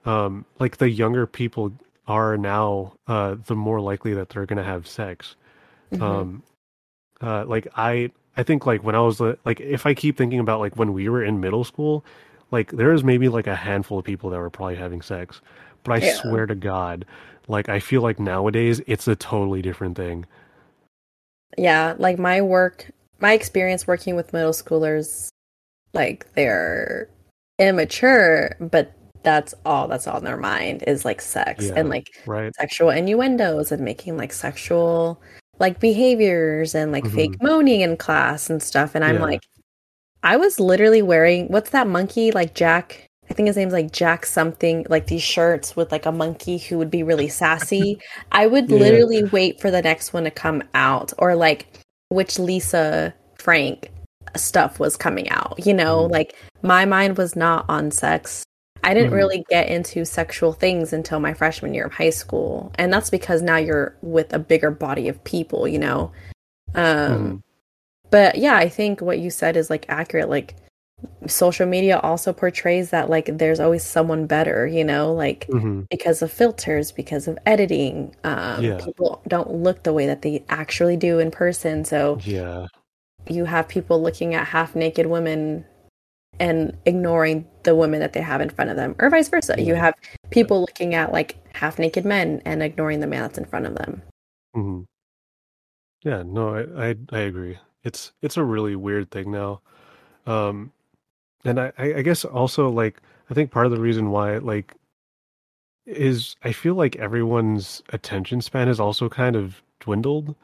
um 0.05 0.45
like 0.59 0.77
the 0.77 0.89
younger 0.89 1.27
people 1.27 1.71
are 2.07 2.37
now 2.37 2.93
uh 3.07 3.35
the 3.47 3.55
more 3.55 3.81
likely 3.81 4.13
that 4.13 4.29
they're 4.29 4.45
gonna 4.45 4.63
have 4.63 4.87
sex 4.87 5.35
Mhm. 5.91 6.01
um 6.03 6.43
uh 7.21 7.45
like 7.45 7.67
i 7.75 8.09
i 8.37 8.43
think 8.43 8.65
like 8.65 8.83
when 8.83 8.95
i 8.95 8.99
was 8.99 9.19
like 9.19 9.59
if 9.61 9.85
i 9.85 9.93
keep 9.93 10.17
thinking 10.17 10.39
about 10.39 10.59
like 10.59 10.75
when 10.77 10.93
we 10.93 11.07
were 11.09 11.23
in 11.23 11.39
middle 11.39 11.63
school 11.63 12.03
like 12.51 12.71
there 12.71 12.93
is 12.93 13.03
maybe 13.03 13.29
like 13.29 13.47
a 13.47 13.55
handful 13.55 13.97
of 13.99 14.05
people 14.05 14.29
that 14.29 14.39
were 14.39 14.49
probably 14.49 14.75
having 14.75 15.01
sex 15.01 15.41
but 15.83 15.93
i 15.93 16.05
Yeah. 16.05 16.13
swear 16.15 16.45
to 16.45 16.55
god 16.55 17.05
like 17.47 17.69
i 17.69 17.79
feel 17.79 18.01
like 18.01 18.19
nowadays 18.19 18.81
it's 18.87 19.07
a 19.07 19.15
totally 19.15 19.61
different 19.61 19.95
thing 19.97 20.25
Yeah, 21.57 21.95
like 21.97 22.19
my 22.19 22.41
work, 22.41 22.91
my 23.19 23.31
experience 23.33 23.87
working 23.87 24.15
with 24.15 24.33
middle 24.33 24.51
schoolers, 24.51 25.29
like 25.93 26.25
they're 26.33 27.07
immature, 27.59 28.55
but 28.59 28.91
that's 29.23 29.53
all 29.65 29.87
that's 29.87 30.05
on 30.07 30.23
their 30.25 30.35
mind 30.37 30.83
is 30.85 31.05
like 31.05 31.21
sex 31.21 31.65
Yeah. 31.65 31.73
and 31.77 31.89
like 31.89 32.09
right 32.25 32.53
sexual 32.55 32.89
innuendos 32.89 33.71
and 33.71 33.81
making 33.83 34.17
like 34.17 34.33
sexual 34.33 35.21
like 35.59 35.79
behaviors 35.79 36.75
and 36.75 36.91
like 36.91 37.07
fake 37.07 37.41
moaning 37.41 37.81
in 37.81 37.97
class 37.97 38.49
and 38.49 38.61
stuff. 38.61 38.93
And 38.95 39.03
I'm 39.03 39.15
Mm-hmm. 39.15 39.23
Yeah. 39.23 39.29
like, 39.29 39.41
I 40.23 40.37
was 40.37 40.59
literally 40.59 41.01
wearing 41.01 41.47
what's 41.47 41.69
that 41.71 41.87
monkey 41.87 42.31
like 42.31 42.55
Jack? 42.55 43.07
I 43.29 43.33
think 43.33 43.47
his 43.47 43.57
name's 43.57 43.73
like 43.73 43.91
Jack 43.91 44.25
something, 44.25 44.85
like 44.89 45.07
these 45.07 45.21
shirts 45.23 45.75
with 45.75 45.91
like 45.91 46.05
a 46.05 46.11
monkey 46.11 46.57
who 46.57 46.77
would 46.77 46.91
be 46.91 47.03
really 47.03 47.27
sassy. 47.27 47.99
I 48.31 48.47
would 48.47 48.69
Yeah. 48.69 48.77
literally 48.79 49.23
wait 49.23 49.59
for 49.61 49.71
the 49.71 49.81
next 49.81 50.13
one 50.13 50.25
to 50.25 50.31
come 50.31 50.61
out 50.73 51.11
or 51.17 51.35
like 51.35 51.67
which 52.09 52.37
Lisa 52.37 53.13
Frank 53.39 53.91
stuff 54.35 54.79
was 54.79 54.97
coming 54.97 55.29
out. 55.29 55.55
You 55.65 55.73
know, 55.73 56.07
Mhm. 56.07 56.11
like 56.11 56.35
my 56.61 56.85
mind 56.85 57.17
was 57.17 57.35
not 57.35 57.65
on 57.69 57.89
sex. 57.91 58.43
I 58.85 58.93
didn't 58.93 59.11
Mhm. 59.11 59.15
really 59.15 59.45
get 59.49 59.67
into 59.67 60.05
sexual 60.05 60.53
things 60.53 60.93
until 60.93 61.19
my 61.19 61.33
freshman 61.33 61.73
year 61.73 61.85
of 61.85 61.93
high 61.93 62.11
school. 62.11 62.71
And 62.75 62.93
that's 62.93 63.09
because 63.09 63.41
now 63.41 63.57
you're 63.57 63.95
with 64.01 64.31
a 64.33 64.39
bigger 64.39 64.71
body 64.71 65.09
of 65.09 65.21
people, 65.23 65.67
you 65.67 65.79
know. 65.79 66.11
Um 66.75 66.83
Mhm. 66.83 67.41
but 68.11 68.37
yeah, 68.37 68.55
I 68.55 68.69
think 68.69 69.01
what 69.01 69.19
you 69.19 69.29
said 69.29 69.57
is 69.57 69.69
like 69.69 69.85
accurate. 69.89 70.29
Like 70.29 70.55
social 71.27 71.65
media 71.67 71.99
also 71.99 72.31
portrays 72.31 72.91
that 72.91 73.09
like 73.09 73.37
there's 73.37 73.59
always 73.59 73.83
someone 73.83 74.27
better, 74.27 74.65
you 74.65 74.83
know, 74.83 75.13
like 75.13 75.47
Mhm. 75.49 75.87
because 75.89 76.21
of 76.21 76.31
filters, 76.31 76.91
because 76.91 77.27
of 77.27 77.37
editing. 77.45 78.15
Um 78.23 78.63
Yeah. 78.63 78.77
people 78.77 79.21
don't 79.27 79.51
look 79.51 79.83
the 79.83 79.93
way 79.93 80.05
that 80.07 80.21
they 80.21 80.43
actually 80.47 80.95
do 80.97 81.19
in 81.19 81.31
person. 81.31 81.83
So 81.85 82.19
yeah 82.23 82.67
you 83.27 83.45
have 83.45 83.67
people 83.67 83.99
looking 84.01 84.35
at 84.35 84.45
half 84.45 84.75
naked 84.75 85.07
women 85.07 85.65
and 86.39 86.75
ignoring 86.85 87.47
the 87.63 87.75
women 87.75 87.99
that 87.99 88.13
they 88.13 88.21
have 88.21 88.41
in 88.41 88.49
front 88.49 88.69
of 88.69 88.75
them, 88.77 88.95
or 88.99 89.09
vice 89.09 89.29
versa. 89.29 89.55
You 89.61 89.75
have 89.75 89.93
people 90.29 90.61
looking 90.61 90.93
at 90.95 91.11
like 91.11 91.37
half 91.55 91.79
naked 91.79 92.05
men 92.05 92.41
and 92.45 92.61
ignoring 92.63 92.99
the 92.99 93.07
man 93.07 93.21
that's 93.21 93.37
in 93.37 93.45
front 93.45 93.65
of 93.65 93.75
them. 93.75 94.01
hmm 94.53 94.81
Yeah, 96.03 96.23
no, 96.25 96.55
I, 96.55 96.89
I 96.89 96.95
I 97.11 97.19
agree. 97.19 97.57
It's 97.83 98.13
it's 98.21 98.37
a 98.37 98.43
really 98.43 98.75
weird 98.75 99.11
thing 99.11 99.31
now, 99.31 99.61
um, 100.27 100.71
and 101.45 101.59
I 101.59 101.73
I 101.77 101.95
I 101.95 102.01
guess 102.03 102.25
also 102.25 102.69
like 102.69 103.01
I 103.29 103.33
think 103.33 103.51
part 103.51 103.65
of 103.67 103.71
the 103.73 103.81
reason 103.81 104.11
why 104.11 104.37
like 104.39 104.75
is 105.85 106.35
I 106.43 106.51
feel 106.51 106.75
like 106.75 106.95
everyone's 106.95 107.81
attention 107.89 108.41
span 108.41 108.67
has 108.67 108.79
also 108.79 109.09
kind 109.09 109.35
of 109.35 109.61
dwindled, 109.79 110.35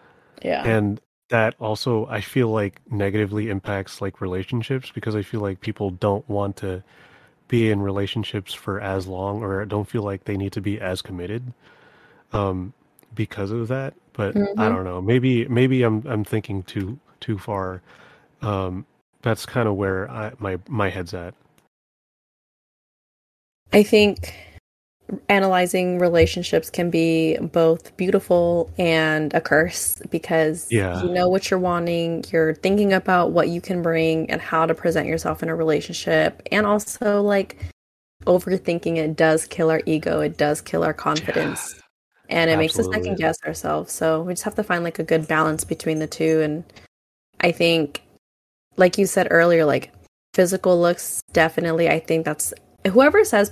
Yeah. 0.43 0.63
and 0.65 1.01
that 1.31 1.55
also 1.59 2.07
I 2.07 2.21
feel 2.21 2.49
like 2.49 2.81
negatively 2.91 3.49
impacts 3.49 4.01
like 4.01 4.21
relationships 4.21 4.91
because 4.93 5.15
I 5.17 5.23
feel 5.23 5.41
like 5.41 5.61
people 5.61 5.91
don't 5.91 6.27
want 6.29 6.57
to 6.59 6.83
be 7.49 7.71
in 7.71 7.81
relationships 7.81 8.53
for 8.53 8.81
as 8.81 9.07
long 9.07 9.43
or 9.43 9.65
don't 9.65 9.89
feel 9.89 10.03
like 10.03 10.25
they 10.25 10.37
need 10.37 10.53
to 10.53 10.61
be 10.61 10.81
as 10.81 11.01
committed 11.03 11.53
um 12.33 12.73
because 13.15 13.51
of 13.51 13.67
that 13.69 13.93
but 14.13 14.37
i 14.57 14.69
Mhm. 14.69 14.69
don't 14.69 14.85
know. 14.85 15.01
Maybe 15.01 15.47
maybe 15.49 15.83
i'm 15.83 16.05
i'm 16.07 16.23
thinking 16.25 16.63
too 16.63 16.99
too 17.21 17.37
far. 17.39 17.81
Um 18.41 18.85
that's 19.23 19.45
kind 19.45 19.67
of 19.69 19.75
where 19.75 20.09
I, 20.11 20.33
my 20.39 20.59
my 20.69 20.89
head's 20.89 21.13
at. 21.13 21.35
I 23.73 23.83
think 23.83 24.33
analyzing 25.29 25.99
relationships 25.99 26.69
can 26.69 26.89
be 26.89 27.37
both 27.37 27.95
beautiful 27.97 28.71
and 28.77 29.33
a 29.33 29.41
curse 29.41 29.95
because 30.09 30.67
Yeah. 30.71 31.03
you 31.03 31.09
know 31.09 31.27
what 31.27 31.49
you're 31.49 31.59
wanting, 31.59 32.23
you're 32.31 32.55
thinking 32.55 32.93
about 32.93 33.31
what 33.31 33.49
you 33.49 33.61
can 33.61 33.81
bring 33.81 34.29
and 34.29 34.41
how 34.41 34.65
to 34.65 34.73
present 34.73 35.07
yourself 35.07 35.43
in 35.43 35.49
a 35.49 35.55
relationship, 35.55 36.41
and 36.51 36.65
also 36.65 37.21
like 37.21 37.57
overthinking 38.25 38.97
it 38.97 39.15
does 39.15 39.45
kill 39.45 39.71
our 39.71 39.81
ego, 39.85 40.21
it 40.21 40.37
does 40.37 40.61
kill 40.61 40.83
our 40.83 40.93
confidence. 40.93 41.75
And 42.29 42.49
it 42.49 42.57
makes 42.57 42.79
us 42.79 42.87
second 42.89 43.17
guess 43.17 43.37
ourselves. 43.45 43.91
So 43.91 44.21
we 44.21 44.33
just 44.33 44.43
have 44.43 44.55
to 44.55 44.63
find 44.63 44.85
like 44.85 44.99
a 44.99 45.03
good 45.03 45.27
balance 45.27 45.65
between 45.65 45.99
the 45.99 46.07
two. 46.07 46.39
And 46.41 46.63
I 47.41 47.51
think, 47.51 48.01
like 48.77 48.97
you 48.97 49.05
said 49.05 49.27
earlier, 49.31 49.65
like 49.65 49.91
physical 50.33 50.79
looks, 50.79 51.21
definitely. 51.33 51.89
I 51.89 51.99
think 51.99 52.23
that's 52.23 52.53
whoever 52.87 53.25
says 53.25 53.51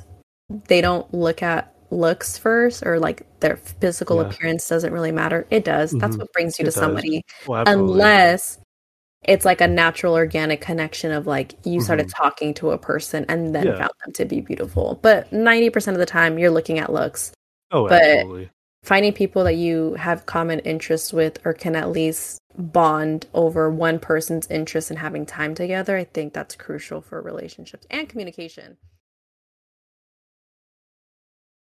they 0.68 0.82
don't 0.82 1.12
look 1.14 1.42
at 1.44 1.74
looks 1.92 2.38
first 2.38 2.84
or 2.86 3.00
like 3.00 3.26
their 3.40 3.58
physical 3.58 4.18
Yeah. 4.22 4.28
appearance 4.30 4.68
doesn't 4.70 4.94
really 4.94 5.12
matter. 5.12 5.48
It 5.50 5.64
does. 5.64 5.92
That's 5.92 6.16
Mhm. 6.16 6.20
what 6.20 6.34
brings 6.34 6.60
you 6.60 6.64
It 6.64 6.66
to 6.66 6.72
does. 6.72 6.76
somebody, 6.76 7.24
well, 7.48 7.64
unless 7.66 8.60
it's 9.24 9.44
like 9.44 9.60
a 9.60 9.68
natural 9.68 10.14
organic 10.14 10.62
connection 10.62 11.12
of 11.12 11.26
like 11.28 11.56
you 11.66 11.82
started 11.82 12.08
Mhm. 12.08 12.14
talking 12.16 12.54
to 12.56 12.72
a 12.72 12.78
person 12.78 13.26
and 13.28 13.54
then 13.54 13.66
Yeah. 13.68 13.78
found 13.78 13.92
them 14.06 14.14
to 14.14 14.26
be 14.26 14.40
beautiful. 14.42 15.00
But 15.02 15.34
90% 15.34 15.96
of 15.96 16.00
the 16.00 16.06
time 16.06 16.38
you're 16.38 16.52
looking 16.52 16.80
at 16.80 16.92
looks. 16.94 17.32
oh 17.72 17.88
but- 17.88 18.02
absolutely 18.02 18.50
Finding 18.82 19.12
people 19.12 19.44
that 19.44 19.56
you 19.56 19.96
have 19.96 20.26
common 20.26 20.60
interests 20.60 21.12
with 21.12 21.38
or 21.46 21.52
can 21.52 21.76
at 21.76 21.90
least 21.92 22.40
bond 22.58 23.28
over 23.34 23.70
one 23.70 24.00
person's 24.00 24.48
interest 24.48 24.90
and 24.90 25.00
having 25.00 25.26
time 25.26 25.54
together, 25.54 25.98
I 25.98 26.06
think 26.06 26.34
that's 26.34 26.56
crucial 26.56 27.02
for 27.02 27.22
relationships 27.22 27.86
and 27.92 28.08
communication. 28.08 28.78